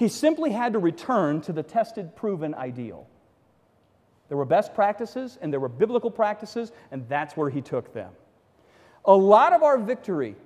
He 0.00 0.08
simply 0.08 0.50
had 0.50 0.72
to 0.72 0.78
return 0.78 1.42
to 1.42 1.52
the 1.52 1.62
tested, 1.62 2.16
proven 2.16 2.54
ideal. 2.54 3.06
There 4.28 4.38
were 4.38 4.46
best 4.46 4.72
practices 4.72 5.38
and 5.42 5.52
there 5.52 5.60
were 5.60 5.68
biblical 5.68 6.10
practices, 6.10 6.72
and 6.90 7.06
that's 7.06 7.36
where 7.36 7.50
he 7.50 7.60
took 7.60 7.92
them. 7.92 8.10
A 9.04 9.12
lot 9.14 9.52
of 9.52 9.62
our 9.62 9.76
victory 9.76 10.36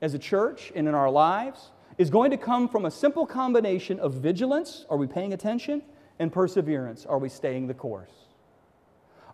as 0.00 0.14
a 0.14 0.20
church 0.20 0.70
and 0.76 0.86
in 0.86 0.94
our 0.94 1.10
lives 1.10 1.72
is 1.98 2.10
going 2.10 2.30
to 2.30 2.36
come 2.36 2.68
from 2.68 2.84
a 2.84 2.92
simple 2.92 3.26
combination 3.26 3.98
of 3.98 4.14
vigilance, 4.14 4.86
are 4.88 4.96
we 4.96 5.08
paying 5.08 5.32
attention? 5.32 5.82
And 6.20 6.32
perseverance, 6.32 7.06
are 7.06 7.18
we 7.18 7.28
staying 7.28 7.66
the 7.66 7.74
course? 7.74 8.12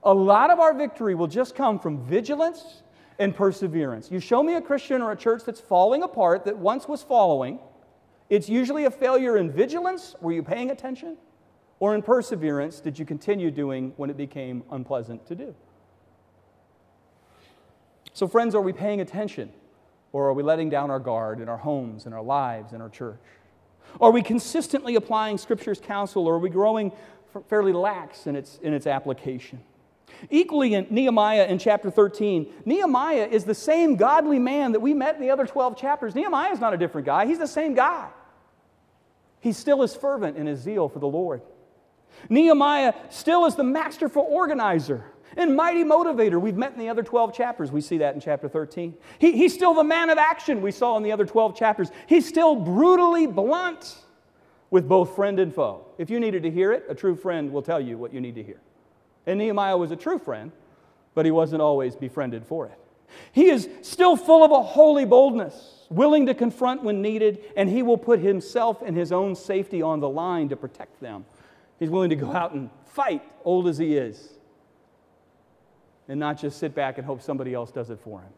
A 0.03 0.15
lot 0.15 0.51
of 0.51 0.61
our 0.61 0.73
victory 0.73 1.15
will 1.15 1.27
just 1.27 1.55
come 1.55 1.79
from 1.79 2.03
vigilance 2.07 2.83
and 3.19 3.37
perseverance. 3.37 4.11
You 4.11 4.19
show 4.19 4.43
me 4.43 4.55
a 4.55 4.63
Christian 4.63 5.03
or 5.03 5.13
a 5.13 5.17
church 5.17 5.43
that's 5.45 5.61
falling 5.61 6.03
apart 6.03 6.47
that 6.47 6.57
once 6.57 6.89
was 6.89 7.03
following, 7.03 7.59
it's 8.29 8.49
usually 8.49 8.85
a 8.85 8.91
failure 8.91 9.37
in 9.37 9.51
vigilance, 9.51 10.15
were 10.21 10.33
you 10.33 10.43
paying 10.43 10.71
attention? 10.71 11.17
Or 11.79 11.95
in 11.95 12.03
perseverance, 12.03 12.81
did 12.81 12.99
you 12.99 13.05
continue 13.05 13.51
doing 13.51 13.93
when 13.97 14.11
it 14.11 14.17
became 14.17 14.65
unpleasant 14.71 15.27
to 15.27 15.35
do? 15.35 15.55
So, 18.13 18.27
friends, 18.27 18.55
are 18.55 18.63
we 18.63 18.73
paying 18.73 19.01
attention? 19.01 19.53
Or 20.13 20.29
are 20.29 20.33
we 20.33 20.43
letting 20.43 20.71
down 20.71 20.91
our 20.91 20.99
guard 20.99 21.41
in 21.41 21.49
our 21.49 21.59
homes, 21.59 22.07
in 22.07 22.15
our 22.15 22.23
lives, 22.23 22.73
in 22.73 22.81
our 22.81 22.89
church? 22.89 23.19
Are 24.01 24.11
we 24.11 24.23
consistently 24.23 24.95
applying 24.97 25.37
Scripture's 25.37 25.81
counsel, 25.81 26.27
or 26.27 26.35
are 26.35 26.39
we 26.39 26.49
growing 26.49 26.93
fairly 27.49 27.73
lax 27.73 28.27
in 28.27 28.35
its, 28.35 28.59
in 28.63 28.73
its 28.73 28.87
application? 28.87 29.61
Equally 30.31 30.75
in 30.75 30.87
Nehemiah 30.91 31.47
in 31.47 31.59
chapter 31.59 31.91
13, 31.91 32.47
Nehemiah 32.65 33.29
is 33.31 33.45
the 33.45 33.55
same 33.55 33.97
godly 33.97 34.39
man 34.39 34.73
that 34.73 34.81
we 34.81 34.95
met 34.95 35.17
in 35.17 35.21
the 35.21 35.31
other 35.31 35.47
12 35.47 35.77
chapters. 35.77 36.15
Nehemiah 36.15 36.53
is 36.53 36.61
not 36.61 36.75
a 36.75 36.77
different 36.77 37.07
guy, 37.07 37.27
he's 37.27 37.39
the 37.39 37.47
same 37.47 37.75
guy. 37.75 38.09
He 39.41 39.53
still 39.53 39.83
is 39.83 39.95
fervent 39.95 40.37
in 40.37 40.47
his 40.47 40.61
zeal 40.61 40.89
for 40.89 40.99
the 40.99 41.07
Lord. 41.07 41.43
Nehemiah 42.29 42.95
still 43.11 43.45
is 43.45 43.55
the 43.55 43.65
masterful 43.65 44.27
organizer 44.29 45.05
and 45.37 45.55
mighty 45.55 45.85
motivator. 45.85 46.41
We've 46.41 46.57
met 46.57 46.73
in 46.73 46.79
the 46.79 46.89
other 46.89 47.03
12 47.03 47.35
chapters. 47.35 47.71
We 47.71 47.81
see 47.81 47.99
that 47.99 48.15
in 48.15 48.21
chapter 48.21 48.49
13. 48.49 48.95
He, 49.19 49.33
he's 49.33 49.55
still 49.55 49.75
the 49.75 49.85
man 49.85 50.11
of 50.11 50.19
action 50.19 50.63
we 50.63 50.73
saw 50.73 50.97
in 50.97 51.03
the 51.03 51.13
other 51.13 51.27
12 51.27 51.57
chapters. 51.57 51.91
He's 52.07 52.27
still 52.27 52.57
brutally 52.57 53.27
blunt 53.27 53.97
with 54.71 54.89
both 54.89 55.15
friend 55.15 55.39
and 55.39 55.55
foe. 55.55 55.87
If 55.99 56.11
you 56.11 56.19
needed 56.19 56.43
to 56.43 56.51
hear 56.51 56.73
it, 56.73 56.85
a 56.89 56.95
true 56.95 57.15
friend 57.15 57.53
will 57.53 57.63
tell 57.63 57.81
you 57.81 57.99
what 57.99 58.13
you 58.13 58.21
need 58.21 58.35
to 58.37 58.43
hear. 58.43 58.61
And 59.27 59.39
Nehemiah 59.39 59.77
was 59.77 59.91
a 59.91 59.97
true 59.97 60.19
friend, 60.19 60.53
but 61.15 61.25
he 61.25 61.31
wasn't 61.31 61.63
always 61.63 61.97
befriended 61.97 62.47
for 62.47 62.67
it. 62.67 62.79
He 63.33 63.51
is 63.51 63.69
still 63.83 64.17
full 64.17 64.45
of 64.45 64.51
a 64.51 64.63
holy 64.63 65.05
boldness, 65.05 65.87
willing 65.91 66.27
to 66.27 66.35
confront 66.35 66.83
when 66.83 67.03
needed, 67.03 67.41
and 67.57 67.69
he 67.69 67.83
will 67.83 67.99
put 67.99 68.21
himself 68.21 68.83
and 68.83 68.97
his 68.97 69.13
own 69.13 69.35
safety 69.35 69.83
on 69.83 70.01
the 70.01 70.09
line 70.09 70.49
to 70.51 70.57
protect 70.57 71.01
them. 71.01 71.25
He's 71.79 71.91
willing 71.91 72.11
to 72.11 72.17
go 72.17 72.33
out 72.33 72.53
and 72.53 72.71
fight, 72.87 73.23
old 73.45 73.69
as 73.69 73.79
he 73.79 73.97
is, 73.97 74.31
and 76.09 76.19
not 76.19 76.39
just 76.39 76.59
sit 76.59 76.75
back 76.75 76.99
and 76.99 77.07
hope 77.07 77.21
somebody 77.21 77.53
else 77.53 77.71
does 77.71 77.91
it 77.91 78.01
for 78.01 78.21
him. 78.21 78.33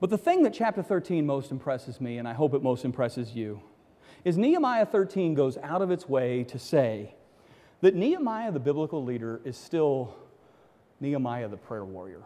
But 0.00 0.10
the 0.10 0.18
thing 0.18 0.42
that 0.42 0.52
chapter 0.52 0.82
13 0.82 1.24
most 1.24 1.52
impresses 1.52 2.00
me, 2.00 2.18
and 2.18 2.26
I 2.26 2.32
hope 2.32 2.54
it 2.54 2.62
most 2.62 2.84
impresses 2.84 3.34
you, 3.34 3.62
is 4.24 4.36
Nehemiah 4.36 4.86
13 4.86 5.34
goes 5.34 5.56
out 5.58 5.82
of 5.82 5.90
its 5.90 6.08
way 6.08 6.42
to 6.44 6.58
say 6.58 7.14
that 7.82 7.94
Nehemiah, 7.94 8.50
the 8.50 8.60
biblical 8.60 9.04
leader, 9.04 9.40
is 9.44 9.56
still 9.56 10.14
Nehemiah, 11.00 11.48
the 11.48 11.56
prayer 11.56 11.84
warrior. 11.84 12.22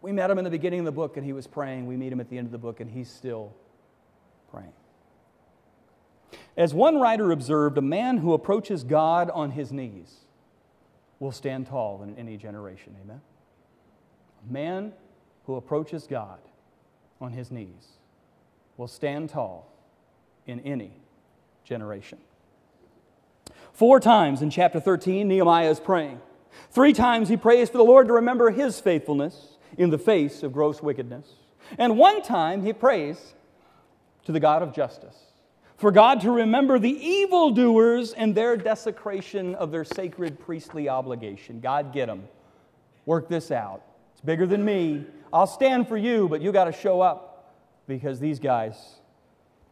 We 0.00 0.12
met 0.12 0.30
him 0.30 0.38
in 0.38 0.44
the 0.44 0.50
beginning 0.50 0.80
of 0.80 0.84
the 0.84 0.92
book 0.92 1.16
and 1.16 1.26
he 1.26 1.32
was 1.32 1.46
praying. 1.46 1.86
We 1.86 1.96
meet 1.96 2.12
him 2.12 2.20
at 2.20 2.30
the 2.30 2.38
end 2.38 2.46
of 2.46 2.52
the 2.52 2.58
book 2.58 2.80
and 2.80 2.90
he's 2.90 3.10
still 3.10 3.52
praying. 4.50 4.72
As 6.56 6.72
one 6.72 7.00
writer 7.00 7.32
observed, 7.32 7.76
a 7.76 7.82
man 7.82 8.18
who 8.18 8.32
approaches 8.32 8.84
God 8.84 9.30
on 9.30 9.50
his 9.50 9.72
knees 9.72 10.14
will 11.18 11.32
stand 11.32 11.66
tall 11.66 12.02
in 12.02 12.16
any 12.16 12.36
generation. 12.36 12.94
Amen? 13.02 13.20
A 14.48 14.52
man 14.52 14.92
who 15.46 15.56
approaches 15.56 16.06
God 16.06 16.38
on 17.20 17.32
his 17.32 17.50
knees 17.50 17.98
will 18.76 18.88
stand 18.88 19.30
tall 19.30 19.72
in 20.46 20.60
any 20.60 20.92
generation. 21.64 22.18
Four 23.74 24.00
times 24.00 24.40
in 24.40 24.50
chapter 24.50 24.80
13, 24.80 25.28
Nehemiah 25.28 25.70
is 25.70 25.80
praying. 25.80 26.20
Three 26.70 26.92
times 26.92 27.28
he 27.28 27.36
prays 27.36 27.68
for 27.68 27.76
the 27.76 27.84
Lord 27.84 28.06
to 28.06 28.14
remember 28.14 28.50
his 28.50 28.80
faithfulness 28.80 29.58
in 29.76 29.90
the 29.90 29.98
face 29.98 30.42
of 30.42 30.52
gross 30.52 30.80
wickedness. 30.80 31.26
And 31.76 31.98
one 31.98 32.22
time 32.22 32.62
he 32.62 32.72
prays 32.72 33.34
to 34.24 34.32
the 34.32 34.40
God 34.40 34.62
of 34.62 34.72
justice 34.72 35.16
for 35.76 35.90
God 35.90 36.20
to 36.20 36.30
remember 36.30 36.78
the 36.78 36.88
evildoers 36.88 38.12
and 38.12 38.34
their 38.34 38.56
desecration 38.56 39.54
of 39.56 39.70
their 39.70 39.84
sacred 39.84 40.38
priestly 40.38 40.88
obligation. 40.88 41.60
God, 41.60 41.92
get 41.92 42.06
them. 42.06 42.28
Work 43.06 43.28
this 43.28 43.50
out. 43.50 43.82
It's 44.12 44.20
bigger 44.20 44.46
than 44.46 44.64
me. 44.64 45.04
I'll 45.32 45.46
stand 45.46 45.88
for 45.88 45.96
you, 45.96 46.28
but 46.28 46.40
you 46.40 46.52
got 46.52 46.64
to 46.66 46.72
show 46.72 47.00
up 47.00 47.54
because 47.86 48.20
these 48.20 48.38
guys 48.38 49.00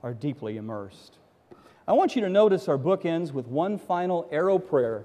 are 0.02 0.12
deeply 0.12 0.56
immersed. 0.56 1.18
I 1.86 1.92
want 1.94 2.14
you 2.14 2.22
to 2.22 2.28
notice 2.28 2.68
our 2.68 2.78
book 2.78 3.04
ends 3.04 3.32
with 3.32 3.46
one 3.46 3.78
final 3.78 4.28
arrow 4.30 4.58
prayer. 4.58 5.04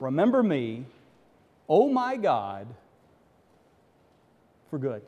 Remember 0.00 0.42
me, 0.42 0.84
oh 1.68 1.88
my 1.88 2.16
God, 2.16 2.66
for 4.68 4.78
good. 4.78 5.02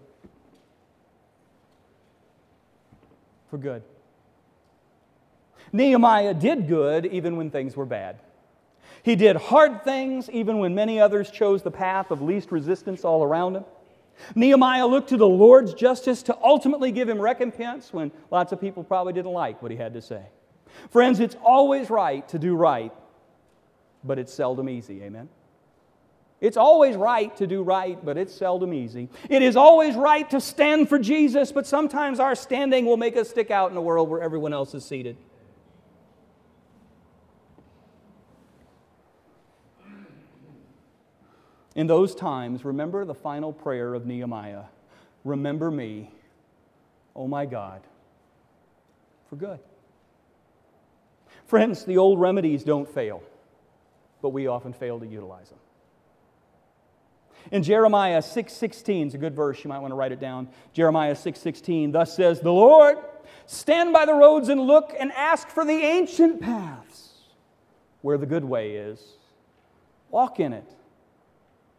For 3.51 3.59
good. 3.59 3.83
Nehemiah 5.73 6.35
did 6.35 6.69
good 6.69 7.07
even 7.07 7.37
when 7.37 7.51
things 7.51 7.77
were 7.77 7.87
bad. 7.87 8.21
He 9.03 9.17
did 9.17 9.37
hard 9.37 9.85
things 9.85 10.31
even 10.31 10.59
when 10.59 10.75
many 10.75 11.01
others 11.01 11.31
chose 11.31 11.63
the 11.63 11.71
path 11.71 12.11
of 12.11 12.23
least 12.23 12.53
resistance 12.53 13.05
all 13.05 13.23
around 13.23 13.57
him. 13.57 13.65
Nehemiah 14.35 14.87
looked 14.87 15.11
to 15.11 15.17
the 15.17 15.29
Lord's 15.29 15.75
justice 15.75 16.23
to 16.25 16.37
ultimately 16.43 16.93
give 16.93 17.09
him 17.09 17.19
recompense 17.21 17.93
when 17.93 18.11
lots 18.31 18.53
of 18.53 18.61
people 18.61 18.85
probably 18.85 19.13
didn't 19.13 19.33
like 19.33 19.63
what 19.63 19.71
he 19.71 19.77
had 19.77 19.95
to 19.95 20.03
say. 20.03 20.23
Friends, 20.91 21.21
it's 21.21 21.37
always 21.45 21.91
right 21.91 22.29
to 22.29 22.39
do 22.39 22.55
right, 22.55 22.93
but 24.05 24.19
it's 24.19 24.33
seldom 24.33 24.69
easy. 24.69 25.03
Amen? 25.03 25.29
It's 26.41 26.57
always 26.57 26.95
right 26.95 27.37
to 27.39 27.47
do 27.47 27.63
right, 27.63 28.03
but 28.05 28.17
it's 28.17 28.33
seldom 28.33 28.73
easy. 28.73 29.09
It 29.29 29.43
is 29.43 29.57
always 29.57 29.97
right 29.97 30.29
to 30.31 30.41
stand 30.41 30.89
for 30.89 30.99
Jesus, 30.99 31.51
but 31.51 31.67
sometimes 31.67 32.21
our 32.21 32.37
standing 32.37 32.87
will 32.87 32.97
make 32.97 33.17
us 33.17 33.29
stick 33.29 33.51
out 33.51 33.73
in 33.73 33.77
a 33.77 33.83
world 33.83 34.09
where 34.09 34.23
everyone 34.23 34.53
else 34.53 34.73
is 34.75 34.85
seated. 34.85 35.17
In 41.75 41.87
those 41.87 42.15
times, 42.15 42.65
remember 42.65 43.05
the 43.05 43.15
final 43.15 43.53
prayer 43.53 43.95
of 43.95 44.07
Nehemiah 44.07 44.65
Remember 45.25 45.71
me, 45.71 46.11
oh 47.15 47.27
my 47.27 47.45
God, 47.45 47.83
for 49.29 49.37
good. 49.37 49.59
Friends, 51.47 51.85
the 51.85 51.99
old 51.99 52.21
remedies 52.21 52.65
don't 52.65 52.89
fail, 52.89 53.23
but 54.23 54.31
we 54.31 54.47
often 54.47 54.73
fail 54.73 55.01
to 55.01 55.07
utilize 55.07 55.51
them. 55.51 55.59
In 57.51 57.63
Jeremiah 57.63 58.23
6:16 58.23 59.09
is 59.09 59.15
a 59.15 59.19
good 59.19 59.35
verse, 59.35 59.63
you 59.65 59.69
might 59.69 59.81
want 59.81 59.93
to 59.93 59.97
write 59.97 60.13
it 60.13 60.21
down. 60.21 60.49
Jeremiah 60.73 61.15
6:16, 61.15 61.93
thus 61.93 62.15
says 62.15 62.41
the 62.41 62.53
Lord, 62.53 62.99
stand 63.47 63.93
by 63.93 64.07
the 64.07 64.15
roads 64.15 64.49
and 64.49 64.61
look 64.61 64.95
and 64.99 65.13
ask 65.13 65.49
for 65.49 65.65
the 65.65 65.83
ancient 65.83 66.41
paths 66.41 67.13
where 68.03 68.19
the 68.19 68.27
good 68.27 68.45
way 68.45 68.77
is. 68.77 69.15
Walk 70.11 70.41
in 70.41 70.53
it 70.53 70.78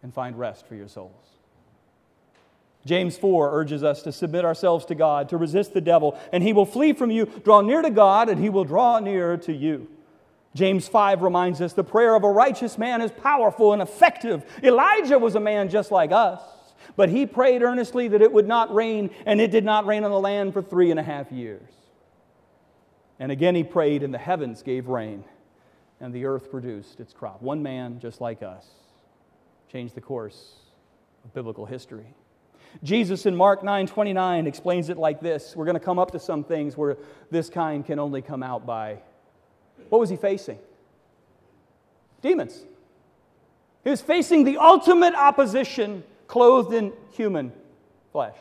and 0.04 0.14
find 0.14 0.38
rest 0.38 0.68
for 0.68 0.76
your 0.76 0.88
souls. 0.88 1.26
James 2.86 3.18
4 3.18 3.52
urges 3.54 3.84
us 3.84 4.02
to 4.04 4.12
submit 4.12 4.46
ourselves 4.46 4.86
to 4.86 4.96
God, 4.96 5.30
to 5.30 5.38
resist 5.38 5.74
the 5.74 5.82
devil, 5.82 6.18
and 6.32 6.42
he 6.42 6.54
will 6.54 6.66
flee 6.66 6.94
from 6.94 7.12
you. 7.12 7.26
Draw 7.26 7.62
near 7.62 7.82
to 7.82 7.90
God, 7.90 8.30
and 8.30 8.42
he 8.42 8.50
will 8.50 8.64
draw 8.64 9.00
near 9.00 9.38
to 9.38 9.54
you. 9.54 9.88
James 10.56 10.88
5 10.88 11.22
reminds 11.22 11.62
us 11.62 11.74
the 11.74 11.84
prayer 11.84 12.16
of 12.16 12.24
a 12.24 12.30
righteous 12.30 12.78
man 12.78 13.02
is 13.02 13.12
powerful 13.12 13.74
and 13.74 13.82
effective. 13.82 14.44
Elijah 14.64 15.20
was 15.20 15.36
a 15.36 15.40
man 15.40 15.70
just 15.70 15.92
like 15.92 16.12
us, 16.12 16.42
but 16.96 17.10
he 17.10 17.26
prayed 17.26 17.62
earnestly 17.62 18.08
that 18.08 18.22
it 18.22 18.32
would 18.32 18.48
not 18.48 18.74
rain, 18.74 19.10
and 19.26 19.42
it 19.42 19.52
did 19.52 19.66
not 19.66 19.86
rain 19.86 20.04
on 20.04 20.12
the 20.12 20.20
land 20.20 20.54
for 20.54 20.62
three 20.62 20.90
and 20.90 21.00
a 21.00 21.04
half 21.04 21.32
years. 21.32 21.70
And 23.20 23.32
again 23.32 23.54
he 23.54 23.64
prayed, 23.64 24.02
and 24.02 24.14
the 24.14 24.18
heavens 24.18 24.64
gave 24.64 24.88
rain, 24.88 25.26
and 26.00 26.14
the 26.14 26.26
earth 26.26 26.50
produced 26.50 27.02
its 27.02 27.14
crop. 27.14 27.42
One 27.42 27.62
man 27.62 28.00
just 28.00 28.22
like 28.22 28.42
us 28.42 28.66
changed 29.72 29.96
the 29.96 30.02
course 30.02 30.56
of 31.24 31.34
biblical 31.34 31.66
history. 31.66 32.14
Jesus 32.84 33.26
in 33.26 33.36
Mark 33.36 33.64
9 33.64 33.88
29 33.88 34.48
explains 34.48 34.90
it 34.90 34.98
like 34.98 35.22
this. 35.22 35.56
We're 35.56 35.66
going 35.66 35.76
to 35.76 35.80
come 35.80 36.00
up 36.00 36.12
to 36.12 36.20
some 36.20 36.44
things 36.44 36.78
where 36.78 36.98
this 37.32 37.50
kind 37.50 37.86
can 37.86 38.00
only 38.00 38.22
come 38.22 38.44
out 38.44 38.66
by. 38.66 39.00
What 39.90 40.00
was 40.00 40.10
he 40.10 40.18
facing? 40.18 40.60
Demons. 42.22 42.64
He 43.84 43.90
was 43.90 44.02
facing 44.02 44.44
the 44.44 44.58
ultimate 44.58 45.16
opposition 45.16 46.04
clothed 46.28 46.74
in 46.74 46.94
human 47.14 47.52
flesh. 48.12 48.36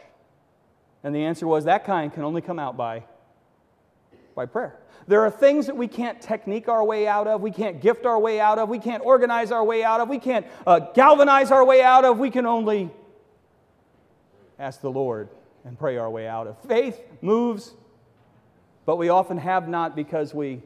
And 1.05 1.15
the 1.15 1.25
answer 1.25 1.47
was 1.47 1.65
that 1.65 1.85
kind 1.85 2.13
can 2.13 2.25
only 2.25 2.43
come 2.43 2.59
out 2.59 2.77
by, 2.77 3.05
by 4.39 4.47
prayer. 4.47 4.77
There 5.09 5.23
are 5.23 5.33
things 5.33 5.67
that 5.67 5.77
we 5.77 5.89
can't 5.89 6.21
technique 6.21 6.69
our 6.69 6.85
way 6.85 7.09
out 7.09 7.27
of, 7.27 7.41
we 7.41 7.51
can't 7.51 7.81
gift 7.81 8.07
our 8.07 8.21
way 8.21 8.39
out 8.39 8.61
of, 8.61 8.69
we 8.69 8.79
can't 8.79 9.05
organize 9.05 9.51
our 9.51 9.65
way 9.65 9.83
out 9.83 10.01
of, 10.01 10.09
we 10.09 10.21
can't 10.21 10.47
uh, 10.65 10.79
galvanize 10.79 11.51
our 11.51 11.65
way 11.65 11.83
out 11.83 12.05
of. 12.05 12.21
We 12.21 12.31
can 12.31 12.47
only 12.47 12.89
ask 14.57 14.81
the 14.81 14.93
Lord 14.93 15.29
and 15.65 15.77
pray 15.77 15.97
our 15.97 16.09
way 16.09 16.29
out 16.29 16.47
of. 16.47 16.57
Faith 16.63 17.01
moves, 17.21 17.75
but 18.87 18.95
we 18.95 19.09
often 19.09 19.39
have 19.39 19.69
not 19.69 19.97
because 19.97 20.33
we. 20.33 20.63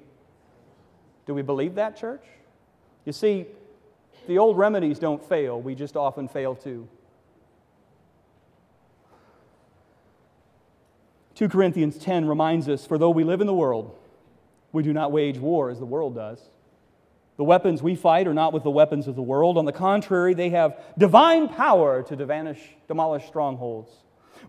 Do 1.25 1.33
we 1.33 1.41
believe 1.41 1.77
that, 1.77 1.97
church? 1.97 2.25
You 3.07 3.13
see, 3.13 3.47
the 4.27 4.37
old 4.37 4.59
remedies 4.59 4.99
don't 4.99 5.27
fail, 5.27 5.59
we 5.59 5.75
just 5.75 5.97
often 5.97 6.29
fail 6.29 6.55
too. 6.55 6.87
2 11.35 11.49
Corinthians 11.49 11.99
10 11.99 12.27
reminds 12.27 12.69
us 12.69 12.87
For 12.87 12.99
though 12.99 13.11
we 13.11 13.25
live 13.25 13.41
in 13.41 13.47
the 13.47 13.55
world, 13.55 13.97
we 14.73 14.83
do 14.83 14.93
not 14.93 15.13
wage 15.13 15.39
war 15.39 15.71
as 15.71 15.79
the 15.79 15.87
world 15.87 16.15
does. 16.15 16.41
The 17.37 17.45
weapons 17.45 17.83
we 17.83 17.95
fight 17.95 18.29
are 18.29 18.35
not 18.35 18.53
with 18.53 18.63
the 18.63 18.71
weapons 18.71 19.09
of 19.09 19.17
the 19.17 19.23
world. 19.23 19.57
On 19.57 19.65
the 19.65 19.73
contrary, 19.73 20.35
they 20.35 20.51
have 20.51 20.79
divine 20.99 21.49
power 21.49 22.03
to 22.03 22.17
demolish, 22.17 22.61
demolish 22.89 23.27
strongholds. 23.27 23.91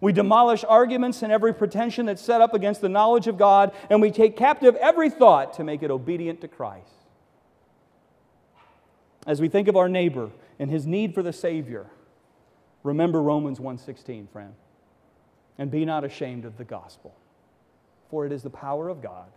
We 0.02 0.12
demolish 0.12 0.66
arguments 0.68 1.22
and 1.22 1.32
every 1.32 1.54
pretension 1.54 2.06
that's 2.06 2.22
set 2.22 2.42
up 2.42 2.54
against 2.54 2.82
the 2.82 2.90
knowledge 2.90 3.28
of 3.28 3.38
God, 3.38 3.72
and 3.90 4.02
we 4.02 4.12
take 4.12 4.36
captive 4.36 4.76
every 4.76 5.10
thought 5.10 5.54
to 5.54 5.64
make 5.64 5.82
it 5.82 5.92
obedient 5.92 6.42
to 6.42 6.48
Christ. 6.48 6.92
As 9.26 9.40
we 9.40 9.48
think 9.48 9.68
of 9.68 9.78
our 9.78 9.88
neighbor 9.88 10.32
and 10.60 10.70
his 10.70 10.86
need 10.86 11.14
for 11.14 11.24
the 11.24 11.32
Savior, 11.32 11.88
remember 12.84 13.22
Romans 13.22 13.60
1:16, 13.60 14.28
friend. 14.28 14.54
And 15.58 15.70
be 15.70 15.86
not 15.86 16.04
ashamed 16.04 16.46
of 16.46 16.58
the 16.58 16.64
gospel, 16.64 17.16
for 18.10 18.26
it 18.26 18.32
is 18.32 18.42
the 18.42 18.50
power 18.50 18.90
of 18.90 19.02
God 19.02 19.28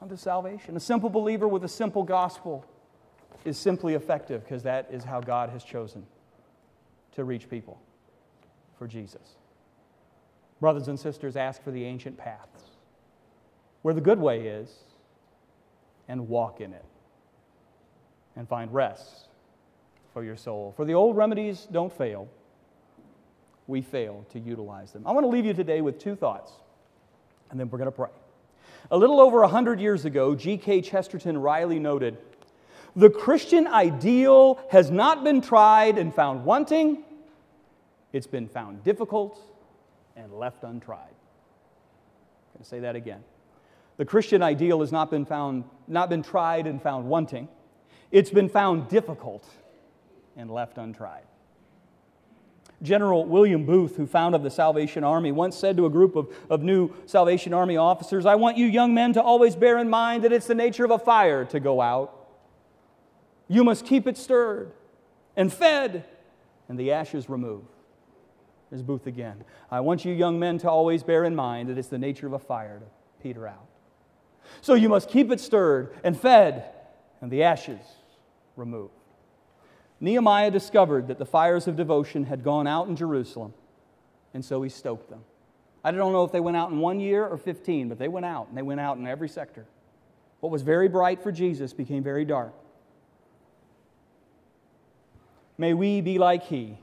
unto 0.00 0.16
salvation. 0.16 0.76
A 0.76 0.80
simple 0.80 1.08
believer 1.08 1.48
with 1.48 1.64
a 1.64 1.68
simple 1.68 2.02
gospel 2.02 2.64
is 3.44 3.56
simply 3.56 3.94
effective 3.94 4.42
because 4.42 4.62
that 4.64 4.88
is 4.90 5.04
how 5.04 5.20
God 5.20 5.50
has 5.50 5.64
chosen 5.64 6.04
to 7.12 7.24
reach 7.24 7.48
people 7.48 7.80
for 8.78 8.86
Jesus. 8.86 9.36
Brothers 10.60 10.88
and 10.88 10.98
sisters, 10.98 11.36
ask 11.36 11.62
for 11.62 11.70
the 11.70 11.84
ancient 11.84 12.18
paths 12.18 12.62
where 13.82 13.94
the 13.94 14.00
good 14.00 14.18
way 14.18 14.48
is 14.48 14.70
and 16.08 16.28
walk 16.28 16.60
in 16.60 16.72
it 16.72 16.84
and 18.36 18.48
find 18.48 18.72
rest 18.72 19.28
for 20.12 20.24
your 20.24 20.36
soul. 20.36 20.72
For 20.76 20.84
the 20.84 20.94
old 20.94 21.16
remedies 21.16 21.68
don't 21.70 21.92
fail, 21.92 22.28
we 23.66 23.82
fail 23.82 24.24
to 24.32 24.38
utilize 24.38 24.92
them. 24.92 25.06
I 25.06 25.12
want 25.12 25.24
to 25.24 25.28
leave 25.28 25.44
you 25.44 25.54
today 25.54 25.80
with 25.80 25.98
two 25.98 26.14
thoughts, 26.14 26.52
and 27.50 27.58
then 27.58 27.68
we're 27.68 27.78
going 27.78 27.90
to 27.90 27.96
pray. 27.96 28.10
A 28.90 28.96
little 28.96 29.20
over 29.20 29.40
100 29.40 29.80
years 29.80 30.04
ago, 30.04 30.34
G.K. 30.34 30.82
Chesterton 30.82 31.38
wryly 31.38 31.78
noted 31.78 32.18
The 32.94 33.10
Christian 33.10 33.66
ideal 33.66 34.60
has 34.70 34.90
not 34.90 35.24
been 35.24 35.40
tried 35.40 35.98
and 35.98 36.14
found 36.14 36.44
wanting, 36.44 37.04
It's 38.12 38.28
been 38.28 38.48
found 38.48 38.84
difficult 38.84 39.40
and 40.16 40.32
left 40.32 40.62
untried. 40.62 41.00
I'm 41.00 42.58
going 42.58 42.62
to 42.62 42.64
say 42.64 42.80
that 42.80 42.96
again. 42.96 43.22
The 43.96 44.04
Christian 44.04 44.42
ideal 44.42 44.80
has 44.80 44.92
not 44.92 45.10
been 45.10 45.24
found, 45.24 45.64
not 45.88 46.08
been 46.08 46.22
tried 46.22 46.66
and 46.66 46.80
found 46.80 47.08
wanting. 47.08 47.48
It's 48.10 48.30
been 48.30 48.48
found 48.48 48.88
difficult 48.88 49.46
and 50.36 50.50
left 50.50 50.78
untried. 50.78 51.24
General 52.86 53.24
William 53.26 53.66
Booth, 53.66 53.96
who 53.96 54.06
founded 54.06 54.42
the 54.42 54.50
Salvation 54.50 55.04
Army, 55.04 55.32
once 55.32 55.56
said 55.56 55.76
to 55.76 55.86
a 55.86 55.90
group 55.90 56.16
of, 56.16 56.32
of 56.48 56.62
new 56.62 56.90
Salvation 57.04 57.52
Army 57.52 57.76
officers, 57.76 58.24
I 58.24 58.36
want 58.36 58.56
you 58.56 58.66
young 58.66 58.94
men 58.94 59.12
to 59.14 59.22
always 59.22 59.56
bear 59.56 59.78
in 59.78 59.90
mind 59.90 60.24
that 60.24 60.32
it's 60.32 60.46
the 60.46 60.54
nature 60.54 60.84
of 60.84 60.90
a 60.90 60.98
fire 60.98 61.44
to 61.46 61.60
go 61.60 61.80
out. 61.80 62.12
You 63.48 63.64
must 63.64 63.84
keep 63.84 64.06
it 64.06 64.16
stirred 64.16 64.72
and 65.36 65.52
fed 65.52 66.04
and 66.68 66.78
the 66.78 66.92
ashes 66.92 67.28
removed. 67.28 67.66
There's 68.70 68.82
Booth 68.82 69.06
again. 69.06 69.44
I 69.70 69.80
want 69.80 70.04
you 70.04 70.12
young 70.12 70.38
men 70.38 70.58
to 70.58 70.70
always 70.70 71.02
bear 71.02 71.24
in 71.24 71.36
mind 71.36 71.68
that 71.68 71.78
it's 71.78 71.88
the 71.88 71.98
nature 71.98 72.26
of 72.26 72.32
a 72.32 72.38
fire 72.38 72.80
to 72.80 72.86
peter 73.22 73.46
out. 73.46 73.66
So 74.60 74.74
you 74.74 74.88
must 74.88 75.08
keep 75.08 75.30
it 75.30 75.40
stirred 75.40 75.94
and 76.02 76.18
fed 76.18 76.64
and 77.20 77.30
the 77.30 77.42
ashes 77.42 77.80
removed. 78.56 78.92
Nehemiah 80.00 80.50
discovered 80.50 81.08
that 81.08 81.18
the 81.18 81.26
fires 81.26 81.66
of 81.66 81.76
devotion 81.76 82.24
had 82.24 82.44
gone 82.44 82.66
out 82.66 82.88
in 82.88 82.96
Jerusalem, 82.96 83.54
and 84.34 84.44
so 84.44 84.62
he 84.62 84.68
stoked 84.68 85.08
them. 85.08 85.24
I 85.82 85.90
don't 85.92 86.12
know 86.12 86.24
if 86.24 86.32
they 86.32 86.40
went 86.40 86.56
out 86.56 86.70
in 86.70 86.78
one 86.78 87.00
year 87.00 87.24
or 87.24 87.36
15, 87.38 87.88
but 87.88 87.98
they 87.98 88.08
went 88.08 88.26
out, 88.26 88.48
and 88.48 88.56
they 88.56 88.62
went 88.62 88.80
out 88.80 88.98
in 88.98 89.06
every 89.06 89.28
sector. 89.28 89.66
What 90.40 90.52
was 90.52 90.62
very 90.62 90.88
bright 90.88 91.22
for 91.22 91.32
Jesus 91.32 91.72
became 91.72 92.02
very 92.02 92.24
dark. 92.24 92.52
May 95.58 95.72
we 95.72 96.00
be 96.00 96.18
like 96.18 96.42
he 96.44 96.78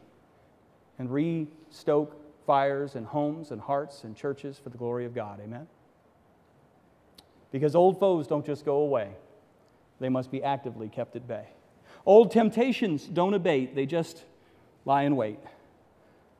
and 0.97 1.11
re 1.11 1.47
stoke 1.69 2.19
fires 2.45 2.95
in 2.95 3.03
homes 3.03 3.51
and 3.51 3.61
hearts 3.61 4.03
and 4.03 4.15
churches 4.15 4.57
for 4.57 4.69
the 4.69 4.77
glory 4.77 5.05
of 5.05 5.13
God. 5.13 5.39
Amen? 5.41 5.67
Because 7.51 7.75
old 7.75 7.99
foes 7.99 8.25
don't 8.25 8.45
just 8.45 8.65
go 8.65 8.77
away, 8.77 9.11
they 9.99 10.09
must 10.09 10.31
be 10.31 10.43
actively 10.43 10.89
kept 10.89 11.15
at 11.15 11.27
bay. 11.27 11.45
Old 12.05 12.31
temptations 12.31 13.05
don't 13.05 13.33
abate, 13.33 13.75
they 13.75 13.85
just 13.85 14.23
lie 14.85 15.03
in 15.03 15.15
wait. 15.15 15.39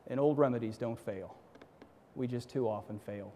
And 0.08 0.20
old 0.20 0.38
remedies 0.38 0.76
don't 0.76 0.98
fail. 0.98 1.34
We 2.14 2.26
just 2.26 2.50
too 2.50 2.68
often 2.68 2.98
fail 2.98 3.32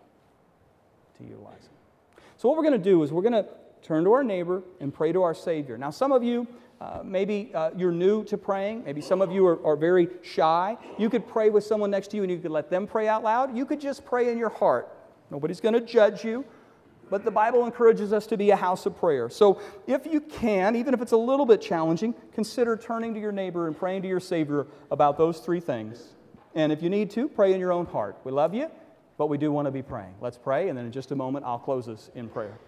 to 1.16 1.24
utilize 1.24 1.62
them. 1.62 2.24
So, 2.36 2.48
what 2.48 2.56
we're 2.56 2.64
going 2.64 2.80
to 2.80 2.90
do 2.90 3.02
is 3.02 3.10
we're 3.10 3.22
going 3.22 3.32
to 3.32 3.46
turn 3.82 4.04
to 4.04 4.12
our 4.12 4.22
neighbor 4.22 4.62
and 4.80 4.92
pray 4.92 5.12
to 5.12 5.22
our 5.22 5.34
Savior. 5.34 5.78
Now, 5.78 5.90
some 5.90 6.12
of 6.12 6.22
you, 6.22 6.46
uh, 6.80 7.00
maybe 7.04 7.50
uh, 7.54 7.70
you're 7.76 7.92
new 7.92 8.22
to 8.24 8.36
praying. 8.36 8.84
Maybe 8.84 9.00
some 9.00 9.20
of 9.20 9.32
you 9.32 9.46
are, 9.46 9.64
are 9.66 9.76
very 9.76 10.08
shy. 10.22 10.76
You 10.98 11.10
could 11.10 11.26
pray 11.26 11.50
with 11.50 11.64
someone 11.64 11.90
next 11.90 12.08
to 12.08 12.16
you 12.16 12.22
and 12.22 12.30
you 12.30 12.38
could 12.38 12.50
let 12.50 12.70
them 12.70 12.86
pray 12.86 13.08
out 13.08 13.24
loud. 13.24 13.56
You 13.56 13.66
could 13.66 13.80
just 13.80 14.04
pray 14.04 14.30
in 14.30 14.38
your 14.38 14.50
heart. 14.50 14.94
Nobody's 15.30 15.60
going 15.60 15.74
to 15.74 15.80
judge 15.80 16.24
you. 16.24 16.44
But 17.11 17.24
the 17.24 17.30
Bible 17.30 17.64
encourages 17.64 18.12
us 18.12 18.26
to 18.26 18.36
be 18.36 18.50
a 18.50 18.56
house 18.56 18.86
of 18.86 18.96
prayer. 18.96 19.28
So 19.30 19.61
if 19.86 20.06
you 20.06 20.20
can, 20.20 20.76
even 20.76 20.94
if 20.94 21.00
it's 21.00 21.12
a 21.12 21.16
little 21.16 21.46
bit 21.46 21.61
challenging, 21.61 22.14
consider 22.32 22.76
turning 22.76 23.14
to 23.14 23.20
your 23.20 23.32
neighbor 23.32 23.66
and 23.66 23.76
praying 23.76 24.02
to 24.02 24.09
your 24.09 24.20
Savior 24.20 24.66
about 24.90 25.16
those 25.18 25.40
three 25.40 25.61
things. 25.61 26.14
And 26.54 26.72
if 26.72 26.82
you 26.82 26.90
need 26.90 27.11
to, 27.12 27.28
pray 27.28 27.52
in 27.52 27.61
your 27.61 27.72
own 27.72 27.86
heart. 27.86 28.18
We 28.24 28.32
love 28.32 28.54
you, 28.54 28.70
but 29.16 29.28
we 29.28 29.38
do 29.38 29.52
want 29.52 29.66
to 29.66 29.72
be 29.72 29.82
praying. 29.82 30.14
Let's 30.20 30.38
pray, 30.38 30.68
and 30.68 30.76
then 30.76 30.86
in 30.86 30.92
just 30.92 31.12
a 31.12 31.16
moment, 31.16 31.44
I'll 31.44 31.59
close 31.59 31.88
us 31.88 32.11
in 32.14 32.28
prayer. 32.28 32.59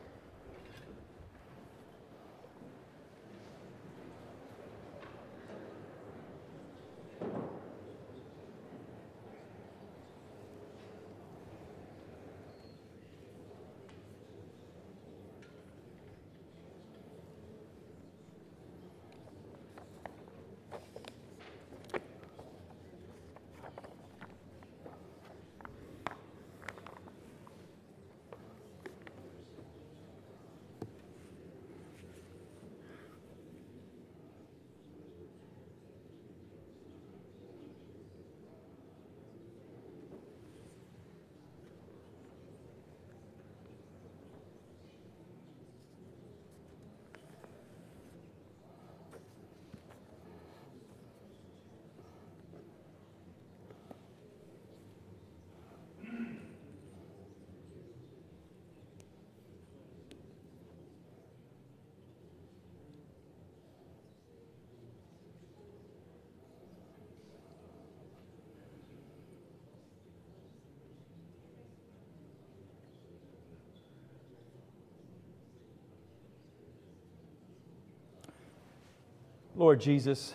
Lord 79.60 79.78
Jesus, 79.78 80.32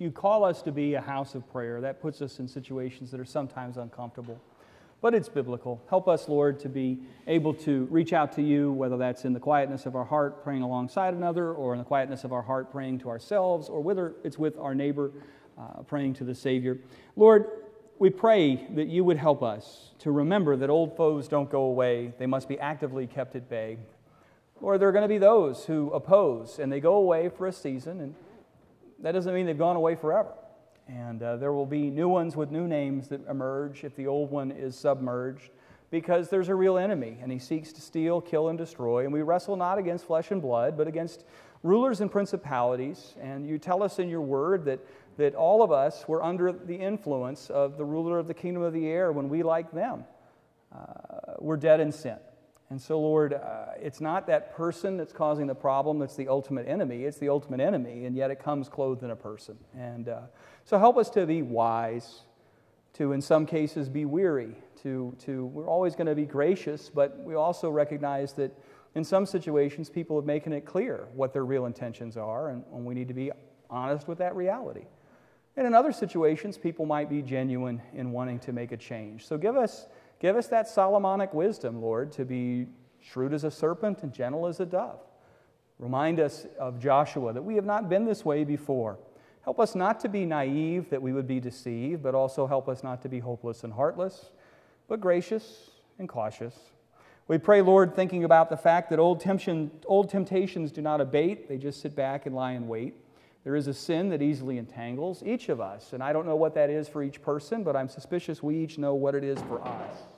you 0.00 0.10
call 0.10 0.42
us 0.42 0.62
to 0.62 0.72
be 0.72 0.94
a 0.94 1.00
house 1.00 1.36
of 1.36 1.48
prayer. 1.52 1.80
That 1.80 2.02
puts 2.02 2.20
us 2.22 2.40
in 2.40 2.48
situations 2.48 3.12
that 3.12 3.20
are 3.20 3.24
sometimes 3.24 3.76
uncomfortable, 3.76 4.40
but 5.00 5.14
it's 5.14 5.28
biblical. 5.28 5.80
Help 5.88 6.08
us, 6.08 6.28
Lord, 6.28 6.58
to 6.58 6.68
be 6.68 6.98
able 7.28 7.54
to 7.54 7.84
reach 7.92 8.12
out 8.12 8.32
to 8.32 8.42
you, 8.42 8.72
whether 8.72 8.96
that's 8.96 9.24
in 9.24 9.32
the 9.32 9.38
quietness 9.38 9.86
of 9.86 9.94
our 9.94 10.04
heart, 10.04 10.42
praying 10.42 10.62
alongside 10.62 11.14
another, 11.14 11.52
or 11.52 11.72
in 11.72 11.78
the 11.78 11.84
quietness 11.84 12.24
of 12.24 12.32
our 12.32 12.42
heart, 12.42 12.72
praying 12.72 12.98
to 12.98 13.08
ourselves, 13.08 13.68
or 13.68 13.80
whether 13.80 14.16
it's 14.24 14.40
with 14.40 14.58
our 14.58 14.74
neighbor, 14.74 15.12
uh, 15.56 15.84
praying 15.84 16.14
to 16.14 16.24
the 16.24 16.34
Savior. 16.34 16.80
Lord, 17.14 17.46
we 18.00 18.10
pray 18.10 18.66
that 18.74 18.88
you 18.88 19.04
would 19.04 19.18
help 19.18 19.40
us 19.40 19.92
to 20.00 20.10
remember 20.10 20.56
that 20.56 20.68
old 20.68 20.96
foes 20.96 21.28
don't 21.28 21.48
go 21.48 21.60
away, 21.60 22.12
they 22.18 22.26
must 22.26 22.48
be 22.48 22.58
actively 22.58 23.06
kept 23.06 23.36
at 23.36 23.48
bay. 23.48 23.78
Or 24.60 24.78
there 24.78 24.88
are 24.88 24.92
going 24.92 25.02
to 25.02 25.08
be 25.08 25.18
those 25.18 25.64
who 25.64 25.90
oppose 25.90 26.58
and 26.58 26.72
they 26.72 26.80
go 26.80 26.94
away 26.94 27.28
for 27.28 27.46
a 27.46 27.52
season, 27.52 28.00
and 28.00 28.14
that 29.00 29.12
doesn't 29.12 29.34
mean 29.34 29.46
they've 29.46 29.58
gone 29.58 29.76
away 29.76 29.94
forever. 29.94 30.32
And 30.88 31.22
uh, 31.22 31.36
there 31.36 31.52
will 31.52 31.66
be 31.66 31.90
new 31.90 32.08
ones 32.08 32.36
with 32.36 32.50
new 32.50 32.66
names 32.66 33.08
that 33.08 33.26
emerge 33.28 33.84
if 33.84 33.96
the 33.96 34.06
old 34.06 34.30
one 34.30 34.50
is 34.50 34.76
submerged, 34.76 35.50
because 35.90 36.28
there's 36.28 36.48
a 36.48 36.54
real 36.54 36.76
enemy, 36.76 37.18
and 37.22 37.30
he 37.30 37.38
seeks 37.38 37.72
to 37.72 37.80
steal, 37.80 38.20
kill, 38.20 38.48
and 38.48 38.58
destroy. 38.58 39.04
And 39.04 39.12
we 39.12 39.22
wrestle 39.22 39.56
not 39.56 39.78
against 39.78 40.06
flesh 40.06 40.30
and 40.30 40.42
blood, 40.42 40.76
but 40.76 40.88
against 40.88 41.24
rulers 41.62 42.00
and 42.00 42.10
principalities. 42.10 43.14
And 43.20 43.46
you 43.46 43.58
tell 43.58 43.82
us 43.82 43.98
in 43.98 44.08
your 44.08 44.20
word 44.20 44.64
that, 44.66 44.80
that 45.16 45.34
all 45.34 45.62
of 45.62 45.72
us 45.72 46.06
were 46.08 46.22
under 46.22 46.52
the 46.52 46.74
influence 46.74 47.48
of 47.48 47.76
the 47.78 47.84
ruler 47.84 48.18
of 48.18 48.26
the 48.26 48.34
kingdom 48.34 48.62
of 48.62 48.72
the 48.72 48.86
air 48.86 49.12
when 49.12 49.28
we, 49.28 49.42
like 49.42 49.72
them, 49.72 50.04
uh, 50.74 51.34
were 51.38 51.56
dead 51.56 51.80
in 51.80 51.92
sin. 51.92 52.18
And 52.70 52.80
so, 52.80 52.98
Lord, 52.98 53.34
uh, 53.34 53.66
it's 53.78 54.00
not 54.00 54.26
that 54.26 54.56
person 54.56 54.96
that's 54.96 55.12
causing 55.12 55.46
the 55.46 55.54
problem 55.54 55.98
that's 55.98 56.16
the 56.16 56.28
ultimate 56.28 56.66
enemy. 56.66 57.04
It's 57.04 57.18
the 57.18 57.28
ultimate 57.28 57.60
enemy, 57.60 58.06
and 58.06 58.16
yet 58.16 58.30
it 58.30 58.42
comes 58.42 58.68
clothed 58.68 59.02
in 59.02 59.10
a 59.10 59.16
person. 59.16 59.58
And 59.76 60.08
uh, 60.08 60.20
so, 60.64 60.78
help 60.78 60.96
us 60.96 61.10
to 61.10 61.26
be 61.26 61.42
wise, 61.42 62.22
to 62.94 63.12
in 63.12 63.20
some 63.20 63.44
cases 63.44 63.88
be 63.88 64.06
weary, 64.06 64.56
to, 64.82 65.14
to 65.20 65.44
we're 65.46 65.68
always 65.68 65.94
going 65.94 66.06
to 66.06 66.14
be 66.14 66.24
gracious, 66.24 66.88
but 66.88 67.18
we 67.18 67.34
also 67.34 67.68
recognize 67.68 68.32
that 68.34 68.56
in 68.94 69.04
some 69.04 69.26
situations 69.26 69.90
people 69.90 70.18
are 70.18 70.22
making 70.22 70.52
it 70.52 70.64
clear 70.64 71.08
what 71.14 71.32
their 71.32 71.44
real 71.44 71.66
intentions 71.66 72.16
are, 72.16 72.48
and, 72.48 72.64
and 72.72 72.84
we 72.84 72.94
need 72.94 73.08
to 73.08 73.14
be 73.14 73.30
honest 73.68 74.08
with 74.08 74.18
that 74.18 74.34
reality. 74.34 74.86
And 75.56 75.66
in 75.66 75.74
other 75.74 75.92
situations, 75.92 76.58
people 76.58 76.86
might 76.86 77.08
be 77.08 77.22
genuine 77.22 77.80
in 77.92 78.10
wanting 78.10 78.40
to 78.40 78.52
make 78.52 78.72
a 78.72 78.76
change. 78.76 79.26
So, 79.26 79.36
give 79.36 79.56
us 79.56 79.86
Give 80.24 80.36
us 80.36 80.46
that 80.46 80.66
Solomonic 80.66 81.34
wisdom, 81.34 81.82
Lord, 81.82 82.10
to 82.12 82.24
be 82.24 82.68
shrewd 82.98 83.34
as 83.34 83.44
a 83.44 83.50
serpent 83.50 84.02
and 84.02 84.10
gentle 84.10 84.46
as 84.46 84.58
a 84.58 84.64
dove. 84.64 85.00
Remind 85.78 86.18
us 86.18 86.46
of 86.58 86.80
Joshua 86.80 87.34
that 87.34 87.42
we 87.42 87.56
have 87.56 87.66
not 87.66 87.90
been 87.90 88.06
this 88.06 88.24
way 88.24 88.42
before. 88.42 88.98
Help 89.42 89.60
us 89.60 89.74
not 89.74 90.00
to 90.00 90.08
be 90.08 90.24
naive 90.24 90.88
that 90.88 91.02
we 91.02 91.12
would 91.12 91.26
be 91.26 91.40
deceived, 91.40 92.02
but 92.02 92.14
also 92.14 92.46
help 92.46 92.70
us 92.70 92.82
not 92.82 93.02
to 93.02 93.08
be 93.10 93.18
hopeless 93.18 93.64
and 93.64 93.74
heartless, 93.74 94.30
but 94.88 94.98
gracious 94.98 95.72
and 95.98 96.08
cautious. 96.08 96.58
We 97.28 97.36
pray, 97.36 97.60
Lord, 97.60 97.94
thinking 97.94 98.24
about 98.24 98.48
the 98.48 98.56
fact 98.56 98.88
that 98.88 98.98
old, 98.98 99.22
old 99.84 100.08
temptations 100.08 100.72
do 100.72 100.80
not 100.80 101.02
abate, 101.02 101.50
they 101.50 101.58
just 101.58 101.82
sit 101.82 101.94
back 101.94 102.24
and 102.24 102.34
lie 102.34 102.52
in 102.52 102.66
wait. 102.66 102.94
There 103.44 103.56
is 103.56 103.66
a 103.66 103.74
sin 103.74 104.08
that 104.08 104.22
easily 104.22 104.56
entangles 104.56 105.22
each 105.22 105.50
of 105.50 105.60
us. 105.60 105.92
And 105.92 106.02
I 106.02 106.14
don't 106.14 106.24
know 106.24 106.34
what 106.34 106.54
that 106.54 106.70
is 106.70 106.88
for 106.88 107.02
each 107.02 107.20
person, 107.20 107.62
but 107.62 107.76
I'm 107.76 107.90
suspicious 107.90 108.42
we 108.42 108.56
each 108.56 108.78
know 108.78 108.94
what 108.94 109.14
it 109.14 109.22
is 109.22 109.38
for 109.42 109.60
us. 109.60 110.13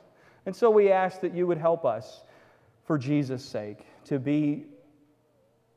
And 0.46 0.54
so 0.54 0.70
we 0.70 0.90
ask 0.90 1.20
that 1.20 1.34
you 1.34 1.46
would 1.46 1.58
help 1.58 1.84
us, 1.84 2.22
for 2.84 2.96
Jesus' 2.96 3.44
sake, 3.44 3.80
to 4.04 4.18
be 4.18 4.64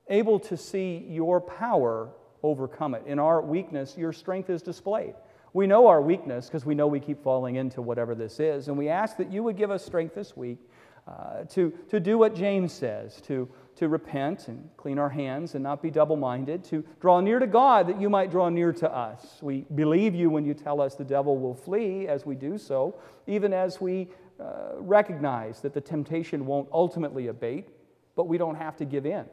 able 0.07 0.39
to 0.39 0.55
see 0.55 1.05
your 1.09 1.41
power 1.41 2.09
overcome 2.43 2.93
it. 2.93 3.03
In 3.05 3.19
our 3.19 3.41
weakness, 3.41 3.97
your 3.97 4.13
strength 4.13 4.49
is 4.49 4.61
displayed. 4.61 5.15
We 5.53 5.65
know 5.65 5.87
our 5.87 6.01
weakness 6.01 6.45
because 6.45 6.65
we 6.65 6.75
know 6.75 6.87
we 6.87 6.99
keep 6.99 7.23
falling 7.23 7.55
into 7.55 7.81
whatever 7.81 8.13
this 8.13 8.39
is. 8.39 8.67
And 8.67 8.77
we 8.77 8.89
ask 8.89 9.17
that 9.17 9.31
you 9.31 9.43
would 9.43 9.57
give 9.57 9.71
us 9.71 9.83
strength 9.83 10.13
this 10.13 10.37
week 10.37 10.59
uh, 11.07 11.43
to, 11.45 11.73
to 11.89 11.99
do 11.99 12.19
what 12.19 12.35
James 12.35 12.71
says, 12.71 13.19
to, 13.21 13.49
to 13.77 13.87
repent 13.87 14.47
and 14.47 14.69
clean 14.77 14.99
our 14.99 15.09
hands 15.09 15.55
and 15.55 15.63
not 15.63 15.81
be 15.81 15.89
double 15.89 16.15
minded, 16.15 16.63
to 16.65 16.83
draw 17.01 17.19
near 17.19 17.39
to 17.39 17.47
God 17.47 17.87
that 17.87 17.99
you 17.99 18.11
might 18.11 18.29
draw 18.29 18.49
near 18.49 18.71
to 18.73 18.91
us. 18.95 19.39
We 19.41 19.65
believe 19.73 20.13
you 20.13 20.29
when 20.29 20.45
you 20.45 20.53
tell 20.53 20.79
us 20.79 20.93
the 20.93 21.03
devil 21.03 21.39
will 21.39 21.55
flee 21.55 22.07
as 22.07 22.27
we 22.27 22.35
do 22.35 22.59
so, 22.59 22.99
even 23.25 23.53
as 23.53 23.81
we 23.81 24.07
uh, 24.39 24.73
recognize 24.77 25.61
that 25.61 25.73
the 25.73 25.81
temptation 25.81 26.45
won't 26.45 26.67
ultimately 26.71 27.27
abate, 27.27 27.67
but 28.15 28.27
we 28.27 28.37
don't 28.37 28.55
have 28.55 28.75
to 28.77 28.85
give 28.85 29.05
in. 29.05 29.25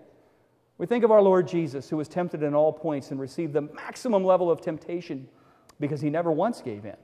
We 0.79 0.87
think 0.87 1.05
of 1.05 1.11
our 1.11 1.23
Lord 1.23 1.49
Jesus, 1.49 1.89
who 1.89 1.97
was 1.97 2.09
tempted 2.09 2.43
in 2.43 2.55
all 2.55 2.73
points 2.73 3.11
and 3.11 3.19
received 3.19 3.53
the 3.53 3.63
maximum 3.63 4.25
level 4.25 4.51
of 4.51 4.61
temptation 4.61 5.29
because 5.81 6.01
he 6.01 6.11
never 6.11 6.31
once 6.31 6.61
gave 6.61 6.85
in. 6.85 6.97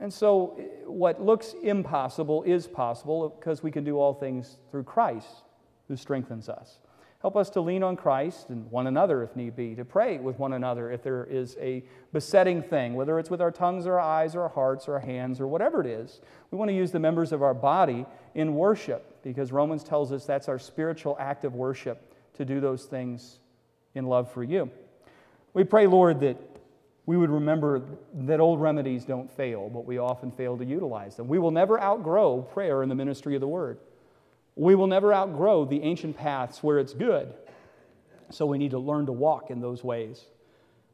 And 0.00 0.12
so, 0.12 0.58
what 0.84 1.22
looks 1.22 1.54
impossible 1.62 2.42
is 2.42 2.66
possible 2.66 3.30
because 3.30 3.62
we 3.62 3.70
can 3.70 3.84
do 3.84 3.98
all 3.98 4.12
things 4.12 4.58
through 4.70 4.84
Christ 4.84 5.44
who 5.88 5.96
strengthens 5.96 6.48
us. 6.48 6.78
Help 7.26 7.36
us 7.36 7.50
to 7.50 7.60
lean 7.60 7.82
on 7.82 7.96
Christ 7.96 8.50
and 8.50 8.70
one 8.70 8.86
another 8.86 9.24
if 9.24 9.34
need 9.34 9.56
be, 9.56 9.74
to 9.74 9.84
pray 9.84 10.18
with 10.18 10.38
one 10.38 10.52
another 10.52 10.92
if 10.92 11.02
there 11.02 11.24
is 11.24 11.56
a 11.60 11.82
besetting 12.12 12.62
thing, 12.62 12.94
whether 12.94 13.18
it's 13.18 13.30
with 13.30 13.40
our 13.40 13.50
tongues 13.50 13.84
or 13.84 13.94
our 13.94 14.00
eyes 14.00 14.36
or 14.36 14.42
our 14.42 14.48
hearts 14.48 14.86
or 14.86 14.92
our 14.92 15.00
hands 15.00 15.40
or 15.40 15.48
whatever 15.48 15.80
it 15.80 15.88
is. 15.88 16.20
We 16.52 16.58
want 16.58 16.68
to 16.68 16.72
use 16.76 16.92
the 16.92 17.00
members 17.00 17.32
of 17.32 17.42
our 17.42 17.52
body 17.52 18.06
in 18.36 18.54
worship 18.54 19.20
because 19.24 19.50
Romans 19.50 19.82
tells 19.82 20.12
us 20.12 20.24
that's 20.24 20.48
our 20.48 20.60
spiritual 20.60 21.16
act 21.18 21.44
of 21.44 21.56
worship 21.56 22.14
to 22.34 22.44
do 22.44 22.60
those 22.60 22.84
things 22.84 23.40
in 23.96 24.06
love 24.06 24.30
for 24.30 24.44
you. 24.44 24.70
We 25.52 25.64
pray, 25.64 25.88
Lord, 25.88 26.20
that 26.20 26.36
we 27.06 27.16
would 27.16 27.30
remember 27.30 27.82
that 28.14 28.38
old 28.38 28.60
remedies 28.60 29.04
don't 29.04 29.28
fail, 29.28 29.68
but 29.68 29.84
we 29.84 29.98
often 29.98 30.30
fail 30.30 30.56
to 30.58 30.64
utilize 30.64 31.16
them. 31.16 31.26
We 31.26 31.40
will 31.40 31.50
never 31.50 31.80
outgrow 31.82 32.42
prayer 32.42 32.84
in 32.84 32.88
the 32.88 32.94
ministry 32.94 33.34
of 33.34 33.40
the 33.40 33.48
word. 33.48 33.78
We 34.56 34.74
will 34.74 34.86
never 34.86 35.12
outgrow 35.12 35.66
the 35.66 35.82
ancient 35.82 36.16
paths 36.16 36.62
where 36.62 36.78
it's 36.78 36.94
good. 36.94 37.32
So 38.30 38.46
we 38.46 38.58
need 38.58 38.72
to 38.72 38.78
learn 38.78 39.06
to 39.06 39.12
walk 39.12 39.50
in 39.50 39.60
those 39.60 39.84
ways. 39.84 40.24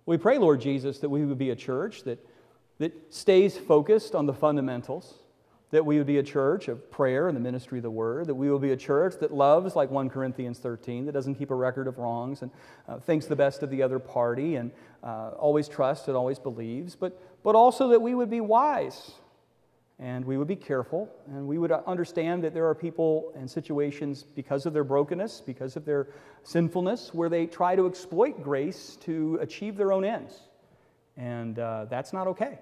We 0.04 0.18
pray, 0.18 0.38
Lord 0.38 0.60
Jesus, 0.60 0.98
that 0.98 1.08
we 1.08 1.24
would 1.24 1.38
be 1.38 1.50
a 1.50 1.56
church 1.56 2.02
that, 2.02 2.18
that 2.78 3.14
stays 3.14 3.56
focused 3.56 4.16
on 4.16 4.26
the 4.26 4.34
fundamentals, 4.34 5.14
that 5.70 5.86
we 5.86 5.96
would 5.96 6.08
be 6.08 6.18
a 6.18 6.22
church 6.24 6.66
of 6.66 6.90
prayer 6.90 7.28
and 7.28 7.36
the 7.36 7.40
ministry 7.40 7.78
of 7.78 7.84
the 7.84 7.90
word, 7.90 8.26
that 8.26 8.34
we 8.34 8.50
will 8.50 8.58
be 8.58 8.72
a 8.72 8.76
church 8.76 9.14
that 9.20 9.32
loves, 9.32 9.76
like 9.76 9.90
1 9.90 10.10
Corinthians 10.10 10.58
13, 10.58 11.06
that 11.06 11.12
doesn't 11.12 11.36
keep 11.36 11.50
a 11.50 11.54
record 11.54 11.86
of 11.86 11.98
wrongs 11.98 12.42
and 12.42 12.50
uh, 12.88 12.98
thinks 12.98 13.26
the 13.26 13.36
best 13.36 13.62
of 13.62 13.70
the 13.70 13.80
other 13.80 14.00
party 14.00 14.56
and 14.56 14.72
uh, 15.04 15.30
always 15.38 15.68
trusts 15.68 16.08
and 16.08 16.16
always 16.16 16.38
believes, 16.38 16.96
but, 16.96 17.18
but 17.44 17.54
also 17.54 17.88
that 17.88 18.02
we 18.02 18.14
would 18.14 18.28
be 18.28 18.40
wise 18.40 19.12
and 20.02 20.24
we 20.24 20.36
would 20.36 20.48
be 20.48 20.56
careful 20.56 21.08
and 21.28 21.46
we 21.46 21.58
would 21.58 21.70
understand 21.70 22.42
that 22.42 22.52
there 22.52 22.66
are 22.66 22.74
people 22.74 23.32
and 23.36 23.48
situations 23.48 24.24
because 24.34 24.66
of 24.66 24.72
their 24.72 24.82
brokenness, 24.82 25.40
because 25.40 25.76
of 25.76 25.84
their 25.84 26.08
sinfulness, 26.42 27.14
where 27.14 27.28
they 27.28 27.46
try 27.46 27.76
to 27.76 27.86
exploit 27.86 28.42
grace 28.42 28.96
to 29.02 29.38
achieve 29.40 29.76
their 29.76 29.92
own 29.92 30.04
ends. 30.04 30.48
And 31.16 31.56
uh, 31.60 31.84
that's 31.88 32.12
not 32.12 32.26
okay. 32.26 32.58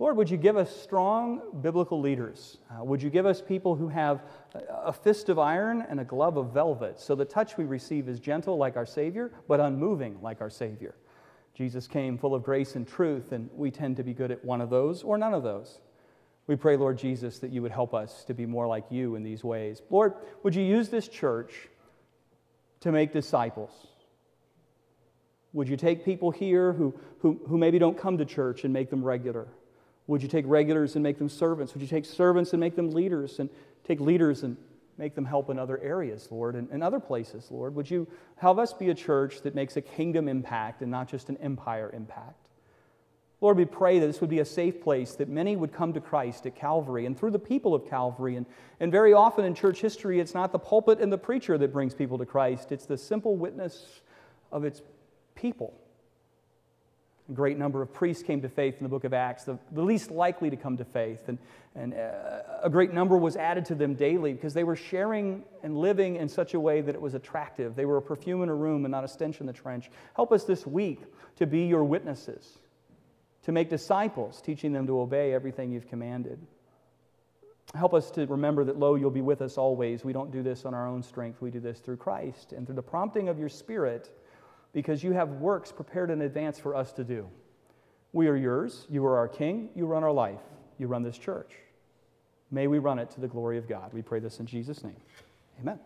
Lord, 0.00 0.16
would 0.16 0.28
you 0.28 0.36
give 0.36 0.56
us 0.56 0.74
strong 0.74 1.40
biblical 1.62 2.00
leaders? 2.00 2.58
Uh, 2.68 2.82
would 2.82 3.00
you 3.00 3.10
give 3.10 3.26
us 3.26 3.40
people 3.40 3.76
who 3.76 3.88
have 3.88 4.22
a 4.68 4.92
fist 4.92 5.28
of 5.28 5.38
iron 5.38 5.86
and 5.88 6.00
a 6.00 6.04
glove 6.04 6.36
of 6.36 6.52
velvet, 6.52 6.98
so 6.98 7.14
the 7.14 7.24
touch 7.24 7.56
we 7.56 7.64
receive 7.64 8.08
is 8.08 8.18
gentle 8.18 8.58
like 8.58 8.76
our 8.76 8.84
Savior, 8.84 9.32
but 9.46 9.60
unmoving 9.60 10.18
like 10.20 10.40
our 10.40 10.50
Savior? 10.50 10.96
Jesus 11.54 11.86
came 11.86 12.18
full 12.18 12.34
of 12.34 12.42
grace 12.42 12.74
and 12.74 12.86
truth, 12.86 13.32
and 13.32 13.48
we 13.54 13.70
tend 13.70 13.96
to 13.96 14.02
be 14.02 14.12
good 14.12 14.30
at 14.30 14.44
one 14.44 14.60
of 14.60 14.68
those 14.68 15.02
or 15.02 15.16
none 15.16 15.32
of 15.32 15.44
those. 15.44 15.80
We 16.46 16.56
pray, 16.56 16.76
Lord 16.76 16.98
Jesus, 16.98 17.40
that 17.40 17.50
you 17.50 17.62
would 17.62 17.72
help 17.72 17.92
us 17.92 18.24
to 18.24 18.34
be 18.34 18.46
more 18.46 18.66
like 18.66 18.84
you 18.90 19.16
in 19.16 19.24
these 19.24 19.42
ways. 19.42 19.82
Lord, 19.90 20.14
would 20.42 20.54
you 20.54 20.62
use 20.62 20.88
this 20.88 21.08
church 21.08 21.52
to 22.80 22.92
make 22.92 23.12
disciples? 23.12 23.70
Would 25.52 25.68
you 25.68 25.76
take 25.76 26.04
people 26.04 26.30
here 26.30 26.72
who, 26.72 26.94
who, 27.20 27.40
who 27.48 27.58
maybe 27.58 27.78
don't 27.78 27.98
come 27.98 28.18
to 28.18 28.24
church 28.24 28.64
and 28.64 28.72
make 28.72 28.90
them 28.90 29.02
regular? 29.02 29.48
Would 30.06 30.22
you 30.22 30.28
take 30.28 30.44
regulars 30.46 30.94
and 30.94 31.02
make 31.02 31.18
them 31.18 31.28
servants? 31.28 31.74
Would 31.74 31.82
you 31.82 31.88
take 31.88 32.04
servants 32.04 32.52
and 32.52 32.60
make 32.60 32.76
them 32.76 32.90
leaders? 32.90 33.40
And 33.40 33.50
take 33.86 34.00
leaders 34.00 34.42
and 34.42 34.56
make 34.98 35.14
them 35.14 35.24
help 35.24 35.50
in 35.50 35.58
other 35.58 35.78
areas, 35.78 36.28
Lord, 36.30 36.54
and, 36.54 36.68
and 36.70 36.82
other 36.82 37.00
places, 37.00 37.48
Lord? 37.50 37.74
Would 37.74 37.90
you 37.90 38.06
help 38.36 38.58
us 38.58 38.72
be 38.72 38.90
a 38.90 38.94
church 38.94 39.42
that 39.42 39.54
makes 39.54 39.76
a 39.76 39.80
kingdom 39.80 40.28
impact 40.28 40.82
and 40.82 40.90
not 40.90 41.08
just 41.08 41.28
an 41.28 41.36
empire 41.38 41.90
impact? 41.92 42.45
Lord, 43.46 43.58
we 43.58 43.64
pray 43.64 44.00
that 44.00 44.06
this 44.08 44.20
would 44.20 44.28
be 44.28 44.40
a 44.40 44.44
safe 44.44 44.82
place, 44.82 45.12
that 45.12 45.28
many 45.28 45.54
would 45.54 45.72
come 45.72 45.92
to 45.92 46.00
Christ 46.00 46.46
at 46.46 46.56
Calvary 46.56 47.06
and 47.06 47.16
through 47.16 47.30
the 47.30 47.38
people 47.38 47.76
of 47.76 47.88
Calvary. 47.88 48.34
And, 48.34 48.44
and 48.80 48.90
very 48.90 49.12
often 49.12 49.44
in 49.44 49.54
church 49.54 49.80
history, 49.80 50.18
it's 50.18 50.34
not 50.34 50.50
the 50.50 50.58
pulpit 50.58 50.98
and 50.98 51.12
the 51.12 51.18
preacher 51.18 51.56
that 51.56 51.72
brings 51.72 51.94
people 51.94 52.18
to 52.18 52.26
Christ, 52.26 52.72
it's 52.72 52.86
the 52.86 52.98
simple 52.98 53.36
witness 53.36 54.00
of 54.50 54.64
its 54.64 54.82
people. 55.36 55.72
A 57.28 57.32
great 57.34 57.56
number 57.56 57.82
of 57.82 57.92
priests 57.92 58.24
came 58.24 58.42
to 58.42 58.48
faith 58.48 58.78
in 58.78 58.82
the 58.82 58.88
book 58.88 59.04
of 59.04 59.14
Acts, 59.14 59.44
the, 59.44 59.60
the 59.70 59.82
least 59.82 60.10
likely 60.10 60.50
to 60.50 60.56
come 60.56 60.76
to 60.78 60.84
faith. 60.84 61.28
And, 61.28 61.38
and 61.76 61.94
uh, 61.94 62.42
a 62.64 62.68
great 62.68 62.92
number 62.92 63.16
was 63.16 63.36
added 63.36 63.64
to 63.66 63.76
them 63.76 63.94
daily 63.94 64.32
because 64.32 64.54
they 64.54 64.64
were 64.64 64.74
sharing 64.74 65.44
and 65.62 65.78
living 65.78 66.16
in 66.16 66.28
such 66.28 66.54
a 66.54 66.58
way 66.58 66.80
that 66.80 66.96
it 66.96 67.00
was 67.00 67.14
attractive. 67.14 67.76
They 67.76 67.84
were 67.84 67.98
a 67.98 68.02
perfume 68.02 68.42
in 68.42 68.48
a 68.48 68.54
room 68.56 68.84
and 68.84 68.90
not 68.90 69.04
a 69.04 69.08
stench 69.08 69.38
in 69.38 69.46
the 69.46 69.52
trench. 69.52 69.88
Help 70.16 70.32
us 70.32 70.42
this 70.42 70.66
week 70.66 71.02
to 71.36 71.46
be 71.46 71.66
your 71.66 71.84
witnesses, 71.84 72.58
to 73.46 73.52
make 73.52 73.70
disciples, 73.70 74.42
teaching 74.42 74.72
them 74.72 74.88
to 74.88 75.00
obey 75.00 75.32
everything 75.32 75.70
you've 75.70 75.88
commanded. 75.88 76.44
Help 77.76 77.94
us 77.94 78.10
to 78.10 78.26
remember 78.26 78.64
that, 78.64 78.76
lo, 78.76 78.96
you'll 78.96 79.08
be 79.08 79.20
with 79.20 79.40
us 79.40 79.56
always. 79.56 80.04
We 80.04 80.12
don't 80.12 80.32
do 80.32 80.42
this 80.42 80.64
on 80.64 80.74
our 80.74 80.88
own 80.88 81.00
strength, 81.00 81.40
we 81.40 81.52
do 81.52 81.60
this 81.60 81.78
through 81.78 81.98
Christ 81.98 82.52
and 82.52 82.66
through 82.66 82.74
the 82.74 82.82
prompting 82.82 83.28
of 83.28 83.38
your 83.38 83.48
Spirit 83.48 84.10
because 84.72 85.04
you 85.04 85.12
have 85.12 85.28
works 85.34 85.70
prepared 85.70 86.10
in 86.10 86.22
advance 86.22 86.58
for 86.58 86.74
us 86.74 86.92
to 86.94 87.04
do. 87.04 87.28
We 88.12 88.26
are 88.26 88.36
yours. 88.36 88.84
You 88.90 89.06
are 89.06 89.16
our 89.16 89.28
king. 89.28 89.68
You 89.76 89.86
run 89.86 90.02
our 90.02 90.12
life. 90.12 90.40
You 90.78 90.88
run 90.88 91.04
this 91.04 91.16
church. 91.16 91.52
May 92.50 92.66
we 92.66 92.80
run 92.80 92.98
it 92.98 93.10
to 93.12 93.20
the 93.20 93.28
glory 93.28 93.58
of 93.58 93.68
God. 93.68 93.92
We 93.92 94.02
pray 94.02 94.18
this 94.18 94.40
in 94.40 94.46
Jesus' 94.46 94.82
name. 94.82 95.00
Amen. 95.60 95.78